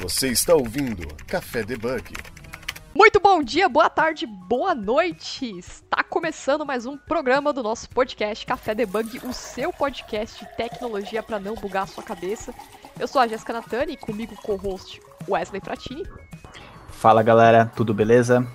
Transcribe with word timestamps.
Você 0.00 0.28
está 0.28 0.54
ouvindo 0.54 1.06
Café 1.26 1.62
Debug. 1.62 2.14
Muito 2.94 3.20
bom 3.20 3.42
dia, 3.42 3.68
boa 3.68 3.90
tarde, 3.90 4.24
boa 4.26 4.74
noite! 4.74 5.58
Está 5.58 6.02
começando 6.02 6.64
mais 6.64 6.86
um 6.86 6.96
programa 6.96 7.52
do 7.52 7.62
nosso 7.62 7.86
podcast 7.90 8.46
Café 8.46 8.74
Debug, 8.74 9.20
o 9.22 9.34
seu 9.34 9.70
podcast 9.70 10.42
de 10.42 10.56
tecnologia 10.56 11.22
para 11.22 11.38
não 11.38 11.54
bugar 11.54 11.82
a 11.82 11.86
sua 11.86 12.02
cabeça. 12.02 12.54
Eu 12.98 13.06
sou 13.06 13.20
a 13.20 13.28
Jéssica 13.28 13.52
Natani 13.52 13.92
e 13.92 13.96
comigo 13.98 14.34
co-host 14.36 14.98
Wesley 15.28 15.60
Fratini. 15.60 16.08
Fala 16.88 17.22
galera, 17.22 17.70
tudo 17.76 17.92
beleza? 17.92 18.48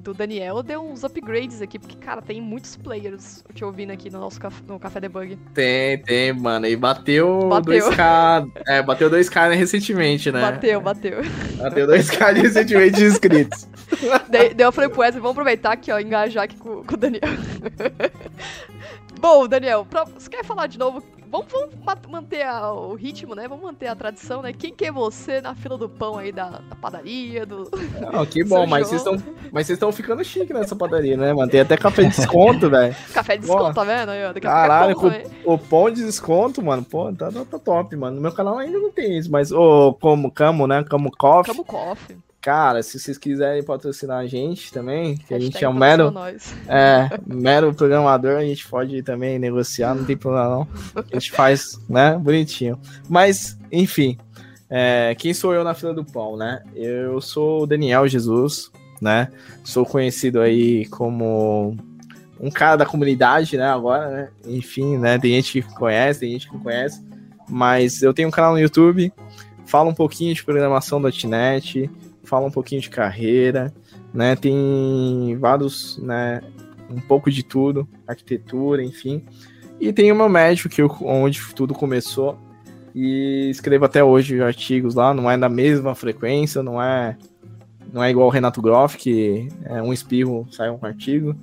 do 0.00 0.14
Daniel 0.14 0.62
deu 0.62 0.82
uns 0.82 1.04
upgrades 1.04 1.60
aqui, 1.60 1.78
porque, 1.78 1.96
cara, 1.96 2.22
tem 2.22 2.40
muitos 2.40 2.76
players 2.76 3.44
te 3.54 3.64
ouvindo 3.64 3.90
aqui 3.90 4.10
no 4.10 4.18
nosso 4.18 4.40
café, 4.40 4.62
no 4.66 4.78
Café 4.78 5.00
Debug. 5.00 5.36
Tem, 5.54 5.98
tem, 5.98 6.32
mano. 6.32 6.66
E 6.66 6.74
bateu, 6.74 7.48
bateu. 7.48 7.90
2K. 7.90 8.50
É, 8.66 8.82
bateu 8.82 9.10
2K 9.10 9.54
recentemente, 9.54 10.32
né? 10.32 10.40
Bateu, 10.40 10.80
bateu. 10.80 11.18
Bateu 11.56 11.86
2K 11.86 12.32
recentemente 12.42 12.96
de 12.96 13.04
inscritos. 13.04 13.68
Daí, 14.30 14.54
daí 14.54 14.66
eu 14.66 14.72
falei 14.72 14.88
pro 14.88 15.00
Wesley, 15.00 15.20
vamos 15.20 15.32
aproveitar 15.32 15.72
aqui, 15.72 15.90
ó, 15.90 15.98
engajar 15.98 16.44
aqui 16.44 16.56
com, 16.56 16.84
com 16.84 16.94
o 16.94 16.96
Daniel. 16.96 17.22
Bom, 19.20 19.48
Daniel, 19.48 19.84
pra, 19.84 20.04
você 20.04 20.30
quer 20.30 20.44
falar 20.44 20.68
de 20.68 20.78
novo? 20.78 21.02
Vamos, 21.30 21.46
vamos 21.50 22.06
manter 22.08 22.42
a, 22.42 22.72
o 22.72 22.94
ritmo, 22.94 23.36
né? 23.36 23.46
Vamos 23.46 23.64
manter 23.64 23.86
a 23.86 23.94
tradição, 23.94 24.42
né? 24.42 24.52
Quem 24.52 24.74
que 24.74 24.86
é 24.86 24.92
você 24.92 25.40
na 25.40 25.54
fila 25.54 25.78
do 25.78 25.88
pão 25.88 26.18
aí 26.18 26.32
da, 26.32 26.50
da 26.50 26.74
padaria, 26.74 27.46
do. 27.46 27.70
Não, 28.12 28.26
que 28.26 28.42
bom, 28.42 28.66
mas 28.66 28.88
vocês 28.88 29.00
estão. 29.00 29.14
Mas 29.52 29.66
vocês 29.66 29.76
estão 29.76 29.92
ficando 29.92 30.24
chique 30.24 30.52
nessa 30.52 30.74
padaria, 30.74 31.16
né? 31.16 31.32
Mantém 31.32 31.60
até 31.60 31.76
café 31.76 32.02
de 32.02 32.16
desconto, 32.16 32.68
velho. 32.68 32.96
Café 33.14 33.36
de 33.36 33.42
desconto, 33.42 33.74
tá 33.74 33.84
vendo? 33.84 34.10
Aí, 34.10 34.22
daqui 34.22 34.40
Caralho, 34.40 34.96
com, 34.96 35.08
o 35.44 35.56
pão 35.56 35.88
de 35.88 36.04
desconto, 36.04 36.60
mano. 36.62 36.82
Pô, 36.82 37.12
tá, 37.12 37.30
tá, 37.30 37.58
top, 37.58 37.94
mano. 37.94 38.16
No 38.16 38.22
meu 38.22 38.32
canal 38.32 38.58
ainda 38.58 38.78
não 38.78 38.90
tem 38.90 39.16
isso, 39.16 39.30
mas 39.30 39.52
ô, 39.52 39.94
como 40.00 40.32
Camo, 40.32 40.66
né? 40.66 40.82
Camo 40.82 41.10
Coffee. 41.16 41.54
Camo 41.54 41.64
Coffee. 41.64 42.16
Cara, 42.40 42.82
se 42.82 42.98
vocês 42.98 43.18
quiserem 43.18 43.62
patrocinar 43.62 44.18
a 44.18 44.26
gente 44.26 44.72
também, 44.72 45.16
que 45.16 45.34
a 45.34 45.38
gente 45.38 45.62
é 45.62 45.68
um 45.68 45.74
mero. 45.74 46.12
É, 46.66 47.18
mero 47.26 47.74
programador, 47.74 48.36
a 48.36 48.44
gente 48.44 48.66
pode 48.66 49.02
também 49.02 49.38
negociar, 49.38 49.94
não 49.94 50.04
tem 50.04 50.16
problema 50.16 50.48
não. 50.48 50.68
A 50.94 51.14
gente 51.14 51.32
faz, 51.32 51.78
né, 51.88 52.16
bonitinho. 52.16 52.78
Mas, 53.08 53.58
enfim, 53.70 54.16
é, 54.70 55.14
quem 55.18 55.34
sou 55.34 55.52
eu 55.52 55.64
na 55.64 55.74
fila 55.74 55.92
do 55.92 56.04
pão, 56.04 56.36
né? 56.36 56.62
Eu 56.74 57.20
sou 57.20 57.62
o 57.62 57.66
Daniel 57.66 58.06
Jesus, 58.08 58.70
né? 59.00 59.28
Sou 59.64 59.84
conhecido 59.84 60.40
aí 60.40 60.86
como 60.86 61.76
um 62.40 62.50
cara 62.50 62.76
da 62.76 62.86
comunidade, 62.86 63.56
né? 63.56 63.68
Agora, 63.68 64.08
né? 64.08 64.28
Enfim, 64.46 64.96
né? 64.96 65.18
Tem 65.18 65.32
gente 65.32 65.60
que 65.60 65.74
conhece, 65.74 66.20
tem 66.20 66.32
gente 66.32 66.46
que 66.46 66.54
não 66.54 66.62
conhece. 66.62 67.04
Mas 67.48 68.00
eu 68.00 68.14
tenho 68.14 68.28
um 68.28 68.30
canal 68.32 68.52
no 68.52 68.60
YouTube, 68.60 69.12
falo 69.66 69.90
um 69.90 69.94
pouquinho 69.94 70.34
de 70.34 70.44
programação 70.44 71.02
do 71.02 71.10
.NET, 71.26 71.90
fala 72.24 72.46
um 72.46 72.50
pouquinho 72.50 72.80
de 72.80 72.90
carreira, 72.90 73.72
né? 74.12 74.36
Tem 74.36 75.36
vários, 75.38 75.98
né? 75.98 76.40
Um 76.90 77.00
pouco 77.00 77.30
de 77.30 77.42
tudo, 77.42 77.88
arquitetura, 78.06 78.82
enfim. 78.82 79.24
E 79.80 79.92
tem 79.92 80.10
o 80.12 80.16
meu 80.16 80.28
médico, 80.28 80.68
que 80.68 80.82
eu, 80.82 80.94
onde 81.02 81.40
tudo 81.54 81.72
começou. 81.72 82.38
E 82.94 83.48
escrevo 83.50 83.84
até 83.84 84.02
hoje 84.02 84.42
artigos 84.42 84.94
lá, 84.94 85.14
não 85.14 85.30
é 85.30 85.36
na 85.36 85.48
mesma 85.48 85.94
frequência, 85.94 86.62
não 86.62 86.82
é 86.82 87.16
não 87.92 88.02
é 88.04 88.10
igual 88.10 88.28
o 88.28 88.30
Renato 88.30 88.62
Groff, 88.62 88.96
que 88.96 89.48
é 89.64 89.82
um 89.82 89.92
espirro, 89.92 90.46
sai 90.50 90.70
um 90.70 90.78
artigo. 90.80 91.34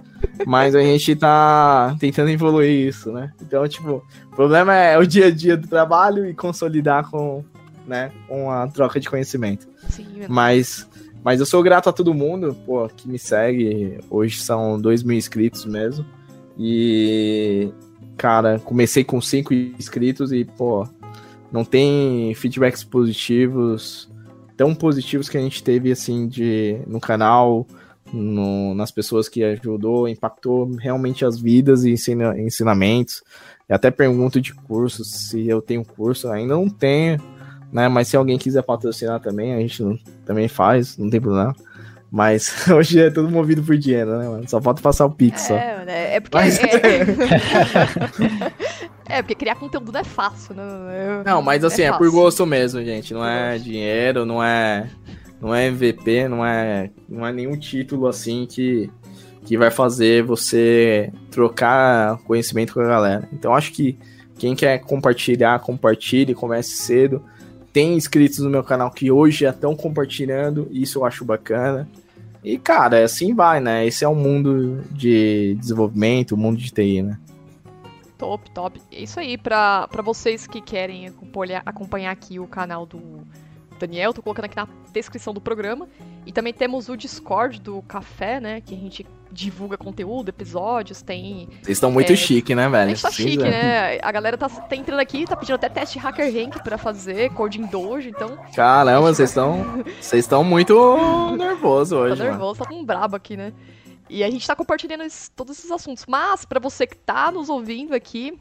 Mas 0.46 0.76
a 0.76 0.82
gente 0.82 1.16
tá 1.16 1.96
tentando 2.00 2.30
evoluir 2.30 2.88
isso, 2.88 3.12
né? 3.12 3.34
Então, 3.42 3.68
tipo, 3.68 4.04
o 4.32 4.36
problema 4.36 4.74
é 4.74 4.98
o 4.98 5.06
dia 5.06 5.28
a 5.28 5.32
dia 5.32 5.58
do 5.58 5.68
trabalho 5.68 6.26
e 6.26 6.34
consolidar 6.34 7.10
com, 7.10 7.44
né, 7.86 8.12
com 8.28 8.50
a 8.50 8.68
troca 8.68 9.00
de 9.00 9.10
conhecimento. 9.10 9.68
Sim, 9.90 10.06
mas, 10.28 10.88
mas 11.24 11.40
eu 11.40 11.46
sou 11.46 11.64
grato 11.64 11.90
a 11.90 11.94
todo 11.94 12.14
mundo, 12.14 12.56
pô, 12.66 12.88
que 12.88 13.08
me 13.08 13.20
segue. 13.20 14.00
Hoje 14.10 14.40
são 14.40 14.80
dois 14.80 15.04
mil 15.04 15.18
inscritos 15.18 15.66
mesmo. 15.66 16.06
E, 16.58 17.72
cara, 18.18 18.60
comecei 18.60 19.04
com 19.04 19.22
cinco 19.22 19.54
inscritos 19.54 20.32
e, 20.32 20.44
pô, 20.44 20.88
não 21.52 21.64
tem 21.64 22.34
feedbacks 22.34 22.84
positivos, 22.84 24.10
tão 24.56 24.74
positivos 24.74 25.30
que 25.30 25.38
a 25.38 25.42
gente 25.42 25.64
teve, 25.64 25.92
assim, 25.92 26.28
de, 26.28 26.80
no 26.88 27.00
canal, 27.00 27.66
no, 28.12 28.74
nas 28.74 28.92
pessoas 28.92 29.30
que 29.30 29.44
ajudou, 29.44 30.08
impactou 30.08 30.70
realmente 30.76 31.24
as 31.24 31.40
vidas 31.40 31.84
e 31.84 31.92
ensina, 31.92 32.38
ensinamentos. 32.40 33.24
Eu 33.70 33.76
até 33.76 33.92
pergunto 33.92 34.42
de 34.42 34.54
cursos, 34.54 35.30
se 35.30 35.48
eu 35.48 35.62
tenho 35.62 35.86
curso, 35.86 36.30
ainda 36.30 36.56
não 36.56 36.70
tenho 36.70 37.22
né? 37.72 37.88
Mas 37.88 38.08
se 38.08 38.18
alguém 38.18 38.38
quiser 38.38 38.64
patrocinar 38.64 39.20
também, 39.20 39.54
a 39.54 39.60
gente 39.60 39.84
não, 39.84 39.98
também 40.26 40.48
faz, 40.48 40.98
não 40.98 41.10
tem 41.10 41.22
problema. 41.22 41.56
Mas 42.12 42.68
hoje 42.72 43.02
é 43.02 43.10
tudo 43.10 43.30
movido 43.30 43.62
por 43.62 43.78
dinheiro, 43.78 44.18
né, 44.18 44.28
mano? 44.28 44.50
Só 44.50 44.62
falta 44.62 44.82
passar 44.82 45.06
o 45.06 45.12
Pix, 45.12 45.44
é, 45.44 45.48
só. 45.48 45.86
Né? 45.86 46.16
É 46.16 46.20
porque. 46.20 46.38
Mas... 46.38 46.60
É... 49.08 49.18
é, 49.20 49.22
porque 49.22 49.36
criar 49.36 49.56
conteúdo 49.56 49.92
não 49.92 50.00
é 50.00 50.04
fácil, 50.04 50.56
né? 50.56 50.64
Eu... 50.64 51.24
Não, 51.24 51.42
mas 51.42 51.64
assim, 51.64 51.82
é, 51.84 51.86
é, 51.86 51.92
por 51.94 52.10
gosto 52.10 52.46
mesmo, 52.46 52.84
gente. 52.84 53.14
Não 53.14 53.26
é 53.26 53.58
dinheiro, 53.58 54.26
não 54.26 54.44
é. 54.44 54.90
Não 55.40 55.54
é 55.54 55.68
MVP, 55.68 56.28
não 56.28 56.44
é, 56.44 56.90
não 57.08 57.26
é 57.26 57.32
nenhum 57.32 57.56
título 57.60 58.08
assim 58.08 58.48
que, 58.48 58.90
que 59.46 59.56
vai 59.56 59.70
fazer 59.70 60.24
você 60.24 61.14
trocar 61.30 62.18
conhecimento 62.24 62.74
com 62.74 62.80
a 62.80 62.88
galera. 62.88 63.30
Então 63.32 63.54
acho 63.54 63.72
que 63.72 64.00
quem 64.40 64.56
quer 64.56 64.80
compartilhar, 64.80 65.60
compartilhe, 65.60 66.34
comece 66.34 66.72
cedo 66.72 67.24
tem 67.78 67.94
inscritos 67.94 68.40
no 68.40 68.50
meu 68.50 68.64
canal 68.64 68.90
que 68.90 69.12
hoje 69.12 69.42
já 69.42 69.52
estão 69.52 69.76
compartilhando, 69.76 70.68
isso 70.72 70.98
eu 70.98 71.06
acho 71.06 71.24
bacana. 71.24 71.88
E, 72.44 72.58
cara, 72.58 73.04
assim 73.06 73.36
vai, 73.36 73.60
né? 73.60 73.86
Esse 73.86 74.04
é 74.04 74.08
o 74.08 74.14
um 74.14 74.16
mundo 74.16 74.84
de 74.90 75.54
desenvolvimento, 75.60 76.32
o 76.32 76.34
um 76.34 76.40
mundo 76.40 76.58
de 76.58 76.72
TI, 76.72 77.04
né? 77.04 77.20
Top, 78.18 78.50
top. 78.50 78.82
É 78.92 79.04
isso 79.04 79.20
aí, 79.20 79.38
pra 79.38 79.88
vocês 80.04 80.48
que 80.48 80.60
querem 80.60 81.06
acompanhar, 81.06 81.62
acompanhar 81.64 82.10
aqui 82.10 82.40
o 82.40 82.48
canal 82.48 82.84
do 82.84 83.00
Daniel, 83.78 84.14
tô 84.14 84.22
colocando 84.22 84.46
aqui 84.46 84.56
na 84.56 84.68
descrição 84.92 85.34
do 85.34 85.42
programa. 85.42 85.88
E 86.26 86.32
também 86.32 86.54
temos 86.54 86.90
o 86.90 86.98
Discord 86.98 87.62
do 87.62 87.82
Café, 87.84 88.40
né? 88.40 88.62
Que 88.62 88.76
a 88.76 88.78
gente 88.78 89.06
divulga 89.32 89.78
conteúdo, 89.78 90.30
episódios, 90.30 91.02
tem. 91.02 91.48
Vocês 91.62 91.78
estão 91.78 91.92
muito 91.92 92.14
é, 92.14 92.16
chique, 92.16 92.56
né, 92.56 92.68
velho? 92.68 92.86
A 92.86 92.88
gente 92.88 93.02
tá 93.02 93.12
chique, 93.12 93.38
né? 93.38 94.00
A 94.02 94.12
galera 94.12 94.38
tá, 94.38 94.50
tá, 94.50 94.76
entrando 94.76 95.00
aqui, 95.00 95.26
tá 95.26 95.36
pedindo 95.36 95.56
até 95.56 95.70
teste 95.70 96.00
Hacker 96.00 96.34
Rank 96.34 96.64
pra 96.64 96.78
fazer, 96.78 97.30
Coding 97.34 97.66
Dojo, 97.66 98.10
então. 98.10 98.38
Caramba, 98.56 99.14
vocês 99.14 99.30
estão. 99.30 99.84
Vocês 100.00 100.26
estão 100.26 100.44
muito 100.44 101.36
nervosos 101.38 101.92
hoje. 101.92 102.18
Tá 102.18 102.24
nervoso, 102.24 102.60
mano. 102.60 102.72
tá 102.72 102.76
um 102.76 102.86
brabo 102.86 103.16
aqui, 103.16 103.38
né? 103.38 103.54
E 104.10 104.24
a 104.24 104.30
gente 104.30 104.48
tá 104.48 104.56
compartilhando 104.56 105.04
todos 105.36 105.58
esses 105.58 105.70
assuntos. 105.70 106.06
Mas, 106.08 106.46
para 106.46 106.60
você 106.60 106.88
que 106.88 106.96
tá 106.96 107.32
nos 107.32 107.50
ouvindo 107.50 107.94
aqui, 107.94 108.38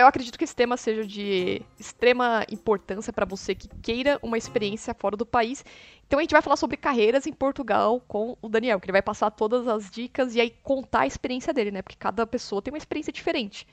eu 0.00 0.06
acredito 0.06 0.38
que 0.38 0.44
esse 0.44 0.54
tema 0.54 0.76
seja 0.76 1.06
de 1.06 1.62
extrema 1.78 2.44
importância 2.50 3.12
para 3.12 3.24
você 3.24 3.54
que 3.54 3.68
queira 3.82 4.18
uma 4.22 4.36
experiência 4.36 4.94
fora 4.94 5.16
do 5.16 5.24
país. 5.24 5.64
Então 6.06 6.18
a 6.18 6.22
gente 6.22 6.32
vai 6.32 6.42
falar 6.42 6.56
sobre 6.56 6.76
carreiras 6.76 7.26
em 7.26 7.32
Portugal 7.32 8.00
com 8.06 8.36
o 8.40 8.48
Daniel, 8.48 8.78
que 8.80 8.86
ele 8.86 8.92
vai 8.92 9.02
passar 9.02 9.30
todas 9.30 9.66
as 9.66 9.90
dicas 9.90 10.34
e 10.34 10.40
aí 10.40 10.50
contar 10.62 11.00
a 11.00 11.06
experiência 11.06 11.52
dele, 11.52 11.70
né? 11.70 11.82
Porque 11.82 11.96
cada 11.98 12.26
pessoa 12.26 12.62
tem 12.62 12.72
uma 12.72 12.78
experiência 12.78 13.12
diferente. 13.12 13.66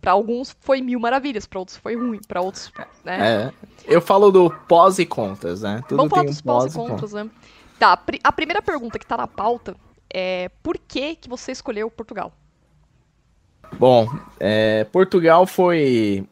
Para 0.00 0.12
alguns 0.12 0.56
foi 0.60 0.80
mil 0.80 1.00
maravilhas, 1.00 1.46
para 1.46 1.58
outros 1.58 1.76
foi 1.76 1.96
ruim, 1.96 2.20
para 2.26 2.40
outros, 2.40 2.72
né? 3.04 3.52
É, 3.52 3.52
eu 3.86 4.00
falo 4.00 4.30
do 4.30 4.50
pós 4.68 4.98
e 4.98 5.06
contras, 5.06 5.62
né? 5.62 5.82
Tudo 5.88 5.96
Vamos 5.96 6.10
falar 6.10 6.24
dos 6.24 6.40
pós 6.40 6.72
e 6.72 6.76
contras, 6.76 7.12
né? 7.12 7.30
Tá, 7.78 7.98
a 8.22 8.32
primeira 8.32 8.62
pergunta 8.62 8.98
que 8.98 9.06
tá 9.06 9.16
na 9.16 9.26
pauta 9.26 9.76
é 10.12 10.50
por 10.62 10.78
que 10.78 11.16
que 11.16 11.28
você 11.28 11.52
escolheu 11.52 11.90
Portugal? 11.90 12.32
Bom, 13.78 14.08
é, 14.38 14.84
Portugal 14.84 15.46
foi 15.46 16.26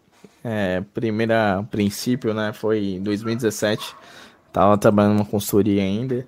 é, 0.45 0.81
primeira 0.93 1.67
princípio, 1.71 2.35
né? 2.35 2.53
Foi 2.53 2.95
em 2.95 3.03
2017. 3.03 3.95
Tava 4.53 4.77
trabalhando 4.77 5.15
numa 5.15 5.25
consultoria 5.25 5.83
ainda. 5.83 6.27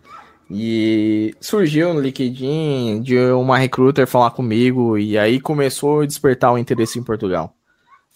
E 0.51 1.35
surgiu 1.41 1.95
no 1.95 2.01
LinkedIn 2.01 3.01
de 3.03 3.19
uma 3.33 3.57
recruiter 3.57 4.07
falar 4.07 4.31
comigo 4.31 4.99
e 4.99 5.17
aí 5.17 5.41
começou 5.41 6.03
a 6.03 6.07
despertar 6.07 6.53
o 6.53 6.59
interesse 6.59 6.99
em 6.99 7.03
Portugal, 7.03 7.55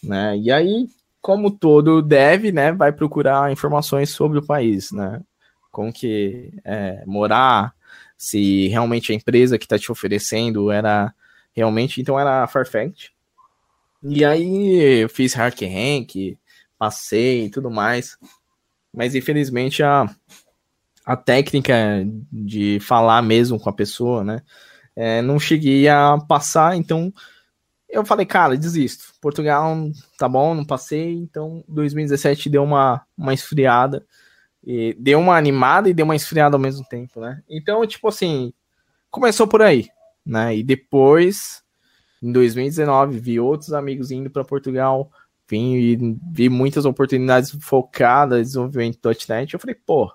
né? 0.02 0.36
E 0.36 0.52
aí, 0.52 0.86
como 1.22 1.50
todo 1.50 2.02
deve, 2.02 2.52
né, 2.52 2.70
vai 2.72 2.92
procurar 2.92 3.50
informações 3.50 4.10
sobre 4.10 4.38
o 4.38 4.46
país, 4.46 4.92
né? 4.92 5.22
Como 5.72 5.92
que 5.92 6.52
é, 6.64 7.02
morar, 7.06 7.72
se 8.16 8.68
realmente 8.68 9.10
a 9.10 9.14
empresa 9.14 9.58
que 9.58 9.64
está 9.64 9.78
te 9.78 9.90
oferecendo 9.90 10.70
era 10.70 11.14
realmente, 11.54 12.00
então 12.00 12.18
era 12.18 12.46
Farfetch. 12.46 13.08
E 14.02 14.24
aí 14.24 15.02
eu 15.02 15.08
fiz 15.08 15.34
Hack 15.34 15.60
Rank, 15.62 16.38
passei 16.78 17.46
e 17.46 17.50
tudo 17.50 17.70
mais. 17.70 18.16
Mas 18.94 19.14
infelizmente 19.14 19.82
a, 19.82 20.06
a 21.04 21.16
técnica 21.16 21.74
de 22.32 22.78
falar 22.80 23.22
mesmo 23.22 23.58
com 23.58 23.68
a 23.68 23.72
pessoa, 23.72 24.22
né? 24.22 24.42
É, 24.94 25.22
não 25.22 25.38
cheguei 25.38 25.88
a 25.88 26.18
passar, 26.28 26.76
então 26.76 27.12
eu 27.88 28.04
falei, 28.04 28.26
cara, 28.26 28.56
desisto. 28.56 29.12
Portugal, 29.20 29.76
tá 30.18 30.28
bom, 30.28 30.54
não 30.54 30.64
passei, 30.64 31.14
então 31.14 31.64
2017 31.68 32.48
deu 32.50 32.62
uma, 32.62 33.02
uma 33.16 33.34
esfriada. 33.34 34.04
E 34.64 34.94
deu 34.98 35.18
uma 35.20 35.36
animada 35.36 35.88
e 35.88 35.94
deu 35.94 36.04
uma 36.04 36.16
esfriada 36.16 36.56
ao 36.56 36.60
mesmo 36.60 36.84
tempo, 36.88 37.20
né? 37.20 37.42
Então, 37.48 37.86
tipo 37.86 38.08
assim, 38.08 38.52
começou 39.10 39.46
por 39.46 39.62
aí 39.62 39.88
né? 40.28 40.54
E 40.54 40.62
depois, 40.62 41.62
em 42.22 42.30
2019, 42.30 43.18
vi 43.18 43.40
outros 43.40 43.72
amigos 43.72 44.10
indo 44.10 44.28
para 44.28 44.44
Portugal, 44.44 45.10
vi, 45.48 45.96
vi 46.30 46.50
muitas 46.50 46.84
oportunidades 46.84 47.56
focadas 47.62 48.38
em 48.38 48.42
desenvolvimento 48.42 49.08
.NET. 49.28 49.54
Eu 49.54 49.60
falei, 49.60 49.74
pô, 49.74 50.12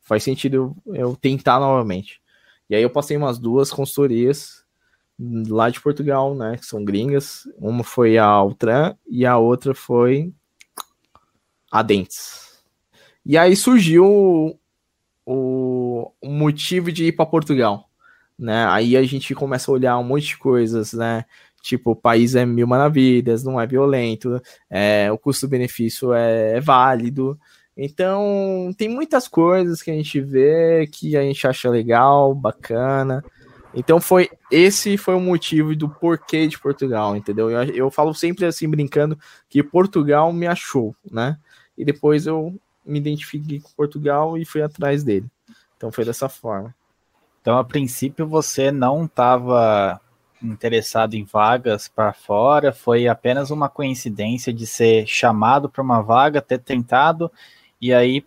faz 0.00 0.24
sentido 0.24 0.76
eu 0.86 1.14
tentar 1.14 1.60
novamente. 1.60 2.20
E 2.68 2.74
aí 2.74 2.82
eu 2.82 2.90
passei 2.90 3.16
umas 3.16 3.38
duas 3.38 3.70
consultorias 3.70 4.64
lá 5.48 5.70
de 5.70 5.80
Portugal, 5.80 6.34
né? 6.34 6.56
Que 6.56 6.66
são 6.66 6.84
gringas. 6.84 7.44
Uma 7.56 7.84
foi 7.84 8.18
a 8.18 8.24
Altran 8.24 8.96
e 9.06 9.24
a 9.24 9.38
outra 9.38 9.72
foi 9.72 10.32
a 11.70 11.80
Dentes. 11.80 12.60
E 13.24 13.38
aí 13.38 13.54
surgiu 13.54 14.58
o, 15.24 16.12
o 16.20 16.28
motivo 16.28 16.90
de 16.90 17.04
ir 17.04 17.12
para 17.12 17.24
Portugal 17.24 17.88
né? 18.38 18.66
Aí 18.66 18.96
a 18.96 19.02
gente 19.04 19.34
começa 19.34 19.70
a 19.70 19.74
olhar 19.74 19.98
um 19.98 20.04
monte 20.04 20.28
de 20.28 20.38
coisas, 20.38 20.92
né? 20.92 21.24
Tipo, 21.62 21.92
o 21.92 21.96
país 21.96 22.34
é 22.34 22.44
mil 22.44 22.66
maravilhas, 22.66 23.42
não 23.42 23.60
é 23.60 23.66
violento, 23.66 24.40
é, 24.68 25.10
o 25.10 25.16
custo-benefício 25.18 26.12
é, 26.12 26.58
é 26.58 26.60
válido. 26.60 27.38
Então, 27.76 28.70
tem 28.76 28.88
muitas 28.88 29.26
coisas 29.26 29.82
que 29.82 29.90
a 29.90 29.94
gente 29.94 30.20
vê 30.20 30.86
que 30.86 31.16
a 31.16 31.22
gente 31.22 31.46
acha 31.46 31.68
legal, 31.70 32.34
bacana. 32.34 33.24
Então 33.74 34.00
foi 34.00 34.30
esse 34.50 34.96
foi 34.96 35.14
o 35.14 35.20
motivo 35.20 35.74
do 35.74 35.88
porquê 35.88 36.46
de 36.46 36.58
Portugal, 36.58 37.16
entendeu? 37.16 37.50
Eu, 37.50 37.64
eu 37.74 37.90
falo 37.90 38.14
sempre 38.14 38.46
assim 38.46 38.68
brincando 38.68 39.18
que 39.48 39.62
Portugal 39.62 40.32
me 40.32 40.46
achou, 40.46 40.94
né? 41.10 41.36
E 41.76 41.84
depois 41.84 42.26
eu 42.26 42.54
me 42.86 42.98
identifiquei 43.00 43.60
com 43.60 43.70
Portugal 43.76 44.38
e 44.38 44.44
fui 44.44 44.62
atrás 44.62 45.02
dele. 45.02 45.26
Então 45.76 45.90
foi 45.90 46.04
dessa 46.04 46.28
forma. 46.28 46.74
Então, 47.44 47.58
a 47.58 47.62
princípio, 47.64 48.26
você 48.26 48.72
não 48.72 49.04
estava 49.04 50.00
interessado 50.42 51.12
em 51.12 51.24
vagas 51.24 51.86
para 51.86 52.10
fora, 52.10 52.72
foi 52.72 53.06
apenas 53.06 53.50
uma 53.50 53.68
coincidência 53.68 54.50
de 54.50 54.66
ser 54.66 55.06
chamado 55.06 55.68
para 55.68 55.82
uma 55.82 56.00
vaga, 56.00 56.40
ter 56.40 56.58
tentado, 56.58 57.30
e 57.78 57.92
aí, 57.92 58.24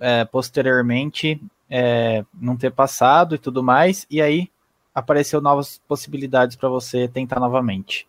é, 0.00 0.24
posteriormente, 0.24 1.38
é, 1.68 2.24
não 2.32 2.56
ter 2.56 2.72
passado 2.72 3.34
e 3.34 3.38
tudo 3.38 3.62
mais, 3.62 4.06
e 4.08 4.22
aí 4.22 4.50
apareceu 4.94 5.42
novas 5.42 5.78
possibilidades 5.86 6.56
para 6.56 6.70
você 6.70 7.06
tentar 7.06 7.38
novamente. 7.38 8.08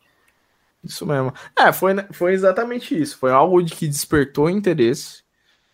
Isso 0.81 1.05
mesmo. 1.05 1.33
É, 1.59 1.73
foi, 1.73 1.93
foi 2.13 2.31
exatamente 2.31 2.97
isso. 2.97 3.17
Foi 3.17 3.31
algo 3.31 3.61
de 3.61 3.75
que 3.75 3.85
despertou 3.85 4.49
interesse, 4.49 5.23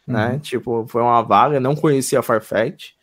né? 0.08 0.26
uhum. 0.26 0.32
né? 0.34 0.40
Tipo, 0.40 0.88
foi 0.88 1.04
uma 1.04 1.22
vaga, 1.22 1.60
não 1.60 1.76
conhecia 1.76 2.22
a 2.22 2.24
Farfetch. 2.24 2.94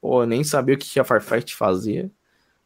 Pô, 0.00 0.24
nem 0.24 0.44
sabia 0.44 0.74
o 0.74 0.78
que 0.78 1.00
a 1.00 1.04
Farfetch 1.04 1.54
fazia 1.54 2.10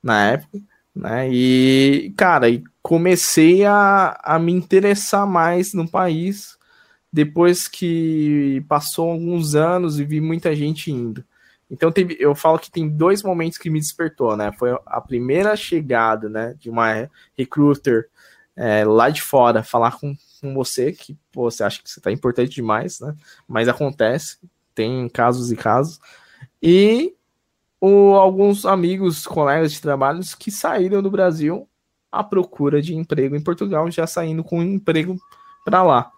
na 0.03 0.31
época, 0.33 0.59
né? 0.95 1.29
E, 1.33 2.13
cara, 2.17 2.49
e 2.51 2.63
comecei 2.83 3.65
a, 3.65 4.19
a 4.23 4.39
me 4.39 4.53
interessar 4.53 5.27
mais 5.27 5.73
no 5.73 5.89
país 5.89 6.59
depois 7.13 7.69
que 7.69 8.65
passou 8.69 9.11
alguns 9.11 9.55
anos 9.55 10.01
e 10.01 10.05
vi 10.05 10.21
muita 10.21 10.55
gente 10.57 10.91
indo. 10.91 11.25
Então 11.71 11.91
teve, 11.93 12.17
eu 12.21 12.35
falo 12.35 12.59
que 12.59 12.71
tem 12.71 12.89
dois 12.89 13.23
momentos 13.23 13.59
que 13.59 13.71
me 13.71 13.81
despertou, 13.81 14.37
né? 14.37 14.53
Foi 14.53 14.79
a 14.87 15.01
primeira 15.01 15.57
chegada, 15.57 16.29
né, 16.29 16.55
de 16.59 16.69
uma 16.69 17.09
recruiter 17.37 18.09
é, 18.55 18.85
lá 18.85 19.09
de 19.09 19.23
fora 19.23 19.63
falar 19.63 19.99
com, 19.99 20.15
com 20.41 20.53
você, 20.55 20.93
que 20.93 21.17
pô, 21.33 21.51
você 21.51 21.65
acha 21.65 21.83
que 21.83 21.91
você 21.91 22.01
tá 22.01 22.13
importante 22.13 22.51
demais, 22.51 23.01
né? 23.01 23.15
Mas 23.49 23.69
acontece, 23.69 24.39
tem 24.75 25.09
casos 25.09 25.51
e 25.51 25.57
casos. 25.57 25.99
E 26.63 27.15
o, 27.85 28.15
alguns 28.15 28.65
amigos, 28.65 29.27
colegas 29.27 29.73
de 29.73 29.81
trabalho 29.81 30.21
que 30.39 30.53
saíram 30.53 31.03
do 31.03 31.11
Brasil 31.11 31.69
à 32.13 32.23
procura 32.23 32.81
de 32.81 32.95
emprego 32.95 33.35
em 33.35 33.43
Portugal, 33.43 33.91
já 33.91 34.07
saindo 34.07 34.45
com 34.45 34.61
um 34.61 34.63
emprego 34.63 35.17
para 35.65 35.83
lá. 35.83 36.09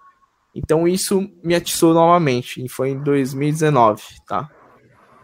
Então 0.54 0.87
isso 0.87 1.26
me 1.42 1.54
atiçou 1.54 1.94
novamente, 1.94 2.62
e 2.62 2.68
foi 2.68 2.90
em 2.90 3.02
2019, 3.02 4.02
tá? 4.26 4.50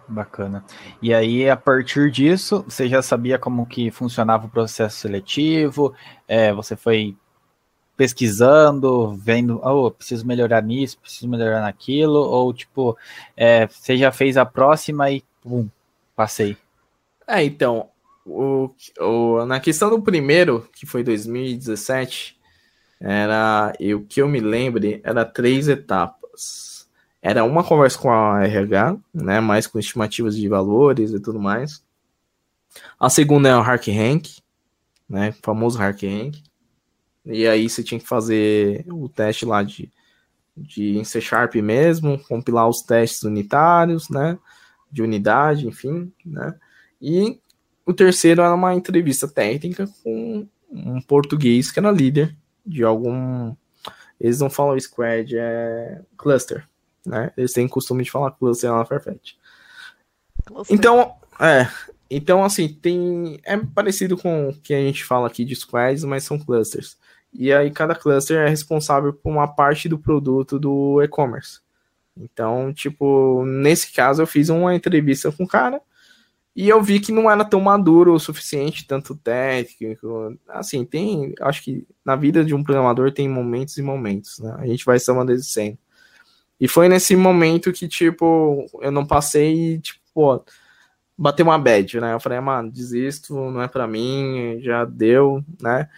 Bacana. 0.08 0.64
E 1.02 1.12
aí, 1.12 1.48
a 1.48 1.56
partir 1.58 2.10
disso, 2.10 2.64
você 2.66 2.88
já 2.88 3.02
sabia 3.02 3.38
como 3.38 3.66
que 3.66 3.90
funcionava 3.90 4.46
o 4.46 4.50
processo 4.50 4.96
seletivo? 4.96 5.94
É, 6.26 6.54
você 6.54 6.74
foi 6.74 7.14
pesquisando, 7.98 9.14
vendo, 9.14 9.60
oh, 9.62 9.90
preciso 9.90 10.26
melhorar 10.26 10.62
nisso, 10.62 10.98
preciso 10.98 11.28
melhorar 11.28 11.60
naquilo, 11.60 12.18
ou 12.18 12.50
tipo, 12.54 12.96
é, 13.36 13.66
você 13.66 13.98
já 13.98 14.10
fez 14.10 14.38
a 14.38 14.46
próxima 14.46 15.10
e 15.10 15.22
pum, 15.42 15.68
Passei. 16.20 16.54
É, 17.26 17.42
então, 17.42 17.88
o, 18.26 18.68
o, 18.98 19.46
na 19.46 19.58
questão 19.58 19.88
do 19.88 20.02
primeiro, 20.02 20.68
que 20.70 20.84
foi 20.84 21.02
2017, 21.02 22.38
era, 23.00 23.72
e 23.80 23.94
o 23.94 24.04
que 24.04 24.20
eu 24.20 24.28
me 24.28 24.38
lembre, 24.38 25.00
era 25.02 25.24
três 25.24 25.66
etapas. 25.66 26.86
Era 27.22 27.42
uma 27.42 27.64
conversa 27.64 27.98
com 27.98 28.10
a 28.10 28.44
RH, 28.44 28.98
né, 29.14 29.40
mais 29.40 29.66
com 29.66 29.78
estimativas 29.78 30.36
de 30.36 30.46
valores 30.46 31.14
e 31.14 31.20
tudo 31.20 31.40
mais. 31.40 31.82
A 32.98 33.08
segunda 33.08 33.48
é 33.48 33.56
o 33.56 33.60
Hark 33.60 33.90
Rank, 33.90 34.26
né, 35.08 35.30
o 35.30 35.42
famoso 35.42 35.80
Hark 35.80 36.02
Rank. 36.02 36.36
E 37.24 37.48
aí 37.48 37.66
você 37.66 37.82
tinha 37.82 37.98
que 37.98 38.06
fazer 38.06 38.84
o 38.88 39.08
teste 39.08 39.46
lá 39.46 39.62
de, 39.62 39.90
de 40.54 40.98
em 40.98 41.04
C 41.04 41.18
Sharp 41.18 41.54
mesmo, 41.54 42.18
compilar 42.24 42.68
os 42.68 42.82
testes 42.82 43.22
unitários, 43.22 44.10
né, 44.10 44.38
de 44.90 45.02
unidade, 45.02 45.66
enfim, 45.66 46.12
né? 46.24 46.54
E 47.00 47.38
o 47.86 47.92
terceiro 47.92 48.42
era 48.42 48.54
uma 48.54 48.74
entrevista 48.74 49.26
técnica 49.26 49.88
com 50.02 50.46
um 50.70 51.00
português 51.00 51.70
que 51.70 51.78
era 51.78 51.90
líder 51.90 52.36
de 52.64 52.84
algum. 52.84 53.54
Eles 54.20 54.40
não 54.40 54.50
falam 54.50 54.78
squad, 54.78 55.36
é 55.36 56.02
cluster, 56.16 56.68
né? 57.06 57.32
Eles 57.36 57.52
têm 57.52 57.66
costume 57.66 58.04
de 58.04 58.10
falar 58.10 58.32
cluster 58.32 58.70
na 58.70 58.84
Farfetch. 58.84 59.34
Então, 60.68 61.14
é. 61.38 61.68
Então, 62.10 62.44
assim, 62.44 62.68
tem. 62.68 63.40
É 63.44 63.56
parecido 63.56 64.16
com 64.16 64.48
o 64.48 64.54
que 64.54 64.74
a 64.74 64.80
gente 64.80 65.04
fala 65.04 65.26
aqui 65.26 65.44
de 65.44 65.54
squads, 65.54 66.04
mas 66.04 66.24
são 66.24 66.38
clusters. 66.38 66.98
E 67.32 67.52
aí, 67.52 67.70
cada 67.70 67.94
cluster 67.94 68.38
é 68.38 68.48
responsável 68.48 69.12
por 69.12 69.30
uma 69.30 69.46
parte 69.46 69.88
do 69.88 69.98
produto 69.98 70.58
do 70.58 71.00
e-commerce. 71.02 71.60
Então, 72.20 72.72
tipo, 72.72 73.44
nesse 73.44 73.92
caso, 73.92 74.22
eu 74.22 74.26
fiz 74.26 74.48
uma 74.48 74.74
entrevista 74.74 75.32
com 75.32 75.44
o 75.44 75.48
cara 75.48 75.80
e 76.54 76.68
eu 76.68 76.82
vi 76.82 77.00
que 77.00 77.12
não 77.12 77.30
era 77.30 77.44
tão 77.44 77.60
maduro 77.60 78.12
o 78.12 78.20
suficiente, 78.20 78.86
tanto 78.86 79.14
técnico. 79.16 80.36
Assim, 80.48 80.84
tem. 80.84 81.34
Acho 81.40 81.62
que 81.62 81.86
na 82.04 82.16
vida 82.16 82.44
de 82.44 82.54
um 82.54 82.62
programador 82.62 83.12
tem 83.12 83.28
momentos 83.28 83.78
e 83.78 83.82
momentos, 83.82 84.38
né? 84.40 84.56
A 84.58 84.66
gente 84.66 84.84
vai 84.84 84.98
se 84.98 85.10
amadecendo. 85.10 85.78
E 86.60 86.68
foi 86.68 86.88
nesse 86.88 87.16
momento 87.16 87.72
que, 87.72 87.88
tipo, 87.88 88.66
eu 88.82 88.90
não 88.92 89.06
passei, 89.06 89.78
tipo, 89.78 90.00
pô, 90.12 90.44
bateu 91.16 91.46
uma 91.46 91.58
bad, 91.58 92.00
né? 92.00 92.14
Eu 92.14 92.20
falei, 92.20 92.38
ah, 92.38 92.42
mano, 92.42 92.70
desisto, 92.70 93.34
não 93.34 93.62
é 93.62 93.68
para 93.68 93.86
mim, 93.86 94.60
já 94.62 94.84
deu, 94.84 95.44
né? 95.60 95.88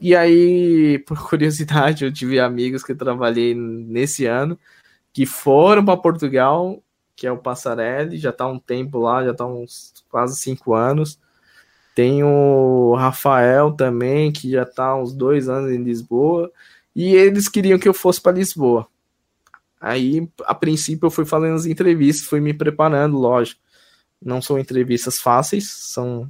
E 0.00 0.14
aí, 0.14 0.98
por 1.06 1.28
curiosidade, 1.28 2.04
eu 2.04 2.12
tive 2.12 2.40
amigos 2.40 2.82
que 2.82 2.92
eu 2.92 2.96
trabalhei 2.96 3.54
nesse 3.54 4.26
ano 4.26 4.58
que 5.16 5.24
foram 5.24 5.82
para 5.82 5.96
Portugal, 5.96 6.82
que 7.16 7.26
é 7.26 7.32
o 7.32 7.38
Passarelli, 7.38 8.18
já 8.18 8.30
tá 8.30 8.46
um 8.46 8.58
tempo 8.58 8.98
lá, 8.98 9.24
já 9.24 9.32
tá 9.32 9.46
uns 9.46 9.94
quase 10.10 10.36
cinco 10.36 10.74
anos. 10.74 11.18
Tem 11.94 12.22
o 12.22 12.94
Rafael 12.94 13.72
também, 13.72 14.30
que 14.30 14.50
já 14.50 14.66
tá 14.66 14.94
uns 14.94 15.14
dois 15.14 15.48
anos 15.48 15.70
em 15.72 15.82
Lisboa, 15.82 16.52
e 16.94 17.14
eles 17.14 17.48
queriam 17.48 17.78
que 17.78 17.88
eu 17.88 17.94
fosse 17.94 18.20
para 18.20 18.36
Lisboa. 18.36 18.86
Aí, 19.80 20.28
a 20.44 20.54
princípio, 20.54 21.06
eu 21.06 21.10
fui 21.10 21.24
fazendo 21.24 21.54
as 21.54 21.64
entrevistas, 21.64 22.28
fui 22.28 22.38
me 22.38 22.52
preparando, 22.52 23.16
lógico. 23.16 23.62
Não 24.20 24.42
são 24.42 24.58
entrevistas 24.58 25.18
fáceis, 25.18 25.72
são 25.72 26.28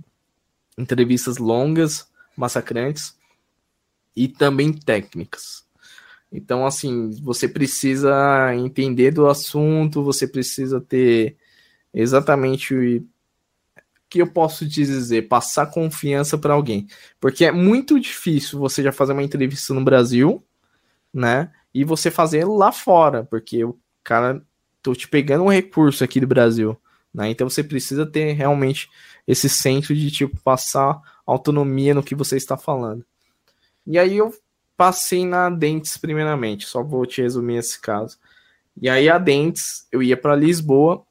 entrevistas 0.79 1.39
longas, 1.39 2.09
massacrantes 2.37 3.17
e 4.15 4.29
também 4.29 4.73
técnicas. 4.73 5.66
Então, 6.31 6.67
assim, 6.67 7.11
você 7.23 7.49
precisa 7.49 8.55
entender 8.55 9.11
do 9.13 9.29
assunto, 9.29 10.03
você 10.03 10.27
precisa 10.27 10.81
ter 10.81 11.37
exatamente 11.95 12.75
o 12.75 13.07
que 14.09 14.21
eu 14.21 14.27
posso 14.27 14.69
te 14.69 14.85
dizer, 14.85 15.29
passar 15.29 15.67
confiança 15.67 16.39
para 16.39 16.55
alguém, 16.55 16.87
porque 17.21 17.45
é 17.45 17.51
muito 17.51 17.99
difícil 17.99 18.59
você 18.59 18.83
já 18.83 18.93
fazer 18.93 19.13
uma 19.13 19.23
entrevista 19.23 19.75
no 19.75 19.83
Brasil, 19.83 20.45
né? 21.13 21.51
E 21.75 21.85
você 21.85 22.11
fazer 22.11 22.45
lá 22.45 22.71
fora, 22.71 23.25
porque 23.25 23.65
o 23.65 23.77
cara 24.05 24.43
tô 24.83 24.95
te 24.95 25.09
pegando 25.09 25.45
um 25.45 25.51
recurso 25.51 26.05
aqui 26.05 26.21
do 26.21 26.27
Brasil. 26.27 26.79
Né? 27.13 27.31
Então 27.31 27.49
você 27.49 27.65
precisa 27.65 28.07
ter 28.07 28.33
realmente 28.33 28.89
esse 29.27 29.49
senso 29.49 29.95
de 29.95 30.11
tipo 30.11 30.39
passar 30.43 31.01
autonomia 31.27 31.95
no 31.95 32.03
que 32.03 32.15
você 32.15 32.37
está 32.37 32.57
falando. 32.57 33.05
E 33.87 33.99
aí 33.99 34.17
eu 34.17 34.33
passei 34.77 35.25
na 35.25 35.49
Dentes 35.51 35.97
primeiramente, 35.97 36.67
só 36.67 36.83
vou 36.83 37.07
te 37.07 37.23
resumir 37.23 37.57
esse 37.57 37.81
caso. 37.81 38.19
E 38.81 38.89
aí 38.89 39.09
a 39.09 39.19
Dentes, 39.19 39.87
eu 39.91 40.03
ia 40.03 40.17
para 40.17 40.37
Lisboa, 40.37 41.03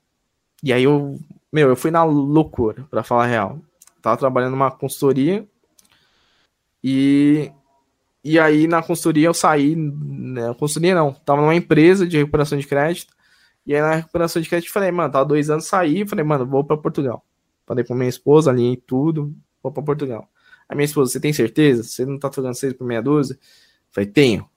e 0.64 0.72
aí 0.72 0.84
eu, 0.84 1.20
meu, 1.52 1.70
eu 1.70 1.76
fui 1.76 1.92
na 1.92 2.04
loucura, 2.04 2.86
para 2.90 3.04
falar 3.04 3.26
a 3.26 3.28
real. 3.28 3.60
Tava 4.02 4.18
trabalhando 4.18 4.52
numa 4.52 4.72
consultoria 4.72 5.48
e 6.84 7.52
e 8.24 8.40
aí 8.40 8.68
na 8.68 8.82
consultoria 8.82 9.28
eu 9.28 9.34
saí, 9.36 9.76
né, 9.76 10.52
consultoria 10.56 10.96
não, 10.96 11.14
tava 11.14 11.42
numa 11.42 11.54
empresa 11.54 12.08
de 12.08 12.18
recuperação 12.18 12.58
de 12.58 12.66
crédito 12.66 13.14
e 13.66 13.76
aí 13.76 13.82
na 13.82 13.96
recuperação 13.96 14.42
de 14.42 14.50
crédito 14.50 14.72
falei, 14.72 14.92
mano, 14.92 15.12
tava 15.12 15.26
dois 15.26 15.50
anos 15.50 15.66
saí, 15.66 16.08
falei, 16.08 16.26
mano, 16.26 16.46
vou 16.46 16.64
para 16.64 16.78
Portugal. 16.78 17.24
Falei 17.66 17.84
com 17.84 17.96
minha 17.96 18.10
esposa 18.10 18.52
ali 18.52 18.74
e 18.74 18.78
tudo, 18.78 19.36
vou 19.62 19.72
para 19.72 19.84
Portugal. 19.84 20.30
A 20.68 20.76
minha 20.76 20.86
esposa, 20.86 21.12
você 21.12 21.20
tem 21.20 21.32
certeza? 21.32 21.84
Você 21.84 22.06
não 22.06 22.18
tá 22.18 22.32
jogando 22.34 22.56
seis 22.56 22.74
por 22.74 22.86
meia 22.86 23.02
dúzia? 23.02 23.38
Falei, 23.92 24.10
tenho. 24.10 24.50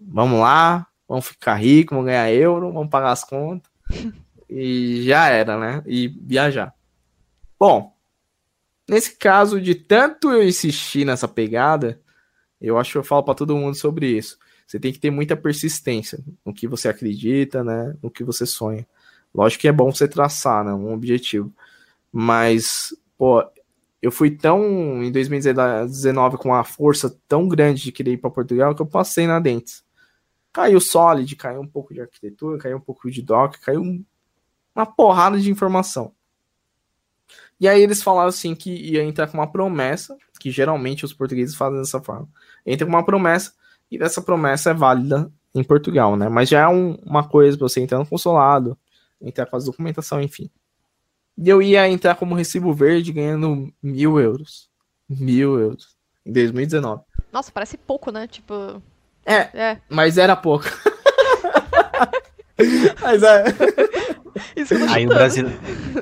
Vamos 0.00 0.40
lá, 0.40 0.86
vamos 1.08 1.26
ficar 1.26 1.54
rico, 1.54 1.94
vamos 1.94 2.06
ganhar 2.06 2.32
euro, 2.32 2.72
vamos 2.72 2.90
pagar 2.90 3.12
as 3.12 3.22
contas. 3.22 3.70
e 4.48 5.02
já 5.02 5.28
era, 5.28 5.58
né? 5.58 5.82
E 5.86 6.08
viajar. 6.08 6.74
Bom, 7.58 7.94
nesse 8.88 9.16
caso 9.16 9.60
de 9.60 9.74
tanto 9.74 10.32
eu 10.32 10.42
insistir 10.42 11.04
nessa 11.04 11.28
pegada, 11.28 12.00
eu 12.60 12.78
acho 12.78 12.92
que 12.92 12.98
eu 12.98 13.04
falo 13.04 13.22
para 13.22 13.34
todo 13.34 13.56
mundo 13.56 13.76
sobre 13.76 14.06
isso. 14.06 14.38
Você 14.66 14.80
tem 14.80 14.92
que 14.92 14.98
ter 14.98 15.10
muita 15.10 15.36
persistência 15.36 16.18
no 16.44 16.54
que 16.54 16.66
você 16.66 16.88
acredita, 16.88 17.62
né? 17.62 17.94
No 18.02 18.10
que 18.10 18.24
você 18.24 18.46
sonha. 18.46 18.86
Lógico 19.34 19.62
que 19.62 19.68
é 19.68 19.72
bom 19.72 19.92
você 19.92 20.08
traçar, 20.08 20.64
né? 20.64 20.72
Um 20.72 20.92
objetivo. 20.92 21.52
Mas, 22.10 22.94
pô, 23.16 23.44
eu 24.02 24.10
fui 24.10 24.32
tão 24.32 25.02
em 25.04 25.12
2019 25.12 26.36
com 26.36 26.48
uma 26.48 26.64
força 26.64 27.16
tão 27.28 27.46
grande 27.46 27.84
de 27.84 27.92
querer 27.92 28.14
ir 28.14 28.16
para 28.18 28.30
Portugal 28.30 28.74
que 28.74 28.82
eu 28.82 28.86
passei 28.86 29.28
na 29.28 29.38
Dentes. 29.38 29.84
Caiu 30.52 30.80
Solid, 30.80 31.36
caiu 31.36 31.60
um 31.60 31.66
pouco 31.66 31.94
de 31.94 32.00
arquitetura, 32.00 32.58
caiu 32.58 32.78
um 32.78 32.80
pouco 32.80 33.08
de 33.08 33.22
doc, 33.22 33.56
caiu 33.60 34.04
uma 34.74 34.84
porrada 34.84 35.38
de 35.38 35.50
informação. 35.50 36.12
E 37.60 37.68
aí 37.68 37.80
eles 37.80 38.02
falaram 38.02 38.28
assim 38.28 38.56
que 38.56 38.70
ia 38.70 39.04
entrar 39.04 39.28
com 39.28 39.38
uma 39.38 39.46
promessa, 39.46 40.18
que 40.40 40.50
geralmente 40.50 41.04
os 41.04 41.12
portugueses 41.12 41.54
fazem 41.54 41.78
dessa 41.78 42.00
forma. 42.00 42.28
Entra 42.66 42.84
com 42.84 42.92
uma 42.92 43.04
promessa 43.04 43.52
e 43.88 44.02
essa 44.02 44.20
promessa 44.20 44.70
é 44.70 44.74
válida 44.74 45.32
em 45.54 45.62
Portugal, 45.62 46.16
né? 46.16 46.28
Mas 46.28 46.48
já 46.48 46.62
é 46.62 46.68
um, 46.68 46.94
uma 47.04 47.26
coisa 47.26 47.56
para 47.56 47.68
você 47.68 47.80
entrar 47.80 47.98
no 47.98 48.06
consulado, 48.06 48.76
entrar 49.20 49.46
com 49.46 49.56
as 49.56 49.64
documentação, 49.64 50.20
enfim. 50.20 50.50
E 51.38 51.48
eu 51.48 51.62
ia 51.62 51.88
entrar 51.88 52.14
como 52.14 52.34
recibo 52.34 52.72
verde 52.72 53.12
ganhando 53.12 53.72
mil 53.82 54.20
euros. 54.20 54.68
Mil 55.08 55.58
euros. 55.58 55.96
Em 56.24 56.32
2019. 56.32 57.02
Nossa, 57.32 57.50
parece 57.50 57.76
pouco, 57.76 58.10
né? 58.10 58.26
Tipo. 58.26 58.82
É, 59.24 59.48
é. 59.54 59.78
mas 59.88 60.18
era 60.18 60.36
pouco. 60.36 60.64
mas 63.00 63.22
é. 63.22 63.44
Aí 64.92 65.06
o 65.06 65.08
brasileiro, 65.08 65.58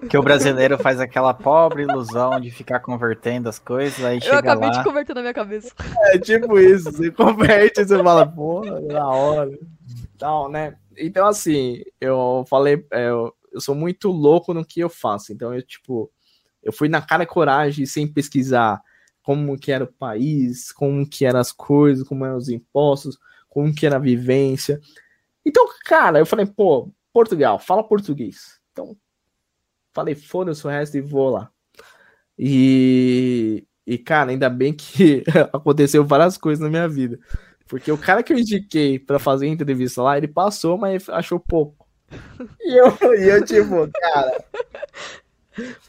que 0.08 0.18
o 0.18 0.22
brasileiro 0.22 0.78
faz 0.78 1.00
aquela 1.00 1.34
pobre 1.34 1.82
ilusão 1.82 2.40
de 2.40 2.50
ficar 2.50 2.80
convertendo 2.80 3.49
as 3.49 3.58
coisas, 3.58 4.04
aí 4.04 4.20
Eu 4.25 4.37
acabei 4.37 4.68
lá... 4.68 4.76
de 4.76 4.84
converter 4.84 5.14
na 5.14 5.20
minha 5.20 5.34
cabeça. 5.34 5.72
É 6.12 6.18
tipo 6.18 6.58
isso, 6.58 6.90
você 6.90 7.10
converte 7.10 7.80
e 7.80 7.84
você 7.84 8.02
fala, 8.02 8.26
porra, 8.26 8.80
na 8.80 9.08
hora. 9.08 9.58
Então, 10.14 10.49
né? 10.49 10.75
Então, 10.96 11.26
assim, 11.26 11.82
eu 12.00 12.44
falei, 12.49 12.84
é, 12.90 13.08
eu, 13.08 13.34
eu 13.52 13.61
sou 13.61 13.75
muito 13.75 14.09
louco 14.11 14.54
no 14.54 14.64
que 14.64 14.80
eu 14.80 14.88
faço. 14.88 15.33
Então, 15.33 15.54
eu, 15.54 15.62
tipo, 15.62 16.11
eu 16.62 16.73
fui 16.73 16.88
na 16.88 17.00
cara 17.00 17.26
coragem 17.26 17.87
sem 17.87 18.07
pesquisar 18.07 18.80
como 19.23 19.59
que 19.59 19.71
era 19.71 19.85
o 19.85 19.92
país, 19.92 20.73
como 20.73 21.09
que 21.09 21.25
eram 21.25 21.40
as 21.40 21.52
coisas, 21.52 22.07
como 22.07 22.25
eram 22.25 22.37
os 22.37 22.49
impostos, 22.49 23.19
como 23.49 23.75
que 23.75 23.87
era 23.87 23.97
a 23.97 24.00
vivência. 24.00 24.80
Então, 25.45 25.66
cara, 25.85 26.19
eu 26.19 26.26
falei, 26.26 26.47
pô, 26.47 26.90
Portugal, 27.12 27.59
fala 27.59 27.83
português. 27.83 28.61
Então, 28.73 28.97
falei, 29.92 30.14
foda-se 30.14 30.66
o 30.66 30.71
resto 30.71 30.97
e 30.97 31.00
vou 31.00 31.30
lá. 31.30 31.50
E, 32.38 33.66
e, 33.87 33.99
cara, 33.99 34.30
ainda 34.30 34.49
bem 34.49 34.73
que 34.73 35.25
aconteceu 35.52 36.04
várias 36.04 36.38
coisas 36.38 36.62
na 36.62 36.71
minha 36.71 36.88
vida. 36.88 37.19
Porque 37.66 37.92
o 37.92 37.99
cara 37.99 38.23
que 38.23 38.33
eu 38.33 38.38
indiquei 38.38 38.99
para 38.99 39.19
fazer 39.19 39.47
a 39.47 39.50
entrevista 39.50 40.02
lá, 40.02 40.16
ele 40.16 40.28
passou, 40.28 40.76
mas 40.76 41.09
achou 41.09 41.38
pouco. 41.38 41.89
E 42.61 42.76
eu, 42.76 43.14
e 43.14 43.29
eu 43.29 43.45
tipo, 43.45 43.88
cara. 43.93 44.45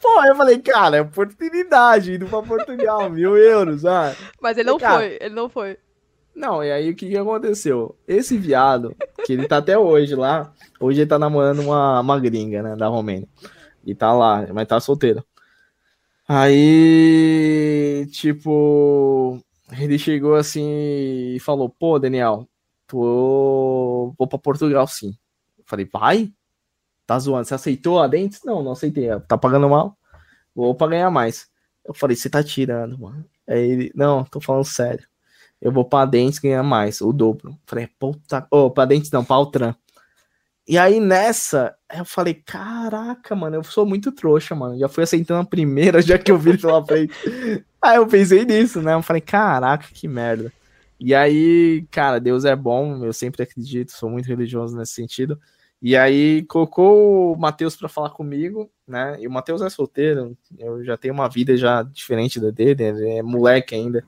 Pô, 0.01 0.25
eu 0.25 0.35
falei, 0.35 0.59
cara, 0.59 0.97
é 0.97 1.01
oportunidade 1.01 2.15
indo 2.15 2.27
pra 2.27 2.41
Portugal, 2.41 3.09
mil 3.09 3.37
euros, 3.37 3.85
ah. 3.85 4.15
Mas 4.41 4.57
ele 4.57 4.69
não 4.69 4.77
cara, 4.77 4.97
foi, 4.97 5.17
ele 5.21 5.35
não 5.35 5.49
foi. 5.49 5.77
Não, 6.35 6.63
e 6.63 6.71
aí 6.71 6.89
o 6.89 6.95
que, 6.95 7.09
que 7.09 7.17
aconteceu? 7.17 7.95
Esse 8.07 8.37
viado, 8.37 8.95
que 9.25 9.33
ele 9.33 9.47
tá 9.47 9.57
até 9.57 9.77
hoje 9.77 10.15
lá, 10.15 10.53
hoje 10.79 11.01
ele 11.01 11.09
tá 11.09 11.19
namorando 11.19 11.59
uma, 11.59 11.99
uma 11.99 12.19
gringa, 12.19 12.63
né, 12.63 12.75
da 12.75 12.87
Romênia. 12.87 13.27
E 13.85 13.93
tá 13.95 14.13
lá, 14.13 14.45
mas 14.53 14.67
tá 14.67 14.79
solteiro. 14.79 15.23
Aí, 16.27 18.07
tipo, 18.11 19.39
ele 19.77 19.97
chegou 19.99 20.35
assim 20.35 21.33
e 21.35 21.39
falou: 21.39 21.69
Pô, 21.69 21.99
Daniel, 21.99 22.47
tô... 22.87 24.13
vou 24.17 24.27
pra 24.27 24.39
Portugal 24.39 24.87
sim. 24.87 25.13
Eu 25.71 25.71
falei: 25.71 25.89
Vai? 25.91 26.33
Tá 27.05 27.17
zoando? 27.19 27.45
Você 27.45 27.55
aceitou 27.55 27.99
a 27.99 28.07
dentes? 28.07 28.41
Não, 28.43 28.63
não 28.63 28.73
aceitei. 28.73 29.07
Tá 29.27 29.37
pagando 29.37 29.69
mal? 29.69 29.97
Vou 30.55 30.75
pra 30.75 30.87
ganhar 30.87 31.11
mais. 31.11 31.49
Eu 31.85 31.93
falei: 31.93 32.15
Você 32.15 32.29
tá 32.29 32.43
tirando, 32.43 32.97
mano. 32.99 33.25
Aí 33.47 33.59
ele: 33.59 33.91
Não, 33.95 34.23
tô 34.23 34.39
falando 34.41 34.65
sério 34.65 35.11
eu 35.61 35.71
vou 35.71 35.85
pra 35.85 36.05
Dentes 36.05 36.39
ganhar 36.39 36.63
mais, 36.63 37.01
o 37.01 37.13
dobro. 37.13 37.55
Falei, 37.65 37.87
puta. 37.99 38.47
Ô, 38.49 38.65
oh, 38.65 38.71
pra 38.71 38.85
Dentes 38.85 39.11
não, 39.11 39.23
pra 39.23 39.35
Altran. 39.35 39.75
E 40.67 40.77
aí 40.77 40.99
nessa, 40.99 41.75
eu 41.93 42.05
falei, 42.05 42.33
caraca, 42.33 43.35
mano, 43.35 43.57
eu 43.57 43.63
sou 43.63 43.85
muito 43.85 44.11
trouxa, 44.11 44.55
mano. 44.55 44.77
Já 44.79 44.87
fui 44.87 45.03
aceitando 45.03 45.41
a 45.41 45.45
primeira, 45.45 46.01
já 46.01 46.17
que 46.17 46.31
eu 46.31 46.37
vi 46.37 46.57
pela 46.57 46.83
frente. 46.85 47.13
aí 47.81 47.97
eu 47.97 48.07
pensei 48.07 48.45
nisso, 48.45 48.81
né? 48.81 48.93
Eu 48.93 49.03
falei, 49.03 49.21
caraca, 49.21 49.87
que 49.93 50.07
merda. 50.07 50.51
E 50.99 51.13
aí, 51.13 51.85
cara, 51.91 52.19
Deus 52.19 52.45
é 52.45 52.55
bom, 52.55 53.03
eu 53.03 53.11
sempre 53.11 53.43
acredito, 53.43 53.91
sou 53.91 54.09
muito 54.09 54.27
religioso 54.27 54.77
nesse 54.77 54.93
sentido. 54.93 55.39
E 55.81 55.97
aí 55.97 56.43
colocou 56.43 57.33
o 57.33 57.39
Matheus 57.39 57.75
para 57.75 57.89
falar 57.89 58.11
comigo, 58.11 58.71
né? 58.87 59.17
E 59.19 59.27
o 59.27 59.31
Matheus 59.31 59.61
é 59.61 59.69
solteiro, 59.69 60.37
eu 60.59 60.83
já 60.83 60.95
tenho 60.95 61.13
uma 61.13 61.27
vida 61.27 61.57
já 61.57 61.81
diferente 61.81 62.39
da 62.39 62.51
dele, 62.51 62.83
ele 62.83 63.09
é 63.09 63.23
moleque 63.23 63.73
ainda, 63.73 64.05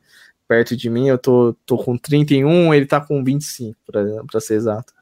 perto 0.48 0.78
de 0.78 0.90
mim, 0.90 1.08
eu 1.08 1.18
tô, 1.18 1.56
tô 1.66 1.78
com 1.78 1.98
31, 1.98 2.74
ele 2.74 2.86
tá 2.86 3.02
com 3.02 3.24
25, 3.24 3.76
para 3.88 4.40
ser 4.40 4.56
exato. 4.56 4.94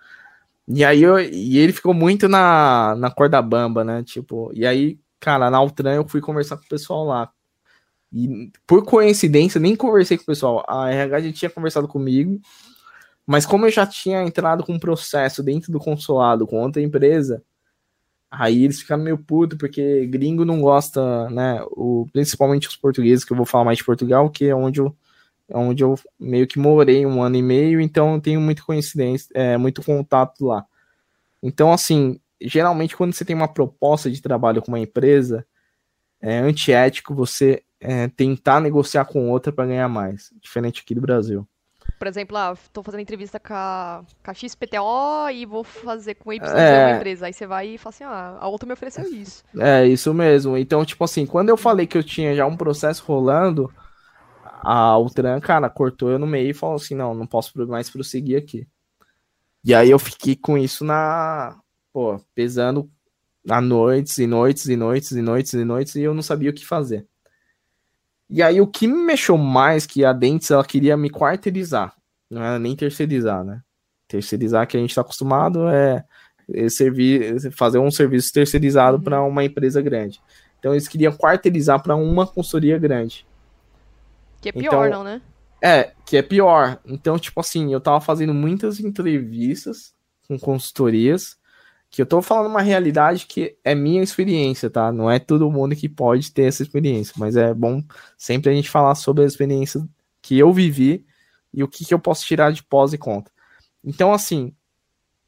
E 0.67 0.85
aí 0.85 1.03
eu, 1.03 1.19
e 1.19 1.57
ele 1.57 1.73
ficou 1.73 1.93
muito 1.93 2.29
na, 2.29 2.95
na 2.95 3.11
corda 3.11 3.41
bamba, 3.41 3.83
né? 3.83 4.03
Tipo, 4.03 4.51
e 4.53 4.65
aí, 4.65 4.99
cara, 5.19 5.49
na 5.49 5.57
Altran 5.57 5.95
eu 5.95 6.07
fui 6.07 6.21
conversar 6.21 6.57
com 6.57 6.63
o 6.65 6.69
pessoal 6.69 7.05
lá. 7.05 7.31
E 8.13 8.51
por 8.67 8.85
coincidência, 8.85 9.59
nem 9.59 9.75
conversei 9.75 10.17
com 10.17 10.23
o 10.23 10.27
pessoal. 10.27 10.63
A 10.67 10.89
RH 10.91 11.21
já 11.21 11.33
tinha 11.33 11.49
conversado 11.51 11.87
comigo 11.87 12.39
mas 13.31 13.45
como 13.45 13.65
eu 13.65 13.71
já 13.71 13.87
tinha 13.87 14.21
entrado 14.21 14.61
com 14.61 14.73
um 14.73 14.79
processo 14.79 15.41
dentro 15.41 15.71
do 15.71 15.79
consulado 15.79 16.45
com 16.45 16.61
outra 16.61 16.81
empresa, 16.81 17.41
aí 18.29 18.65
eles 18.65 18.81
ficaram 18.81 19.01
meio 19.01 19.17
putos, 19.17 19.57
porque 19.57 20.05
gringo 20.07 20.43
não 20.43 20.59
gosta, 20.59 21.29
né? 21.29 21.63
O, 21.71 22.05
principalmente 22.11 22.67
os 22.67 22.75
portugueses, 22.75 23.23
que 23.23 23.31
eu 23.31 23.37
vou 23.37 23.45
falar 23.45 23.63
mais 23.63 23.77
de 23.77 23.85
Portugal, 23.85 24.29
que 24.29 24.47
é 24.47 24.53
onde 24.53 24.81
eu, 24.81 24.93
é 25.47 25.57
onde 25.57 25.81
eu 25.81 25.97
meio 26.19 26.45
que 26.45 26.59
morei 26.59 27.05
um 27.05 27.23
ano 27.23 27.37
e 27.37 27.41
meio, 27.41 27.79
então 27.79 28.15
eu 28.15 28.21
tenho 28.21 28.41
muita 28.41 28.63
coincidência, 28.63 29.29
é, 29.33 29.55
muito 29.55 29.81
contato 29.81 30.45
lá. 30.45 30.65
Então, 31.41 31.71
assim, 31.71 32.19
geralmente 32.41 32.97
quando 32.97 33.13
você 33.13 33.23
tem 33.23 33.35
uma 33.35 33.47
proposta 33.47 34.11
de 34.11 34.21
trabalho 34.21 34.61
com 34.61 34.73
uma 34.73 34.79
empresa, 34.79 35.45
é 36.21 36.39
antiético 36.39 37.15
você 37.15 37.63
é, 37.79 38.09
tentar 38.09 38.59
negociar 38.59 39.05
com 39.05 39.29
outra 39.29 39.53
para 39.53 39.67
ganhar 39.67 39.87
mais, 39.87 40.33
diferente 40.41 40.81
aqui 40.81 40.93
do 40.93 40.99
Brasil 40.99 41.47
por 42.01 42.07
exemplo, 42.07 42.35
ah, 42.35 42.57
tô 42.73 42.81
fazendo 42.81 43.01
entrevista 43.01 43.39
com 43.39 43.53
a, 43.53 44.03
com 44.25 44.31
a 44.31 44.33
XPTO 44.33 45.29
e 45.31 45.45
vou 45.45 45.63
fazer 45.63 46.15
com 46.15 46.33
YZ 46.33 46.41
é... 46.45 46.87
uma 46.87 46.95
empresa. 46.95 47.27
Aí 47.27 47.33
você 47.33 47.45
vai 47.45 47.67
e 47.67 47.77
fala 47.77 47.93
assim, 47.93 48.03
ah, 48.03 48.37
a 48.39 48.47
outra 48.47 48.65
me 48.65 48.73
ofereceu 48.73 49.05
isso. 49.13 49.43
É, 49.55 49.85
isso 49.85 50.11
mesmo. 50.11 50.57
Então, 50.57 50.83
tipo 50.83 51.03
assim, 51.03 51.27
quando 51.27 51.49
eu 51.49 51.57
falei 51.57 51.85
que 51.85 51.95
eu 51.95 52.03
tinha 52.03 52.33
já 52.33 52.43
um 52.47 52.57
processo 52.57 53.03
rolando, 53.05 53.71
a 54.63 54.97
Ultran, 54.97 55.39
cara, 55.39 55.69
cortou 55.69 56.09
eu 56.09 56.17
no 56.17 56.25
meio 56.25 56.49
e 56.49 56.55
falou 56.55 56.77
assim, 56.77 56.95
não, 56.95 57.13
não 57.13 57.27
posso 57.27 57.51
mais 57.67 57.87
prosseguir 57.87 58.35
aqui. 58.35 58.67
E 59.63 59.71
aí 59.71 59.91
eu 59.91 59.99
fiquei 59.99 60.35
com 60.35 60.57
isso 60.57 60.83
na, 60.83 61.55
pô, 61.93 62.19
pesando 62.33 62.89
a 63.47 63.61
noites 63.61 64.17
e 64.17 64.25
noites 64.25 64.65
e 64.65 64.75
noites 64.75 65.11
e 65.11 65.21
noites 65.21 65.53
e 65.53 65.63
noites 65.63 65.95
e 65.97 66.01
eu 66.01 66.15
não 66.15 66.23
sabia 66.23 66.49
o 66.49 66.53
que 66.53 66.65
fazer. 66.65 67.05
E 68.31 68.41
aí 68.41 68.61
o 68.61 68.67
que 68.67 68.87
me 68.87 69.03
mexeu 69.03 69.37
mais 69.37 69.85
que 69.85 70.05
a 70.05 70.13
Dentes 70.13 70.49
ela 70.49 70.63
queria 70.63 70.95
me 70.95 71.09
quarteirizar, 71.09 71.93
não 72.29 72.41
era 72.41 72.57
nem 72.57 72.75
terceirizar, 72.75 73.43
né? 73.43 73.61
Terceirizar 74.07 74.65
que 74.65 74.77
a 74.77 74.79
gente 74.79 74.91
está 74.91 75.01
acostumado 75.01 75.67
é, 75.67 76.05
é 76.53 76.69
servir, 76.69 77.51
fazer 77.51 77.77
um 77.77 77.91
serviço 77.91 78.31
terceirizado 78.31 78.97
uhum. 78.97 79.03
para 79.03 79.21
uma 79.21 79.43
empresa 79.43 79.81
grande. 79.81 80.21
Então 80.57 80.71
eles 80.71 80.87
queriam 80.87 81.11
quarteirizar 81.11 81.83
para 81.83 81.95
uma 81.95 82.25
consultoria 82.25 82.77
grande. 82.77 83.25
Que 84.39 84.49
é 84.49 84.51
pior, 84.53 84.87
então, 84.87 84.99
não, 84.99 85.03
né? 85.03 85.21
É, 85.61 85.91
que 86.05 86.15
é 86.15 86.21
pior. 86.21 86.79
Então, 86.85 87.19
tipo 87.19 87.39
assim, 87.39 87.73
eu 87.73 87.81
tava 87.81 87.99
fazendo 87.99 88.33
muitas 88.33 88.79
entrevistas 88.79 89.93
com 90.27 90.39
consultorias 90.39 91.37
que 91.91 92.01
eu 92.01 92.05
tô 92.05 92.21
falando 92.21 92.49
uma 92.49 92.61
realidade 92.61 93.25
que 93.27 93.57
é 93.65 93.75
minha 93.75 94.01
experiência, 94.01 94.69
tá? 94.69 94.93
Não 94.93 95.11
é 95.11 95.19
todo 95.19 95.51
mundo 95.51 95.75
que 95.75 95.89
pode 95.89 96.31
ter 96.31 96.43
essa 96.43 96.63
experiência, 96.63 97.13
mas 97.17 97.35
é 97.35 97.53
bom 97.53 97.83
sempre 98.17 98.49
a 98.49 98.53
gente 98.53 98.69
falar 98.69 98.95
sobre 98.95 99.23
a 99.23 99.27
experiência 99.27 99.85
que 100.21 100.39
eu 100.39 100.53
vivi 100.53 101.05
e 101.53 101.61
o 101.61 101.67
que, 101.67 101.83
que 101.83 101.93
eu 101.93 101.99
posso 101.99 102.25
tirar 102.25 102.53
de 102.53 102.63
pós 102.63 102.93
e 102.93 102.97
conta. 102.97 103.29
Então, 103.83 104.13
assim, 104.13 104.55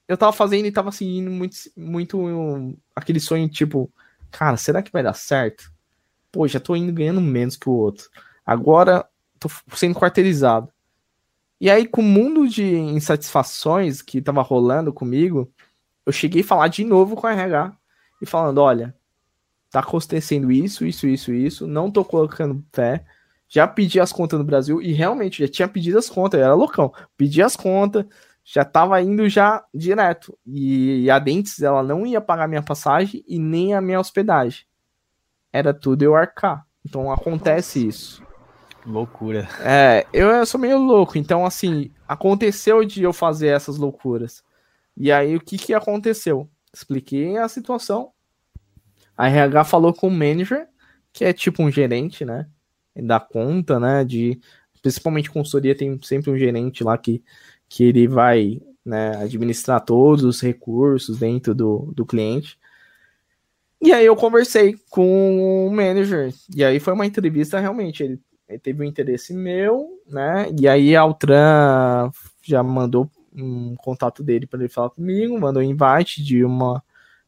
eu 0.07 0.17
tava 0.17 0.31
fazendo 0.31 0.65
e 0.65 0.71
tava 0.71 0.89
seguindo 0.89 1.29
muito, 1.29 1.57
muito 1.75 2.77
aquele 2.95 3.19
sonho, 3.19 3.49
tipo, 3.49 3.91
cara, 4.31 4.55
será 4.55 4.81
que 4.81 4.91
vai 4.91 5.03
dar 5.03 5.13
certo? 5.13 5.69
Pô, 6.31 6.47
já 6.47 6.61
tô 6.61 6.77
indo 6.77 6.93
ganhando 6.93 7.19
menos 7.19 7.57
que 7.57 7.67
o 7.67 7.73
outro. 7.73 8.09
Agora 8.45 9.05
tô 9.37 9.49
sendo 9.75 9.95
quarteirizado. 9.95 10.69
E 11.59 11.69
aí, 11.69 11.85
com 11.85 12.01
o 12.01 12.05
mundo 12.05 12.47
de 12.47 12.63
insatisfações 12.63 14.01
que 14.01 14.21
tava 14.21 14.41
rolando 14.41 14.93
comigo, 14.93 15.51
eu 16.05 16.11
cheguei 16.11 16.41
a 16.41 16.45
falar 16.45 16.67
de 16.67 16.83
novo 16.83 17.15
com 17.15 17.27
a 17.27 17.33
RH 17.33 17.73
e 18.21 18.25
falando: 18.25 18.59
olha, 18.59 18.95
tá 19.69 19.79
acontecendo 19.79 20.51
isso, 20.51 20.85
isso, 20.85 21.07
isso, 21.07 21.33
isso, 21.33 21.67
não 21.67 21.91
tô 21.91 22.03
colocando 22.05 22.63
fé. 22.71 23.05
Já 23.47 23.67
pedi 23.67 23.99
as 23.99 24.11
contas 24.11 24.39
no 24.39 24.45
Brasil 24.45 24.81
e 24.81 24.93
realmente 24.93 25.43
já 25.43 25.47
tinha 25.47 25.67
pedido 25.67 25.99
as 25.99 26.09
contas, 26.09 26.39
eu 26.39 26.45
era 26.45 26.55
loucão. 26.55 26.91
Pedi 27.15 27.41
as 27.41 27.55
contas, 27.55 28.05
já 28.43 28.65
tava 28.65 28.99
indo 29.01 29.29
já 29.29 29.63
direto. 29.73 30.37
E, 30.45 31.03
e 31.03 31.11
a 31.11 31.19
Dentes, 31.19 31.61
ela 31.61 31.83
não 31.83 32.05
ia 32.05 32.19
pagar 32.19 32.47
minha 32.47 32.63
passagem 32.63 33.23
e 33.27 33.37
nem 33.37 33.73
a 33.73 33.81
minha 33.81 33.99
hospedagem. 33.99 34.65
Era 35.51 35.73
tudo 35.73 36.01
eu 36.01 36.15
arcar. 36.15 36.65
Então 36.83 37.11
acontece 37.11 37.87
isso. 37.87 38.23
Loucura. 38.85 39.47
É, 39.61 40.05
eu, 40.11 40.29
eu 40.29 40.45
sou 40.45 40.59
meio 40.59 40.77
louco, 40.77 41.17
então 41.17 41.45
assim, 41.45 41.91
aconteceu 42.07 42.83
de 42.83 43.03
eu 43.03 43.13
fazer 43.13 43.47
essas 43.47 43.77
loucuras. 43.77 44.43
E 44.95 45.11
aí 45.11 45.35
o 45.35 45.41
que, 45.41 45.57
que 45.57 45.73
aconteceu? 45.73 46.49
Expliquei 46.73 47.37
a 47.37 47.47
situação. 47.47 48.11
A 49.17 49.27
RH 49.27 49.63
falou 49.65 49.93
com 49.93 50.07
o 50.07 50.11
manager, 50.11 50.67
que 51.11 51.23
é 51.23 51.33
tipo 51.33 51.61
um 51.63 51.71
gerente, 51.71 52.25
né? 52.25 52.47
Da 52.95 53.19
conta, 53.19 53.79
né? 53.79 54.03
De 54.03 54.39
principalmente 54.81 55.31
consultoria 55.31 55.75
tem 55.75 55.99
sempre 56.03 56.29
um 56.29 56.37
gerente 56.37 56.83
lá 56.83 56.97
que, 56.97 57.23
que 57.69 57.85
ele 57.85 58.07
vai 58.07 58.61
né, 58.85 59.15
administrar 59.15 59.83
todos 59.83 60.25
os 60.25 60.41
recursos 60.41 61.19
dentro 61.19 61.55
do, 61.55 61.91
do 61.95 62.05
cliente. 62.05 62.59
E 63.81 63.91
aí 63.91 64.05
eu 64.05 64.15
conversei 64.15 64.75
com 64.89 65.67
o 65.67 65.71
manager. 65.71 66.33
E 66.55 66.63
aí 66.63 66.79
foi 66.79 66.93
uma 66.93 67.05
entrevista 67.05 67.59
realmente. 67.59 68.03
Ele, 68.03 68.19
ele 68.47 68.59
teve 68.59 68.81
um 68.81 68.85
interesse 68.85 69.33
meu, 69.33 69.89
né? 70.07 70.47
E 70.57 70.67
aí 70.67 70.95
a 70.95 71.01
Altran 71.01 72.11
já 72.41 72.63
mandou 72.63 73.09
um 73.35 73.75
contato 73.75 74.23
dele 74.23 74.47
para 74.47 74.59
ele 74.59 74.69
falar 74.69 74.89
comigo, 74.89 75.39
mandou 75.39 75.61
um 75.61 75.65
invite 75.65 76.23
de 76.23 76.43
uma 76.43 76.83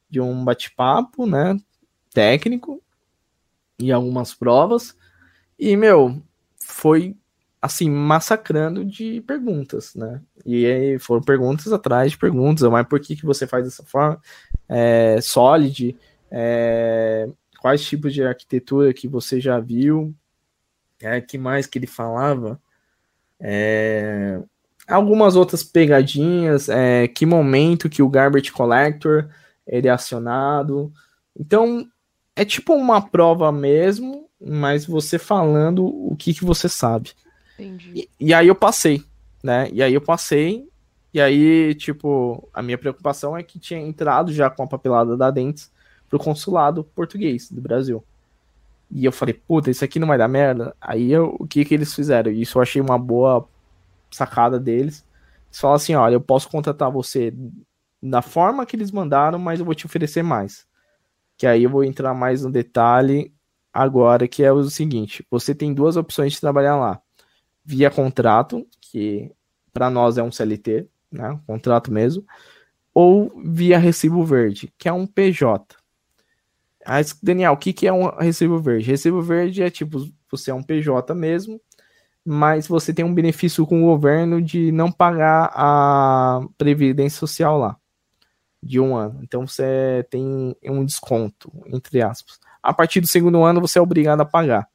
de 0.10 0.22
um 0.22 0.46
bate-papo, 0.46 1.26
né, 1.26 1.58
técnico 2.14 2.82
e 3.80 3.92
algumas 3.92 4.34
provas. 4.34 4.96
E 5.58 5.76
meu, 5.76 6.22
foi 6.60 7.16
assim 7.62 7.90
massacrando 7.90 8.86
de 8.86 9.22
perguntas, 9.22 9.96
né? 9.96 10.22
E 10.46 10.66
aí 10.66 11.00
foram 11.00 11.22
perguntas 11.22 11.74
atrás 11.74 12.12
de 12.12 12.18
perguntas, 12.18 12.70
mas 12.70 12.88
por 12.88 13.00
que 13.00 13.16
que 13.16 13.26
você 13.26 13.48
faz 13.48 13.66
dessa 13.66 13.84
forma? 13.84 14.22
É, 14.70 15.20
solid, 15.22 15.98
é, 16.30 17.28
quais 17.60 17.84
tipos 17.84 18.14
de 18.14 18.24
arquitetura 18.24 18.94
que 18.94 19.08
você 19.08 19.40
já 19.42 19.60
viu? 19.60 20.14
É, 21.02 21.20
que 21.20 21.38
mais 21.38 21.66
que 21.66 21.80
ele 21.80 21.88
falava? 21.88 22.62
É, 23.40 24.42
algumas 24.88 25.36
outras 25.36 25.64
pegadinhas, 25.64 26.70
é, 26.70 27.08
que 27.08 27.26
momento 27.26 27.90
que 27.90 28.02
o 28.02 28.10
Garbage 28.10 28.52
Collector 28.52 29.30
ele 29.68 29.88
é 29.88 29.92
acionado. 29.92 30.92
Então, 31.38 31.88
é 32.36 32.46
tipo 32.46 32.74
uma 32.74 33.02
prova 33.02 33.52
mesmo, 33.52 34.30
mas 34.40 34.86
você 34.86 35.18
falando 35.18 35.86
o 35.86 36.16
que, 36.16 36.34
que 36.34 36.46
você 36.46 36.70
sabe. 36.70 37.12
E, 37.94 38.10
e, 38.20 38.34
aí 38.34 38.48
eu 38.48 38.56
passei, 38.56 39.04
né? 39.44 39.70
E 39.72 39.82
aí 39.82 39.94
eu 39.94 40.02
passei, 40.02 40.68
e 41.14 41.22
aí, 41.22 41.74
tipo, 41.76 42.48
a 42.54 42.62
minha 42.62 42.78
preocupação 42.78 43.38
é 43.38 43.42
que 43.42 43.58
tinha 43.58 43.80
entrado 43.80 44.34
já 44.34 44.50
com 44.50 44.64
a 44.64 44.68
papelada 44.68 45.16
da 45.16 45.32
Dentes 45.32 45.72
pro 46.10 46.20
consulado 46.20 46.84
português 46.84 47.50
do 47.50 47.62
Brasil. 47.62 48.04
E 48.92 49.06
eu 49.06 49.12
falei, 49.12 49.34
puta, 49.34 49.72
isso 49.72 49.84
aqui 49.84 49.98
não 49.98 50.08
vai 50.08 50.18
dar 50.18 50.28
merda. 50.28 50.76
Aí 50.80 51.12
eu, 51.12 51.36
o 51.40 51.48
que 51.48 51.64
que 51.66 51.74
eles 51.74 51.94
fizeram? 51.94 52.32
Isso 52.32 52.58
eu 52.58 52.62
achei 52.62 52.82
uma 52.82 53.00
boa 53.00 53.48
sacada 54.16 54.60
deles. 54.60 55.06
Eles 55.48 55.60
falam 55.60 55.76
assim: 55.76 55.96
olha, 55.96 56.16
eu 56.16 56.22
posso 56.22 56.50
contratar 56.50 56.92
você 56.92 57.34
da 58.02 58.22
forma 58.22 58.66
que 58.66 58.76
eles 58.76 58.92
mandaram, 58.92 59.40
mas 59.40 59.60
eu 59.60 59.66
vou 59.66 59.76
te 59.76 59.86
oferecer 59.86 60.24
mais. 60.24 60.68
Que 61.38 61.48
aí 61.48 61.64
eu 61.64 61.70
vou 61.70 61.84
entrar 61.84 62.14
mais 62.14 62.44
no 62.44 62.52
detalhe 62.52 63.34
agora, 63.74 64.28
que 64.28 64.44
é 64.44 64.52
o 64.52 64.64
seguinte: 64.70 65.26
você 65.30 65.54
tem 65.54 65.74
duas 65.74 65.98
opções 65.98 66.34
de 66.34 66.42
trabalhar 66.42 66.76
lá. 66.78 67.02
Via 67.64 67.90
contrato, 67.90 68.66
que 68.80 69.32
para 69.74 69.90
nós 69.90 70.18
é 70.18 70.24
um 70.24 70.32
CLT, 70.32 70.88
né? 71.12 71.40
Contrato 71.46 71.92
mesmo, 71.92 72.26
ou 72.94 73.32
via 73.44 73.78
recibo 73.78 74.24
verde, 74.24 74.72
que 74.78 74.88
é 74.88 74.94
um 74.94 75.06
PJ. 75.06 75.76
Mas, 76.88 77.18
Daniel, 77.22 77.54
o 77.54 77.58
que, 77.58 77.74
que 77.74 77.88
é 77.88 77.92
um 77.92 78.08
recibo 78.16 78.60
verde? 78.60 78.86
Recibo 78.86 79.22
verde 79.22 79.64
é 79.64 79.70
tipo, 79.70 80.08
você 80.30 80.52
é 80.52 80.54
um 80.54 80.62
PJ 80.62 81.14
mesmo, 81.16 81.60
mas 82.26 82.68
você 82.68 82.94
tem 82.94 83.06
um 83.06 83.14
benefício 83.14 83.66
com 83.66 83.84
o 83.84 83.86
governo 83.86 84.42
de 84.42 84.72
não 84.72 84.92
pagar 84.92 85.52
a 85.54 86.42
previdência 86.58 87.20
social 87.20 87.58
lá 87.58 87.78
de 88.62 88.80
um 88.80 88.96
ano. 88.96 89.20
Então 89.24 89.46
você 89.46 90.06
tem 90.10 90.56
um 90.64 90.84
desconto, 90.84 91.52
entre 91.68 92.02
aspas. 92.02 92.40
A 92.64 92.74
partir 92.74 93.00
do 93.00 93.08
segundo 93.08 93.44
ano 93.44 93.62
você 93.62 93.78
é 93.78 93.82
obrigado 93.82 94.22
a 94.22 94.26
pagar. 94.26 94.68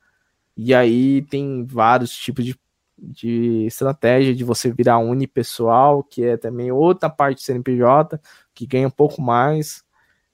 E 0.56 0.72
aí 0.74 1.22
tem 1.22 1.64
vários 1.66 2.16
tipos 2.16 2.44
de 2.44 2.56
de 3.00 3.64
estratégia 3.66 4.34
de 4.34 4.44
você 4.44 4.70
virar 4.70 4.98
unipessoal, 4.98 6.04
que 6.04 6.22
é 6.22 6.36
também 6.36 6.70
outra 6.70 7.08
parte 7.08 7.38
do 7.38 7.42
CNPJ, 7.42 8.20
que 8.54 8.66
ganha 8.66 8.86
um 8.86 8.90
pouco 8.90 9.22
mais, 9.22 9.82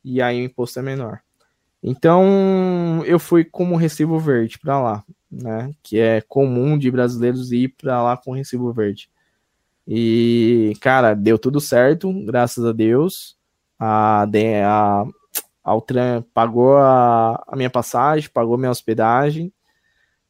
e 0.04 0.20
aí 0.20 0.40
o 0.40 0.44
imposto 0.44 0.78
é 0.80 0.82
menor. 0.82 1.20
Então, 1.82 3.02
eu 3.06 3.18
fui 3.18 3.44
como 3.44 3.76
recibo 3.76 4.18
verde 4.18 4.58
para 4.58 4.80
lá, 4.80 5.04
né? 5.30 5.72
Que 5.82 5.98
é 5.98 6.20
comum 6.20 6.78
de 6.78 6.90
brasileiros 6.90 7.52
ir 7.52 7.74
para 7.76 8.02
lá 8.02 8.16
com 8.16 8.32
recibo 8.32 8.72
verde. 8.72 9.10
E, 9.86 10.72
cara, 10.80 11.14
deu 11.14 11.38
tudo 11.38 11.60
certo, 11.60 12.12
graças 12.24 12.64
a 12.64 12.72
Deus. 12.72 13.36
A, 13.78 14.24
a, 14.24 15.02
a 15.02 15.06
Altran 15.62 16.22
pagou 16.34 16.76
a, 16.76 17.44
a 17.46 17.56
minha 17.56 17.70
passagem, 17.70 18.30
pagou 18.30 18.58
minha 18.58 18.70
hospedagem, 18.70 19.52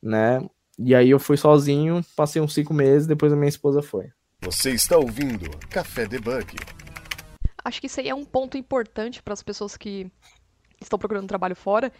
né? 0.02 0.44
E 0.78 0.94
aí 0.94 1.08
eu 1.08 1.18
fui 1.18 1.38
sozinho, 1.38 2.04
passei 2.14 2.42
uns 2.42 2.52
cinco 2.52 2.74
meses, 2.74 3.06
depois 3.06 3.32
a 3.32 3.36
minha 3.36 3.48
esposa 3.48 3.80
foi. 3.80 4.10
Você 4.42 4.72
está 4.72 4.98
ouvindo 4.98 5.50
Café 5.70 6.06
Debug. 6.06 6.54
Acho 7.64 7.80
que 7.80 7.86
isso 7.86 7.98
aí 7.98 8.08
é 8.08 8.14
um 8.14 8.24
ponto 8.24 8.58
importante 8.58 9.22
para 9.22 9.32
as 9.32 9.42
pessoas 9.42 9.76
que 9.76 10.10
estão 10.80 10.98
procurando 10.98 11.26
trabalho 11.26 11.56
fora. 11.56 11.90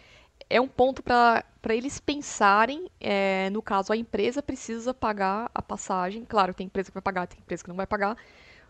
É 0.49 0.61
um 0.61 0.67
ponto 0.67 1.03
para 1.03 1.43
eles 1.69 1.99
pensarem, 1.99 2.89
é, 2.99 3.49
no 3.49 3.61
caso, 3.61 3.91
a 3.91 3.97
empresa 3.97 4.41
precisa 4.41 4.93
pagar 4.93 5.51
a 5.53 5.61
passagem. 5.61 6.23
Claro, 6.25 6.53
tem 6.53 6.67
empresa 6.67 6.89
que 6.89 6.93
vai 6.93 7.01
pagar, 7.01 7.27
tem 7.27 7.39
empresa 7.39 7.63
que 7.63 7.69
não 7.69 7.75
vai 7.75 7.87
pagar. 7.87 8.17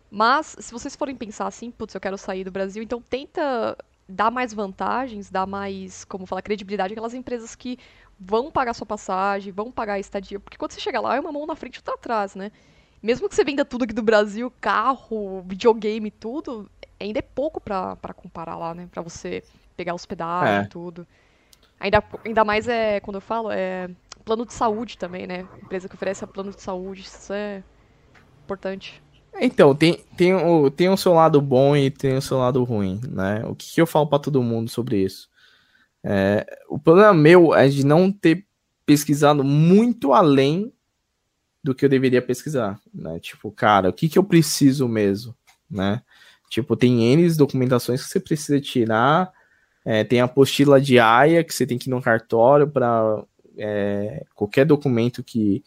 Mas, 0.09 0.55
se 0.59 0.71
vocês 0.71 0.95
forem 0.95 1.15
pensar 1.15 1.47
assim, 1.47 1.69
putz, 1.69 1.93
eu 1.93 2.01
quero 2.01 2.17
sair 2.17 2.43
do 2.43 2.51
Brasil, 2.51 2.81
então 2.81 3.01
tenta 3.01 3.77
dar 4.07 4.31
mais 4.31 4.53
vantagens, 4.53 5.29
dar 5.29 5.45
mais, 5.45 6.05
como 6.05 6.25
falar, 6.25 6.41
credibilidade 6.41 6.93
àquelas 6.93 7.13
empresas 7.13 7.55
que 7.55 7.77
vão 8.19 8.49
pagar 8.49 8.73
sua 8.73 8.87
passagem, 8.87 9.51
vão 9.51 9.71
pagar 9.71 9.93
a 9.93 9.99
estadia. 9.99 10.39
Porque 10.39 10.57
quando 10.57 10.71
você 10.71 10.79
chega 10.79 10.99
lá, 10.99 11.15
é 11.15 11.19
uma 11.19 11.31
mão 11.31 11.45
na 11.45 11.55
frente 11.55 11.75
e 11.75 11.79
outra 11.79 11.95
atrás, 11.95 12.33
né? 12.33 12.51
Mesmo 13.03 13.29
que 13.29 13.35
você 13.35 13.43
venda 13.43 13.63
tudo 13.63 13.83
aqui 13.83 13.93
do 13.93 14.01
Brasil, 14.01 14.51
carro, 14.59 15.43
videogame, 15.45 16.09
tudo, 16.09 16.69
ainda 16.99 17.19
é 17.19 17.21
pouco 17.21 17.61
pra, 17.61 17.95
comparar 18.15 18.55
lá, 18.55 18.73
né? 18.73 18.87
Pra 18.89 19.01
você 19.01 19.43
pegar 19.75 19.93
hospedagem 19.93 20.55
e 20.55 20.65
é. 20.65 20.67
tudo. 20.67 21.05
Ainda, 21.79 22.03
ainda 22.25 22.43
mais 22.43 22.67
é, 22.67 22.99
quando 22.99 23.15
eu 23.15 23.21
falo, 23.21 23.51
é 23.51 23.89
plano 24.25 24.45
de 24.45 24.53
saúde 24.53 24.97
também, 24.97 25.25
né? 25.25 25.47
Empresa 25.61 25.87
que 25.87 25.95
oferece 25.95 26.25
plano 26.27 26.51
de 26.51 26.61
saúde, 26.61 27.01
isso 27.01 27.31
é 27.31 27.63
importante. 28.43 29.01
Então, 29.39 29.75
tem, 29.75 30.03
tem, 30.17 30.33
o, 30.33 30.69
tem 30.71 30.89
o 30.89 30.97
seu 30.97 31.13
lado 31.13 31.39
bom 31.39 31.75
e 31.75 31.91
tem 31.91 32.17
o 32.17 32.21
seu 32.21 32.37
lado 32.37 32.63
ruim, 32.63 32.99
né? 33.07 33.43
O 33.45 33.55
que, 33.55 33.73
que 33.73 33.81
eu 33.81 33.85
falo 33.85 34.07
para 34.07 34.19
todo 34.19 34.41
mundo 34.41 34.69
sobre 34.69 34.97
isso? 34.97 35.29
É, 36.03 36.45
o 36.69 36.79
problema 36.79 37.13
meu 37.13 37.53
é 37.53 37.67
de 37.67 37.85
não 37.85 38.11
ter 38.11 38.45
pesquisado 38.85 39.43
muito 39.43 40.13
além 40.13 40.73
do 41.63 41.75
que 41.75 41.85
eu 41.85 41.89
deveria 41.89 42.21
pesquisar, 42.21 42.79
né? 42.93 43.19
Tipo, 43.19 43.51
cara, 43.51 43.89
o 43.89 43.93
que, 43.93 44.09
que 44.09 44.17
eu 44.17 44.23
preciso 44.23 44.87
mesmo, 44.87 45.35
né? 45.69 46.01
Tipo, 46.49 46.75
tem 46.75 47.03
N 47.03 47.29
documentações 47.35 48.01
que 48.01 48.09
você 48.09 48.19
precisa 48.19 48.59
tirar, 48.59 49.31
é, 49.89 50.03
tem 50.03 50.19
a 50.19 50.25
apostila 50.25 50.81
de 50.81 50.99
AIA 50.99 51.45
que 51.45 51.53
você 51.53 51.65
tem 51.65 51.77
que 51.77 51.89
ir 51.89 51.91
no 51.91 52.01
cartório 52.01 52.69
para 52.69 53.23
é, 53.57 54.25
qualquer 54.35 54.65
documento 54.65 55.23
que, 55.23 55.63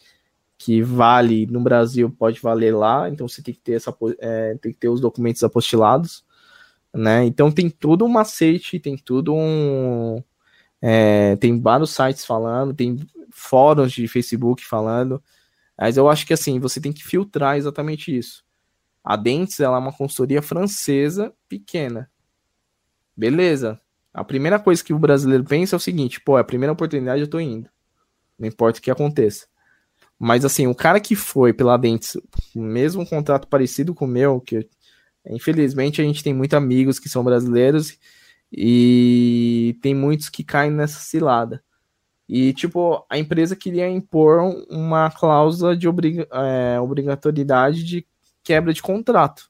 que 0.59 0.79
vale 0.83 1.47
no 1.47 1.59
Brasil 1.59 2.07
pode 2.07 2.39
valer 2.39 2.71
lá, 2.71 3.09
então 3.09 3.27
você 3.27 3.41
tem 3.41 3.51
que 3.51 3.59
ter 3.59 3.73
essa 3.73 3.91
é, 4.19 4.55
tem 4.61 4.71
que 4.71 4.77
ter 4.77 4.89
os 4.89 5.01
documentos 5.01 5.43
apostilados, 5.43 6.23
né? 6.93 7.25
Então 7.25 7.51
tem 7.51 7.67
todo 7.67 8.05
um 8.05 8.09
macete, 8.09 8.79
tem 8.79 8.95
tudo 8.95 9.33
um 9.33 10.21
é, 10.79 11.35
tem 11.37 11.59
vários 11.59 11.89
sites 11.89 12.23
falando, 12.23 12.75
tem 12.75 12.99
fóruns 13.31 13.91
de 13.91 14.07
Facebook 14.07 14.63
falando, 14.63 15.19
mas 15.75 15.97
eu 15.97 16.07
acho 16.07 16.27
que 16.27 16.33
assim 16.33 16.59
você 16.59 16.79
tem 16.79 16.93
que 16.93 17.03
filtrar 17.03 17.57
exatamente 17.57 18.15
isso. 18.15 18.43
A 19.03 19.15
Dentes 19.15 19.59
ela 19.59 19.77
é 19.77 19.79
uma 19.79 19.91
consultoria 19.91 20.43
francesa 20.43 21.33
pequena, 21.49 22.07
beleza? 23.17 23.81
A 24.13 24.23
primeira 24.23 24.59
coisa 24.59 24.83
que 24.83 24.93
o 24.93 24.99
brasileiro 24.99 25.43
pensa 25.43 25.75
é 25.75 25.77
o 25.77 25.79
seguinte: 25.79 26.19
pô, 26.21 26.37
é 26.37 26.41
a 26.41 26.45
primeira 26.45 26.73
oportunidade 26.73 27.21
eu 27.21 27.29
tô 27.29 27.39
indo, 27.39 27.69
não 28.37 28.47
importa 28.47 28.79
o 28.79 28.81
que 28.81 28.91
aconteça. 28.91 29.47
Mas 30.19 30.45
assim, 30.45 30.67
o 30.67 30.75
cara 30.75 30.99
que 30.99 31.15
foi 31.15 31.53
pela 31.53 31.77
Dentes, 31.77 32.17
mesmo 32.55 33.01
um 33.01 33.05
contrato 33.05 33.47
parecido 33.47 33.93
com 33.93 34.05
o 34.05 34.07
meu, 34.07 34.39
que 34.39 34.67
infelizmente 35.27 36.01
a 36.01 36.03
gente 36.03 36.23
tem 36.23 36.33
muitos 36.33 36.57
amigos 36.57 36.99
que 36.99 37.09
são 37.09 37.23
brasileiros 37.23 37.97
e 38.51 39.77
tem 39.81 39.95
muitos 39.95 40.29
que 40.29 40.43
caem 40.43 40.71
nessa 40.71 40.99
cilada. 40.99 41.63
E, 42.33 42.53
tipo, 42.53 43.05
a 43.09 43.17
empresa 43.17 43.57
queria 43.57 43.89
impor 43.89 44.39
uma 44.69 45.11
cláusula 45.11 45.75
de 45.75 45.85
é, 46.31 46.79
obrigatoriedade 46.79 47.83
de 47.83 48.07
quebra 48.41 48.73
de 48.73 48.81
contrato. 48.81 49.49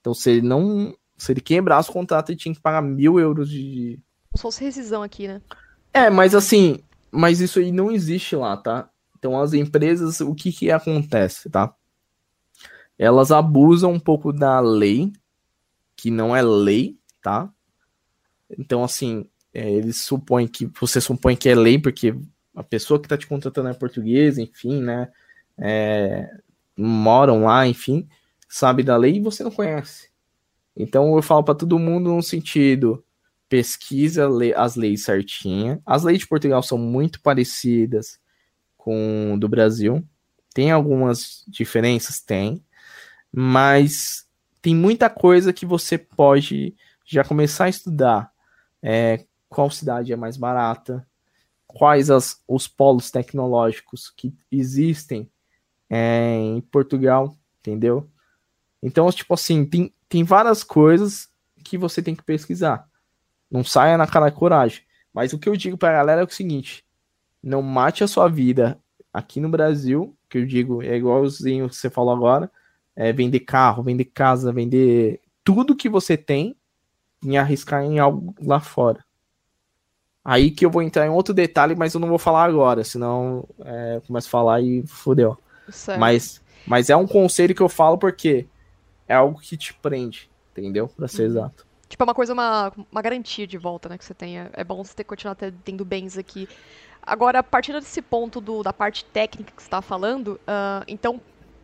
Então, 0.00 0.12
se 0.12 0.30
ele 0.30 0.42
não. 0.42 0.96
Se 1.22 1.30
ele 1.30 1.40
quebrasse 1.40 1.88
o 1.88 1.92
contrato, 1.92 2.30
ele 2.30 2.38
tinha 2.38 2.52
que 2.52 2.60
pagar 2.60 2.82
mil 2.82 3.20
euros 3.20 3.48
de. 3.48 4.02
Como 4.28 4.38
se 4.38 4.42
fosse 4.42 4.64
rescisão 4.64 5.04
aqui, 5.04 5.28
né? 5.28 5.40
É, 5.94 6.10
mas 6.10 6.34
assim. 6.34 6.82
Mas 7.12 7.40
isso 7.40 7.60
aí 7.60 7.70
não 7.70 7.92
existe 7.92 8.34
lá, 8.34 8.56
tá? 8.56 8.90
Então 9.16 9.40
as 9.40 9.52
empresas, 9.52 10.20
o 10.20 10.34
que 10.34 10.50
que 10.50 10.68
acontece, 10.68 11.48
tá? 11.48 11.72
Elas 12.98 13.30
abusam 13.30 13.92
um 13.92 14.00
pouco 14.00 14.32
da 14.32 14.58
lei, 14.58 15.12
que 15.94 16.10
não 16.10 16.34
é 16.34 16.42
lei, 16.42 16.98
tá? 17.22 17.48
Então 18.58 18.82
assim, 18.82 19.24
é, 19.54 19.70
eles 19.70 20.00
supõem 20.00 20.48
que 20.48 20.68
você 20.80 21.00
supõe 21.00 21.36
que 21.36 21.48
é 21.48 21.54
lei 21.54 21.78
porque 21.78 22.18
a 22.52 22.64
pessoa 22.64 22.98
que 22.98 23.06
está 23.06 23.16
te 23.16 23.28
contratando 23.28 23.68
é 23.68 23.74
portuguesa, 23.74 24.42
enfim, 24.42 24.82
né? 24.82 25.08
É, 25.56 26.28
moram 26.76 27.44
lá, 27.44 27.64
enfim, 27.64 28.08
sabe 28.48 28.82
da 28.82 28.96
lei 28.96 29.18
e 29.18 29.20
você 29.20 29.44
não 29.44 29.52
conhece. 29.52 30.11
Então 30.76 31.14
eu 31.16 31.22
falo 31.22 31.44
para 31.44 31.54
todo 31.54 31.78
mundo 31.78 32.12
no 32.14 32.22
sentido 32.22 33.04
pesquisa 33.48 34.28
as 34.56 34.76
leis 34.76 35.04
certinha. 35.04 35.80
As 35.84 36.04
leis 36.04 36.20
de 36.20 36.26
Portugal 36.26 36.62
são 36.62 36.78
muito 36.78 37.20
parecidas 37.20 38.18
com 38.78 39.36
do 39.38 39.46
Brasil. 39.48 40.02
Tem 40.54 40.70
algumas 40.70 41.44
diferenças? 41.46 42.20
Tem. 42.20 42.64
Mas 43.30 44.26
tem 44.62 44.74
muita 44.74 45.10
coisa 45.10 45.52
que 45.52 45.66
você 45.66 45.98
pode 45.98 46.74
já 47.04 47.22
começar 47.24 47.64
a 47.64 47.68
estudar. 47.68 48.32
É, 48.82 49.24
qual 49.48 49.70
cidade 49.70 50.12
é 50.12 50.16
mais 50.16 50.36
barata? 50.36 51.06
Quais 51.66 52.10
as, 52.10 52.42
os 52.48 52.66
polos 52.66 53.10
tecnológicos 53.10 54.10
que 54.16 54.34
existem 54.50 55.30
é, 55.90 56.36
em 56.36 56.60
Portugal, 56.60 57.36
entendeu? 57.60 58.10
Então, 58.82 59.10
tipo 59.10 59.34
assim, 59.34 59.64
tem, 59.64 59.92
tem 60.12 60.24
várias 60.24 60.62
coisas 60.62 61.30
que 61.64 61.78
você 61.78 62.02
tem 62.02 62.14
que 62.14 62.22
pesquisar. 62.22 62.86
Não 63.50 63.64
saia 63.64 63.96
na 63.96 64.06
cara 64.06 64.28
de 64.28 64.36
coragem. 64.36 64.82
Mas 65.10 65.32
o 65.32 65.38
que 65.38 65.48
eu 65.48 65.56
digo 65.56 65.78
pra 65.78 65.92
galera 65.92 66.20
é 66.20 66.24
o 66.24 66.28
seguinte: 66.28 66.84
não 67.42 67.62
mate 67.62 68.04
a 68.04 68.06
sua 68.06 68.28
vida 68.28 68.78
aqui 69.10 69.40
no 69.40 69.48
Brasil, 69.48 70.14
que 70.28 70.36
eu 70.36 70.44
digo, 70.44 70.82
é 70.82 70.98
igualzinho 70.98 71.66
que 71.66 71.76
você 71.76 71.88
falou 71.88 72.12
agora, 72.12 72.50
é 72.94 73.10
vender 73.10 73.40
carro, 73.40 73.82
vender 73.82 74.04
casa, 74.04 74.52
vender 74.52 75.18
tudo 75.42 75.74
que 75.74 75.88
você 75.88 76.14
tem 76.14 76.54
e 77.24 77.34
arriscar 77.38 77.82
em 77.82 77.98
algo 77.98 78.34
lá 78.42 78.60
fora. 78.60 79.02
Aí 80.22 80.50
que 80.50 80.66
eu 80.66 80.70
vou 80.70 80.82
entrar 80.82 81.06
em 81.06 81.10
outro 81.10 81.32
detalhe, 81.32 81.74
mas 81.74 81.94
eu 81.94 82.00
não 82.00 82.08
vou 82.08 82.18
falar 82.18 82.44
agora, 82.44 82.84
senão 82.84 83.48
é, 83.64 83.96
eu 83.96 84.02
começo 84.02 84.28
a 84.28 84.30
falar 84.30 84.60
e 84.60 84.86
fodeu. 84.86 85.38
Mas, 85.98 86.42
mas 86.66 86.90
é 86.90 86.96
um 86.96 87.06
conselho 87.06 87.54
que 87.54 87.62
eu 87.62 87.68
falo 87.68 87.96
porque 87.96 88.46
é 89.12 89.14
algo 89.14 89.38
que 89.38 89.56
te 89.58 89.74
prende, 89.74 90.30
entendeu? 90.52 90.88
Pra 90.88 91.06
ser 91.06 91.22
uhum. 91.22 91.28
exato. 91.28 91.66
Tipo, 91.86 92.02
é 92.02 92.06
uma 92.06 92.14
coisa, 92.14 92.32
uma, 92.32 92.72
uma 92.90 93.02
garantia 93.02 93.46
de 93.46 93.58
volta, 93.58 93.86
né, 93.86 93.98
que 93.98 94.04
você 94.04 94.14
tenha. 94.14 94.50
É 94.54 94.64
bom 94.64 94.82
você 94.82 94.94
ter 94.94 95.04
continuar 95.04 95.34
tendo 95.34 95.84
bens 95.84 96.16
aqui. 96.16 96.48
Agora, 97.02 97.40
a 97.40 97.42
partir 97.42 97.74
desse 97.74 98.00
ponto 98.00 98.40
do, 98.40 98.62
da 98.62 98.72
parte 98.72 99.04
técnica 99.04 99.52
que 99.54 99.62
você 99.62 99.66
está 99.66 99.82
falando, 99.82 100.40
uh, 100.42 100.82
então, 100.88 101.20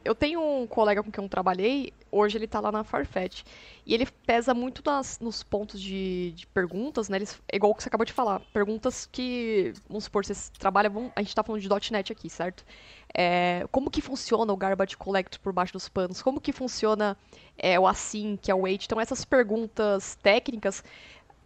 eu 0.09 0.14
tenho 0.14 0.40
um 0.40 0.66
colega 0.66 1.03
com 1.03 1.12
quem 1.12 1.23
eu 1.23 1.29
trabalhei, 1.29 1.92
hoje 2.11 2.38
ele 2.38 2.47
está 2.47 2.61
lá 2.61 2.73
na 2.73 2.83
Farfetch, 2.83 3.42
e 3.85 3.92
ele 3.92 4.07
pesa 4.27 4.55
muito 4.55 4.83
nas, 4.85 5.21
nos 5.21 5.42
pontos 5.42 5.79
de, 5.79 6.33
de 6.33 6.47
perguntas, 6.47 7.11
né? 7.11 7.18
Eles, 7.18 7.38
é 7.53 7.57
igual 7.57 7.73
o 7.73 7.75
que 7.75 7.83
você 7.83 7.90
acabou 7.90 8.07
de 8.07 8.12
falar, 8.14 8.40
perguntas 8.51 9.05
que, 9.05 9.75
vamos 9.87 10.05
supor, 10.05 10.25
vocês 10.25 10.51
trabalham, 10.59 11.12
a 11.14 11.21
gente 11.21 11.29
está 11.29 11.42
falando 11.42 11.61
de 11.61 11.92
.NET 11.92 12.11
aqui, 12.11 12.31
certo? 12.31 12.64
É, 13.12 13.66
como 13.71 13.90
que 13.90 14.01
funciona 14.01 14.51
o 14.51 14.57
Garbage 14.57 14.97
Collector 14.97 15.38
por 15.40 15.53
baixo 15.53 15.75
dos 15.75 15.90
panos? 15.90 16.23
Como 16.23 16.40
que 16.40 16.53
funciona 16.53 17.14
é, 17.59 17.79
o 17.79 17.87
Async, 17.87 18.51
é 18.51 18.55
o 18.55 18.62
Wait? 18.62 18.87
Então, 18.87 18.99
essas 18.99 19.27
perguntas 19.27 20.16
técnicas 20.23 20.83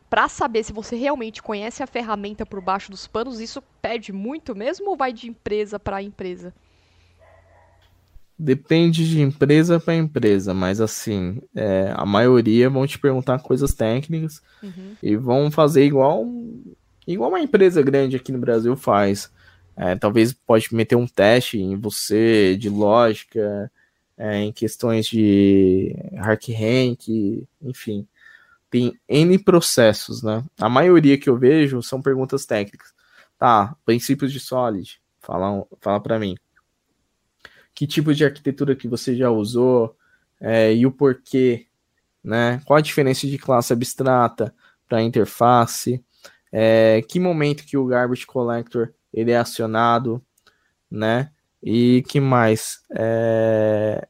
para 0.08 0.28
saber 0.28 0.62
se 0.62 0.72
você 0.72 0.94
realmente 0.94 1.42
conhece 1.42 1.82
a 1.82 1.86
ferramenta 1.86 2.46
por 2.46 2.60
baixo 2.60 2.92
dos 2.92 3.08
panos, 3.08 3.40
isso 3.40 3.60
pede 3.80 4.12
muito 4.12 4.54
mesmo 4.54 4.90
ou 4.90 4.96
vai 4.96 5.12
de 5.12 5.28
empresa 5.28 5.80
para 5.80 6.00
empresa? 6.00 6.54
Depende 8.44 9.08
de 9.08 9.20
empresa 9.20 9.78
para 9.78 9.94
empresa, 9.94 10.52
mas 10.52 10.80
assim, 10.80 11.40
é, 11.54 11.92
a 11.94 12.04
maioria 12.04 12.68
vão 12.68 12.84
te 12.84 12.98
perguntar 12.98 13.38
coisas 13.38 13.72
técnicas 13.72 14.42
uhum. 14.60 14.96
e 15.00 15.14
vão 15.14 15.48
fazer 15.48 15.84
igual 15.84 16.26
igual 17.06 17.30
uma 17.30 17.40
empresa 17.40 17.80
grande 17.82 18.16
aqui 18.16 18.32
no 18.32 18.40
Brasil 18.40 18.74
faz. 18.74 19.30
É, 19.76 19.94
talvez 19.94 20.32
pode 20.32 20.74
meter 20.74 20.96
um 20.96 21.06
teste 21.06 21.56
em 21.56 21.76
você 21.76 22.56
de 22.56 22.68
lógica, 22.68 23.70
é, 24.18 24.40
em 24.40 24.50
questões 24.50 25.06
de 25.06 25.94
hack 26.16 26.48
rank, 26.48 27.46
enfim. 27.62 28.08
Tem 28.68 28.98
N 29.08 29.38
processos, 29.38 30.20
né? 30.20 30.42
A 30.58 30.68
maioria 30.68 31.16
que 31.16 31.30
eu 31.30 31.38
vejo 31.38 31.80
são 31.80 32.02
perguntas 32.02 32.44
técnicas. 32.44 32.92
Tá, 33.38 33.76
princípios 33.84 34.32
de 34.32 34.40
Solid, 34.40 35.00
fala, 35.20 35.64
fala 35.80 36.00
para 36.00 36.18
mim. 36.18 36.36
Que 37.74 37.86
tipo 37.86 38.14
de 38.14 38.24
arquitetura 38.24 38.76
que 38.76 38.88
você 38.88 39.16
já 39.16 39.30
usou 39.30 39.96
é, 40.40 40.74
e 40.74 40.86
o 40.86 40.92
porquê, 40.92 41.66
né? 42.22 42.60
Qual 42.64 42.76
a 42.76 42.82
diferença 42.82 43.26
de 43.26 43.38
classe 43.38 43.72
abstrata 43.72 44.54
para 44.88 45.02
interface? 45.02 46.04
É, 46.50 47.02
que 47.08 47.18
momento 47.18 47.64
que 47.64 47.76
o 47.76 47.86
garbage 47.86 48.26
collector 48.26 48.92
ele 49.12 49.30
é 49.30 49.36
acionado, 49.36 50.22
né? 50.90 51.30
E 51.62 52.02
que 52.08 52.20
mais? 52.20 52.80
É... 52.90 54.06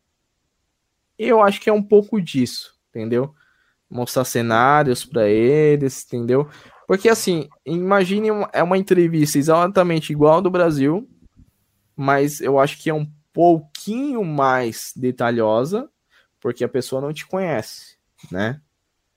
Eu 1.18 1.40
acho 1.42 1.60
que 1.60 1.68
é 1.68 1.72
um 1.72 1.82
pouco 1.82 2.20
disso, 2.20 2.74
entendeu? 2.90 3.34
Mostrar 3.90 4.24
cenários 4.24 5.04
para 5.04 5.28
eles, 5.28 6.04
entendeu? 6.06 6.48
Porque 6.86 7.08
assim, 7.08 7.48
imagine 7.64 8.30
uma, 8.30 8.50
é 8.52 8.62
uma 8.62 8.78
entrevista 8.78 9.38
exatamente 9.38 10.12
igual 10.12 10.40
do 10.40 10.50
Brasil, 10.50 11.08
mas 11.94 12.40
eu 12.40 12.58
acho 12.58 12.80
que 12.82 12.90
é 12.90 12.94
um 12.94 13.06
pouquinho 13.32 14.24
mais 14.24 14.92
detalhosa, 14.94 15.88
porque 16.40 16.64
a 16.64 16.68
pessoa 16.68 17.00
não 17.00 17.12
te 17.12 17.26
conhece, 17.26 17.96
né? 18.30 18.60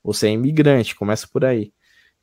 Você 0.03 0.27
é 0.27 0.31
imigrante, 0.31 0.95
começa 0.95 1.27
por 1.27 1.43
aí. 1.43 1.73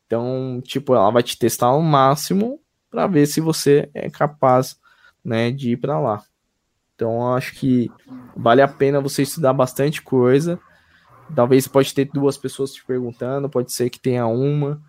Então, 0.06 0.62
tipo, 0.64 0.94
ela 0.94 1.10
vai 1.10 1.22
te 1.22 1.38
testar 1.38 1.66
ao 1.68 1.82
máximo 1.82 2.60
para 2.90 3.06
ver 3.06 3.26
se 3.26 3.40
você 3.40 3.90
é 3.94 4.10
capaz, 4.10 4.78
né, 5.24 5.50
de 5.50 5.72
ir 5.72 5.76
para 5.78 5.98
lá. 5.98 6.22
Então, 6.94 7.34
acho 7.34 7.54
que 7.54 7.90
vale 8.36 8.62
a 8.62 8.68
pena 8.68 9.00
você 9.00 9.22
estudar 9.22 9.52
bastante 9.52 10.02
coisa. 10.02 10.60
Talvez 11.34 11.66
pode 11.66 11.94
ter 11.94 12.04
duas 12.12 12.36
pessoas 12.36 12.72
te 12.72 12.84
perguntando, 12.84 13.48
pode 13.48 13.72
ser 13.72 13.90
que 13.90 13.98
tenha 13.98 14.26
uma. 14.26 14.80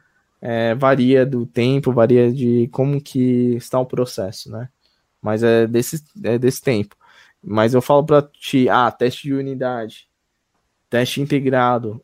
É, 0.42 0.76
varia 0.76 1.26
do 1.26 1.46
tempo, 1.46 1.94
varia 1.94 2.30
de 2.32 2.68
como 2.74 3.02
que 3.02 3.56
está 3.56 3.80
o 3.80 3.86
processo, 3.86 4.52
né? 4.52 4.68
Mas 5.24 5.42
é 5.44 5.66
desse, 5.66 6.04
é 6.24 6.38
desse 6.38 6.62
tempo. 6.62 6.96
Mas 7.42 7.74
eu 7.74 7.82
falo 7.82 8.06
para 8.06 8.22
ti, 8.22 8.70
ah, 8.70 8.92
teste 8.92 9.24
de 9.24 9.34
unidade, 9.34 10.08
teste 10.90 11.22
integrado, 11.22 12.04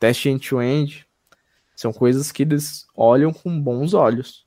teste 0.00 0.28
end-to-end, 0.28 1.00
-end, 1.00 1.06
são 1.76 1.92
coisas 1.92 2.32
que 2.32 2.42
eles 2.42 2.86
olham 2.96 3.32
com 3.32 3.60
bons 3.60 3.94
olhos 3.94 4.46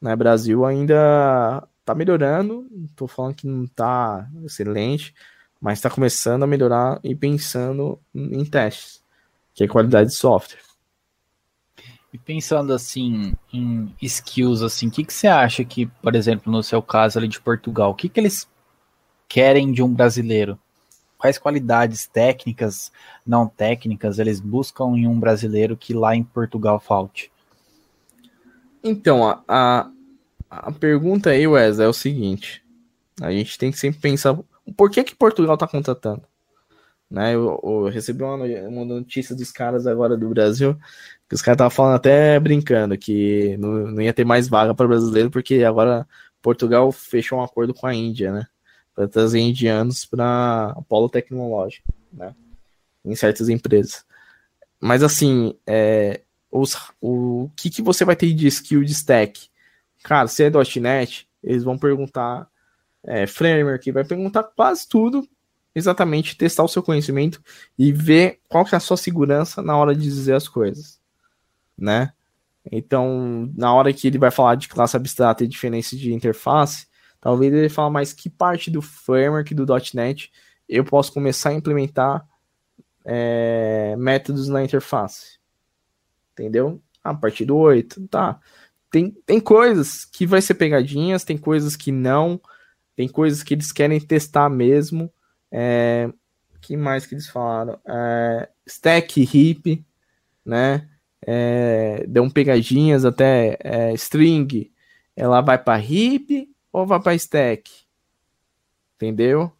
né? 0.00 0.14
Brasil 0.14 0.64
ainda 0.64 1.66
tá 1.84 1.94
melhorando, 1.94 2.66
tô 2.94 3.06
falando 3.06 3.34
que 3.34 3.46
não 3.46 3.66
tá 3.66 4.28
excelente, 4.44 5.14
mas 5.60 5.78
está 5.78 5.90
começando 5.90 6.42
a 6.42 6.46
melhorar 6.46 7.00
e 7.02 7.14
pensando 7.14 7.98
em 8.14 8.44
testes, 8.44 9.02
que 9.54 9.64
é 9.64 9.68
qualidade 9.68 10.10
de 10.10 10.16
software. 10.16 10.60
E 12.16 12.18
pensando 12.18 12.72
assim 12.72 13.34
em 13.52 13.94
skills, 14.00 14.62
assim, 14.62 14.88
o 14.88 14.90
que, 14.90 15.04
que 15.04 15.12
você 15.12 15.26
acha 15.26 15.62
que, 15.62 15.84
por 15.84 16.14
exemplo, 16.14 16.50
no 16.50 16.62
seu 16.62 16.80
caso 16.80 17.18
ali 17.18 17.28
de 17.28 17.38
Portugal, 17.38 17.90
o 17.90 17.94
que, 17.94 18.08
que 18.08 18.18
eles 18.18 18.48
querem 19.28 19.70
de 19.70 19.82
um 19.82 19.92
brasileiro? 19.92 20.58
Quais 21.18 21.36
qualidades 21.36 22.06
técnicas, 22.06 22.90
não 23.26 23.46
técnicas, 23.46 24.18
eles 24.18 24.40
buscam 24.40 24.96
em 24.96 25.06
um 25.06 25.20
brasileiro 25.20 25.76
que 25.76 25.92
lá 25.92 26.16
em 26.16 26.24
Portugal 26.24 26.80
falte? 26.80 27.30
Então, 28.82 29.28
a, 29.28 29.42
a, 29.46 29.90
a 30.48 30.72
pergunta 30.72 31.28
aí, 31.28 31.46
Wes, 31.46 31.78
é 31.78 31.86
o 31.86 31.92
seguinte. 31.92 32.64
A 33.20 33.30
gente 33.30 33.58
tem 33.58 33.70
que 33.70 33.78
sempre 33.78 34.00
pensar 34.00 34.38
por 34.74 34.90
que, 34.90 35.04
que 35.04 35.14
Portugal 35.14 35.52
está 35.52 35.68
contratando. 35.68 36.22
Né, 37.08 37.36
eu, 37.36 37.60
eu, 37.62 37.84
recebi 37.84 38.24
uma, 38.24 38.44
uma 38.68 38.84
notícia 38.84 39.34
dos 39.34 39.52
caras 39.52 39.86
agora 39.86 40.16
do 40.16 40.28
Brasil, 40.28 40.76
que 41.28 41.36
os 41.36 41.42
caras 41.42 41.56
estavam 41.56 41.70
falando 41.70 41.94
até 41.94 42.38
brincando 42.40 42.98
que 42.98 43.56
não, 43.58 43.92
não 43.92 44.02
ia 44.02 44.12
ter 44.12 44.24
mais 44.24 44.48
vaga 44.48 44.74
para 44.74 44.88
brasileiro, 44.88 45.30
porque 45.30 45.62
agora 45.62 46.06
Portugal 46.42 46.90
fechou 46.90 47.38
um 47.38 47.42
acordo 47.42 47.72
com 47.72 47.86
a 47.86 47.94
Índia, 47.94 48.32
né? 48.32 48.46
Para 48.94 49.06
trazer 49.06 49.38
indianos 49.38 50.04
para 50.04 50.76
polo 50.88 51.08
tecnológico, 51.08 51.92
né? 52.12 52.34
Em 53.04 53.14
certas 53.14 53.48
empresas. 53.48 54.04
Mas 54.80 55.02
assim, 55.02 55.56
é, 55.66 56.22
os, 56.50 56.76
o 57.00 57.50
que, 57.56 57.70
que 57.70 57.82
você 57.82 58.04
vai 58.04 58.16
ter 58.16 58.32
de 58.32 58.46
skill 58.48 58.84
de 58.84 58.92
stack? 58.92 59.48
Cara, 60.02 60.28
se 60.28 60.44
é 60.44 60.50
.NET, 60.80 61.28
eles 61.42 61.64
vão 61.64 61.78
perguntar 61.78 62.48
é, 63.04 63.26
framework, 63.26 63.90
vai 63.90 64.04
perguntar 64.04 64.42
quase 64.44 64.88
tudo, 64.88 65.28
exatamente 65.76 66.36
testar 66.36 66.64
o 66.64 66.68
seu 66.68 66.82
conhecimento 66.82 67.40
e 67.78 67.92
ver 67.92 68.40
qual 68.48 68.64
que 68.64 68.74
é 68.74 68.78
a 68.78 68.80
sua 68.80 68.96
segurança 68.96 69.62
na 69.62 69.76
hora 69.76 69.94
de 69.94 70.02
dizer 70.02 70.34
as 70.34 70.48
coisas, 70.48 71.00
né? 71.78 72.12
Então, 72.72 73.48
na 73.54 73.72
hora 73.72 73.92
que 73.92 74.08
ele 74.08 74.18
vai 74.18 74.32
falar 74.32 74.56
de 74.56 74.68
classe 74.68 74.96
abstrata 74.96 75.44
e 75.44 75.48
diferença 75.48 75.96
de 75.96 76.12
interface, 76.12 76.88
talvez 77.20 77.52
ele 77.52 77.68
fale 77.68 77.92
mais 77.92 78.12
que 78.12 78.28
parte 78.28 78.70
do 78.70 78.82
framework 78.82 79.54
do 79.54 79.66
.NET 79.94 80.32
eu 80.68 80.84
posso 80.84 81.12
começar 81.12 81.50
a 81.50 81.54
implementar 81.54 82.26
é, 83.04 83.94
métodos 83.96 84.48
na 84.48 84.64
interface 84.64 85.36
entendeu? 86.36 86.80
A 87.02 87.14
partir 87.14 87.46
do 87.46 87.56
8, 87.56 88.06
tá. 88.08 88.38
Tem, 88.90 89.10
tem 89.24 89.40
coisas 89.40 90.04
que 90.04 90.26
vai 90.26 90.42
ser 90.42 90.54
pegadinhas, 90.54 91.24
tem 91.24 91.38
coisas 91.38 91.74
que 91.74 91.90
não, 91.90 92.40
tem 92.94 93.08
coisas 93.08 93.42
que 93.42 93.54
eles 93.54 93.72
querem 93.72 93.98
testar 93.98 94.48
mesmo. 94.50 95.10
É, 95.58 96.10
que 96.60 96.76
mais 96.76 97.06
que 97.06 97.14
eles 97.14 97.30
falaram? 97.30 97.80
É, 97.86 98.46
stack, 98.66 99.22
hip, 99.22 99.82
né? 100.44 100.86
É, 101.26 102.04
dão 102.06 102.28
pegadinhas 102.28 103.06
até 103.06 103.56
é, 103.60 103.94
string. 103.94 104.70
Ela 105.16 105.40
vai 105.40 105.56
para 105.56 105.80
hip 105.80 106.46
ou 106.70 106.84
vai 106.84 107.00
para 107.00 107.14
stack? 107.14 107.70
Entendeu? 108.96 109.50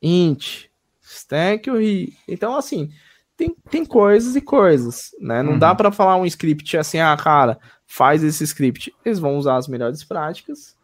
Int, 0.00 0.66
stack 1.02 1.68
ou 1.68 1.80
hip. 1.80 2.16
Então, 2.28 2.56
assim, 2.56 2.92
tem, 3.36 3.56
tem 3.68 3.84
coisas 3.84 4.36
e 4.36 4.40
coisas, 4.40 5.10
né? 5.18 5.42
Não 5.42 5.54
uhum. 5.54 5.58
dá 5.58 5.74
para 5.74 5.90
falar 5.90 6.16
um 6.16 6.26
script 6.26 6.76
assim, 6.76 7.00
ah, 7.00 7.16
cara, 7.16 7.58
faz 7.88 8.22
esse 8.22 8.44
script. 8.44 8.94
Eles 9.04 9.18
vão 9.18 9.36
usar 9.36 9.56
as 9.56 9.66
melhores 9.66 10.04
práticas, 10.04 10.76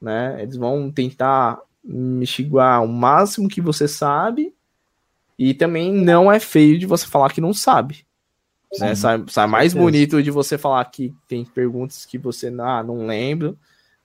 né? 0.00 0.42
Eles 0.42 0.56
vão 0.56 0.90
tentar 0.90 1.60
mexiguar 1.86 2.82
o 2.82 2.88
máximo 2.88 3.48
que 3.48 3.60
você 3.60 3.86
sabe 3.86 4.54
e 5.38 5.54
também 5.54 5.92
não 5.92 6.30
é 6.30 6.40
feio 6.40 6.78
de 6.78 6.86
você 6.86 7.06
falar 7.06 7.32
que 7.32 7.40
não 7.40 7.54
sabe. 7.54 8.04
Né? 8.78 8.94
Sai, 8.94 9.22
sai 9.28 9.46
mais 9.46 9.72
bonito 9.72 10.22
de 10.22 10.30
você 10.30 10.58
falar 10.58 10.84
que 10.86 11.14
tem 11.28 11.44
perguntas 11.44 12.04
que 12.04 12.18
você 12.18 12.48
ah, 12.58 12.82
não 12.82 13.06
lembra, 13.06 13.54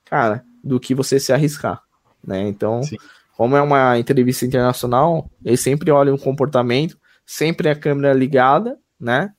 cara, 0.05 0.45
do 0.63 0.79
que 0.79 0.93
você 0.93 1.19
se 1.19 1.33
arriscar, 1.33 1.81
né? 2.25 2.47
Então, 2.47 2.83
Sim. 2.83 2.97
como 3.35 3.57
é 3.57 3.61
uma 3.61 3.97
entrevista 3.97 4.45
internacional, 4.45 5.29
eles 5.43 5.59
sempre 5.59 5.89
olham 5.89 6.15
o 6.15 6.19
comportamento 6.19 6.97
sempre 7.31 7.69
a 7.69 7.75
câmera 7.75 8.13
ligada, 8.13 8.77
né? 8.99 9.33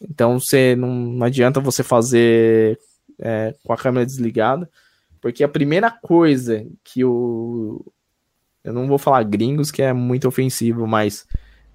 Então 0.00 0.38
você 0.38 0.76
não, 0.76 0.94
não 0.94 1.26
adianta 1.26 1.58
você 1.58 1.82
fazer 1.82 2.78
é, 3.18 3.54
com 3.64 3.72
a 3.72 3.78
câmera 3.78 4.04
desligada, 4.04 4.68
porque 5.20 5.44
a 5.44 5.48
primeira 5.48 5.90
coisa 5.90 6.66
que 6.84 7.04
o 7.04 7.84
eu 8.64 8.72
não 8.72 8.86
vou 8.86 8.98
falar 8.98 9.22
gringos 9.22 9.70
que 9.70 9.82
é 9.82 9.92
muito 9.92 10.28
ofensivo, 10.28 10.86
mas 10.86 11.26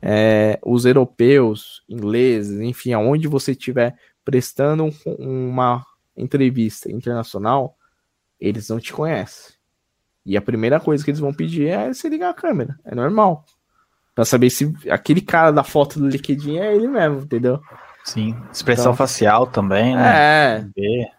é, 0.02 0.60
os 0.62 0.86
europeus, 0.86 1.82
ingleses, 1.90 2.60
enfim, 2.60 2.94
aonde 2.94 3.28
você 3.28 3.52
estiver 3.54 3.96
prestando 4.24 4.86
um, 4.86 5.50
uma 5.50 5.86
entrevista 6.16 6.92
internacional, 6.92 7.76
eles 8.40 8.70
não 8.70 8.80
te 8.80 8.94
conhecem. 8.94 9.56
E 10.26 10.38
a 10.38 10.42
primeira 10.42 10.80
coisa 10.80 11.04
que 11.04 11.10
eles 11.10 11.20
vão 11.20 11.34
pedir 11.34 11.68
é 11.68 11.92
você 11.92 12.08
ligar 12.10 12.30
a 12.30 12.34
câmera. 12.34 12.78
É 12.86 12.94
normal. 12.94 13.46
Pra 14.14 14.24
saber 14.24 14.50
se 14.50 14.72
aquele 14.90 15.22
cara 15.22 15.52
da 15.52 15.64
foto 15.64 16.00
do 16.00 16.08
LinkedIn 16.08 16.58
é 16.58 16.76
ele 16.76 16.88
mesmo, 16.88 17.22
entendeu? 17.22 17.60
Sim. 18.04 18.36
Expressão 18.52 18.92
então, 18.92 18.96
facial 18.96 19.48
também, 19.48 19.96
né? 19.96 20.66
É. 20.78 21.12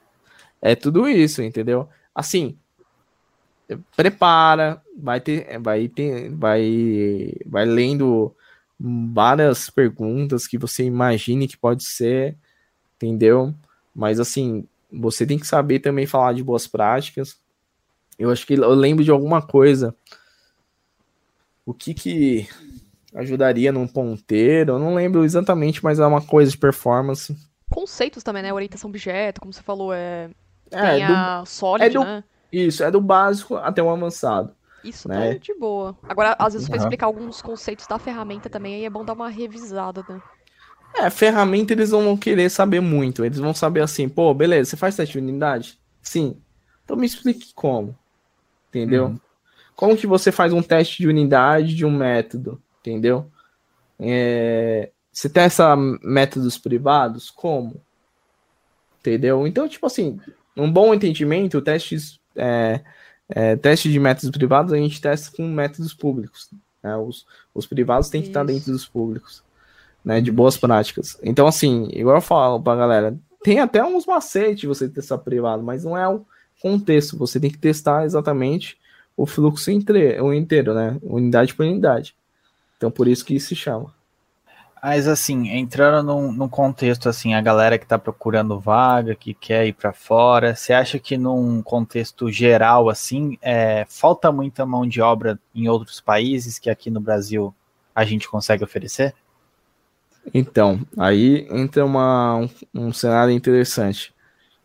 É 0.63 0.75
tudo 0.75 1.09
isso, 1.09 1.43
entendeu? 1.43 1.89
Assim, 2.15 2.57
prepara, 3.97 4.83
vai 4.97 5.21
ter, 5.21 5.59
vai 5.59 5.89
ter, 5.89 6.31
vai, 6.31 7.33
vai 7.47 7.65
lendo 7.65 8.35
várias 8.79 9.71
perguntas 9.71 10.47
que 10.47 10.59
você 10.59 10.85
imagine 10.85 11.49
que 11.49 11.57
pode 11.57 11.85
ser, 11.85 12.37
entendeu? 12.97 13.55
Mas 13.95 14.21
assim, 14.21 14.67
você 14.93 15.27
tem 15.27 15.39
que 15.39 15.47
saber 15.47 15.81
também 15.81 16.07
falar 16.07 16.35
de 16.35 16.43
boas 16.43 16.67
práticas. 16.67 17.37
Eu 18.19 18.31
acho 18.31 18.47
que 18.47 18.55
eu 18.55 18.75
lembro 18.75 19.03
de 19.03 19.11
alguma 19.11 19.43
coisa. 19.43 19.95
O 21.67 21.75
que 21.75 21.95
que 21.95 22.49
ajudaria 23.15 23.71
num 23.71 23.87
ponteiro. 23.87 24.73
Eu 24.73 24.79
não 24.79 24.95
lembro 24.95 25.25
exatamente, 25.25 25.83
mas 25.83 25.99
é 25.99 26.07
uma 26.07 26.21
coisa 26.21 26.51
de 26.51 26.59
performance. 26.59 27.37
Conceitos 27.71 28.23
também, 28.23 28.43
né? 28.43 28.53
Orientação 28.53 28.91
objeto, 28.91 29.41
como 29.41 29.53
você 29.53 29.63
falou, 29.63 29.93
é. 29.93 30.31
É 30.71 30.97
Tem 30.97 31.05
a 31.05 31.41
do... 31.41 31.47
sólida, 31.47 31.87
é 31.87 31.91
do... 31.91 32.05
né? 32.05 32.25
Isso, 32.53 32.85
é 32.85 32.91
do 32.91 33.01
básico 33.01 33.57
até 33.57 33.83
o 33.83 33.91
avançado. 33.91 34.55
Isso 34.85 35.09
né? 35.09 35.33
tá 35.33 35.39
de 35.39 35.55
boa. 35.55 35.97
Agora, 36.09 36.37
às 36.39 36.53
vezes, 36.53 36.69
uhum. 36.69 36.75
pra 36.75 36.83
explicar 36.83 37.07
alguns 37.07 37.41
conceitos 37.41 37.87
da 37.87 37.99
ferramenta 37.99 38.51
também, 38.51 38.75
aí 38.75 38.85
é 38.85 38.91
bom 38.91 39.05
dar 39.05 39.15
uma 39.15 39.29
revisada, 39.29 40.05
né? 40.09 40.21
É, 40.97 41.11
ferramenta 41.11 41.73
eles 41.73 41.91
não 41.91 42.05
vão 42.05 42.17
querer 42.17 42.49
saber 42.51 42.81
muito. 42.81 43.25
Eles 43.25 43.39
vão 43.39 43.53
saber 43.53 43.81
assim, 43.81 44.09
pô, 44.09 44.33
beleza, 44.33 44.71
você 44.71 44.77
faz 44.77 44.95
teste 44.95 45.15
de 45.15 45.19
unidade? 45.19 45.79
Sim. 46.01 46.37
Então 46.85 46.97
me 46.97 47.07
explique 47.07 47.53
como. 47.55 47.99
Entendeu? 48.69 49.07
Uhum. 49.07 49.21
Como 49.75 49.97
que 49.97 50.07
você 50.07 50.31
faz 50.31 50.53
um 50.53 50.63
teste 50.63 50.99
de 50.99 51.09
unidade 51.09 51.75
de 51.75 51.85
um 51.85 51.91
método? 51.91 52.63
Entendeu? 52.81 53.29
É... 53.99 54.91
Você 55.11 55.29
testa 55.29 55.75
métodos 55.77 56.59
privados? 56.59 57.31
Como? 57.31 57.81
Entendeu? 59.01 59.47
Então, 59.47 59.69
tipo 59.69 59.87
assim, 59.87 60.21
um 60.57 60.71
bom 60.71 60.95
entendimento, 60.95 61.61
testes, 61.61 62.19
é, 62.37 62.81
é, 63.29 63.57
teste 63.57 63.91
de 63.91 63.99
métodos 63.99 64.31
privados 64.31 64.73
a 64.73 64.77
gente 64.77 65.01
testa 65.01 65.35
com 65.37 65.47
métodos 65.49 65.95
públicos. 65.95 66.51
Né? 66.83 66.97
Os, 66.97 67.27
os 67.55 67.67
privados 67.67 68.09
têm 68.09 68.21
que 68.21 68.29
Isso. 68.29 68.31
estar 68.33 68.45
dentro 68.45 68.73
dos 68.73 68.87
públicos, 68.87 69.43
né? 70.05 70.21
De 70.21 70.31
boas 70.31 70.57
práticas. 70.57 71.19
Então, 71.23 71.47
assim, 71.47 71.89
igual 71.93 72.17
eu 72.17 72.21
falo 72.21 72.63
pra 72.63 72.77
galera, 72.77 73.17
tem 73.43 73.61
até 73.61 73.83
uns 73.83 74.07
macetes 74.07 74.65
você 74.65 74.89
testar 74.89 75.19
privado, 75.19 75.63
mas 75.63 75.85
não 75.85 75.97
é 75.97 76.09
o 76.09 76.25
contexto. 76.61 77.17
Você 77.19 77.41
tem 77.41 77.51
que 77.51 77.59
testar 77.59 78.05
exatamente 78.05 78.79
o 79.17 79.27
fluxo 79.27 79.71
inteiro, 79.71 80.25
o 80.25 80.35
inteiro, 80.35 80.75
né? 80.75 80.99
Unidade 81.03 81.55
por 81.55 81.65
unidade. 81.65 82.15
Então, 82.77 82.91
por 82.91 83.09
isso 83.09 83.25
que 83.25 83.39
se 83.41 83.55
chama. 83.55 83.94
Mas 84.87 85.09
assim, 85.09 85.49
entrando 85.49 86.07
num, 86.07 86.31
num, 86.31 86.47
contexto 86.47 87.09
assim, 87.09 87.33
a 87.33 87.41
galera 87.41 87.79
que 87.79 87.87
está 87.87 87.99
procurando 87.99 88.61
vaga, 88.61 89.15
que 89.15 89.33
quer 89.33 89.67
ir 89.67 89.73
para 89.73 89.95
fora, 89.95 90.55
você 90.55 90.75
acha 90.75 90.99
que 90.99 91.17
num 91.17 91.63
contexto 91.63 92.31
geral 92.31 92.91
assim, 92.91 93.39
é, 93.41 93.87
falta 93.89 94.31
muita 94.31 94.67
mão 94.67 94.87
de 94.87 95.01
obra 95.01 95.41
em 95.55 95.69
outros 95.71 96.03
países 96.03 96.59
que 96.59 96.69
aqui 96.69 96.91
no 96.91 97.01
Brasil 97.01 97.55
a 97.95 98.05
gente 98.05 98.29
consegue 98.29 98.63
oferecer? 98.63 99.15
Então, 100.35 100.79
aí 100.99 101.49
entra 101.51 101.83
uma, 101.83 102.37
um, 102.37 102.49
um 102.75 102.93
cenário 102.93 103.33
interessante. 103.33 104.15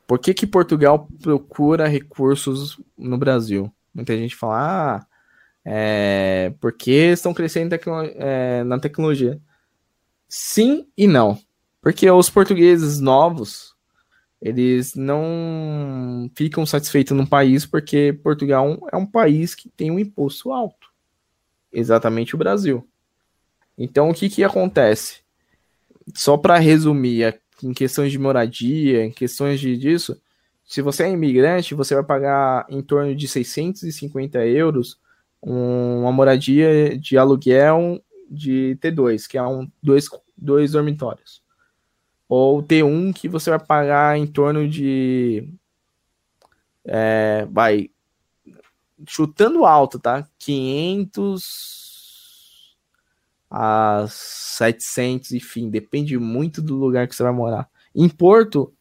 Por 0.06 0.20
que, 0.20 0.34
que 0.34 0.46
Portugal 0.46 1.08
procura 1.22 1.88
recursos 1.88 2.78
no 2.98 3.18
Brasil? 3.18 3.72
Muita 3.96 4.18
gente 4.18 4.36
fala, 4.36 4.98
ah, 4.98 5.06
é, 5.64 6.52
porque 6.60 6.92
estão 6.92 7.34
crescendo 7.34 7.70
tecno 7.70 8.02
é, 8.04 8.66
na 8.66 8.78
tecnologia. 8.78 9.40
Sim 10.30 10.88
e 10.96 11.08
não. 11.08 11.40
Porque 11.82 12.10
os 12.10 12.30
portugueses 12.30 13.00
novos, 13.00 13.74
eles 14.40 14.94
não 14.94 16.30
ficam 16.36 16.66
satisfeitos 16.66 17.18
num 17.18 17.26
país 17.26 17.66
porque 17.66 18.14
Portugal 18.24 18.88
é 18.94 18.96
um 18.96 19.06
país 19.06 19.56
que 19.56 19.70
tem 19.70 19.90
um 19.90 19.98
imposto 19.98 20.52
alto. 20.52 20.88
Exatamente 21.74 22.36
o 22.36 22.38
Brasil. 22.38 22.88
Então 23.78 24.10
o 24.10 24.14
que 24.14 24.30
que 24.30 24.44
acontece? 24.44 25.22
Só 26.14 26.38
para 26.38 26.60
resumir, 26.60 27.42
em 27.64 27.74
questões 27.74 28.12
de 28.12 28.20
moradia, 28.20 29.04
em 29.04 29.12
questões 29.12 29.60
de 29.60 29.76
disso, 29.78 30.22
se 30.64 30.82
você 30.82 31.04
é 31.04 31.10
imigrante, 31.10 31.74
você 31.74 31.96
vai 31.96 32.04
pagar 32.04 32.66
em 32.70 32.82
torno 32.82 33.16
de 33.16 33.28
650 33.28 34.46
euros 34.46 35.00
uma 35.42 36.12
moradia 36.12 36.98
de 36.98 37.18
aluguel 37.18 38.04
de 38.30 38.78
T2, 38.82 39.28
que 39.28 39.38
é 39.38 39.44
um 39.44 39.70
dois, 39.82 40.08
dois 40.38 40.72
dormitórios. 40.72 41.42
Ou 42.28 42.62
T1, 42.62 43.14
que 43.14 43.28
você 43.28 43.50
vai 43.50 43.60
pagar 43.60 44.18
em 44.18 44.28
torno 44.28 44.68
de. 44.68 45.52
É, 46.86 47.48
vai. 47.50 47.90
Chutando 49.08 49.66
alto, 49.66 49.98
tá? 49.98 50.28
500 50.38 51.80
a 53.50 54.06
700, 54.08 55.32
enfim, 55.32 55.70
depende 55.70 56.18
muito 56.18 56.62
do 56.62 56.76
lugar 56.76 57.08
que 57.08 57.16
você 57.16 57.24
vai 57.24 57.32
morar. 57.32 57.68
Em 57.96 58.08
Porto, 58.08 58.72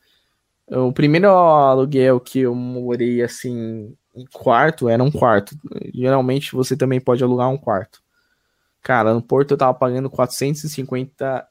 o 0.66 0.92
primeiro 0.92 1.28
aluguel 1.30 2.20
que 2.20 2.40
eu 2.40 2.54
morei 2.54 3.22
assim 3.22 3.96
em 4.14 4.26
quarto 4.26 4.88
era 4.88 5.02
um 5.02 5.11
quarto. 5.11 5.56
Geralmente 5.94 6.52
você 6.52 6.76
também 6.76 7.00
pode 7.00 7.24
alugar 7.24 7.48
um 7.48 7.56
quarto. 7.56 8.02
Cara, 8.83 9.12
no 9.12 9.23
Porto 9.23 9.53
eu 9.53 9.59
tava 9.59 9.75
pagando 9.75 10.09
450. 10.11 11.47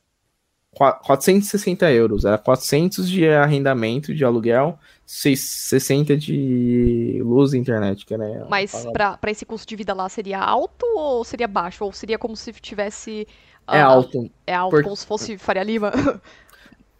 460 0.71 1.91
euros. 1.91 2.23
Era 2.23 2.37
400 2.37 3.09
de 3.09 3.27
arrendamento, 3.27 4.13
de 4.13 4.23
aluguel, 4.23 4.77
60 5.05 6.15
de 6.15 7.19
luz 7.23 7.53
e 7.53 7.57
internet. 7.57 8.05
Que 8.05 8.13
era 8.13 8.45
Mas 8.47 8.85
para 8.93 9.31
esse 9.31 9.45
custo 9.45 9.67
de 9.67 9.75
vida 9.75 9.93
lá 9.93 10.07
seria 10.07 10.39
alto 10.39 10.85
ou 10.95 11.23
seria 11.23 11.47
baixo? 11.47 11.83
Ou 11.83 11.91
seria 11.91 12.19
como 12.19 12.35
se 12.35 12.51
tivesse. 12.53 13.27
É 13.67 13.83
uh, 13.83 13.87
alto. 13.87 14.31
É 14.45 14.53
alto, 14.53 14.71
por... 14.71 14.83
como 14.83 14.95
se 14.95 15.05
fosse 15.05 15.37
Faria 15.37 15.63
Lima? 15.63 15.91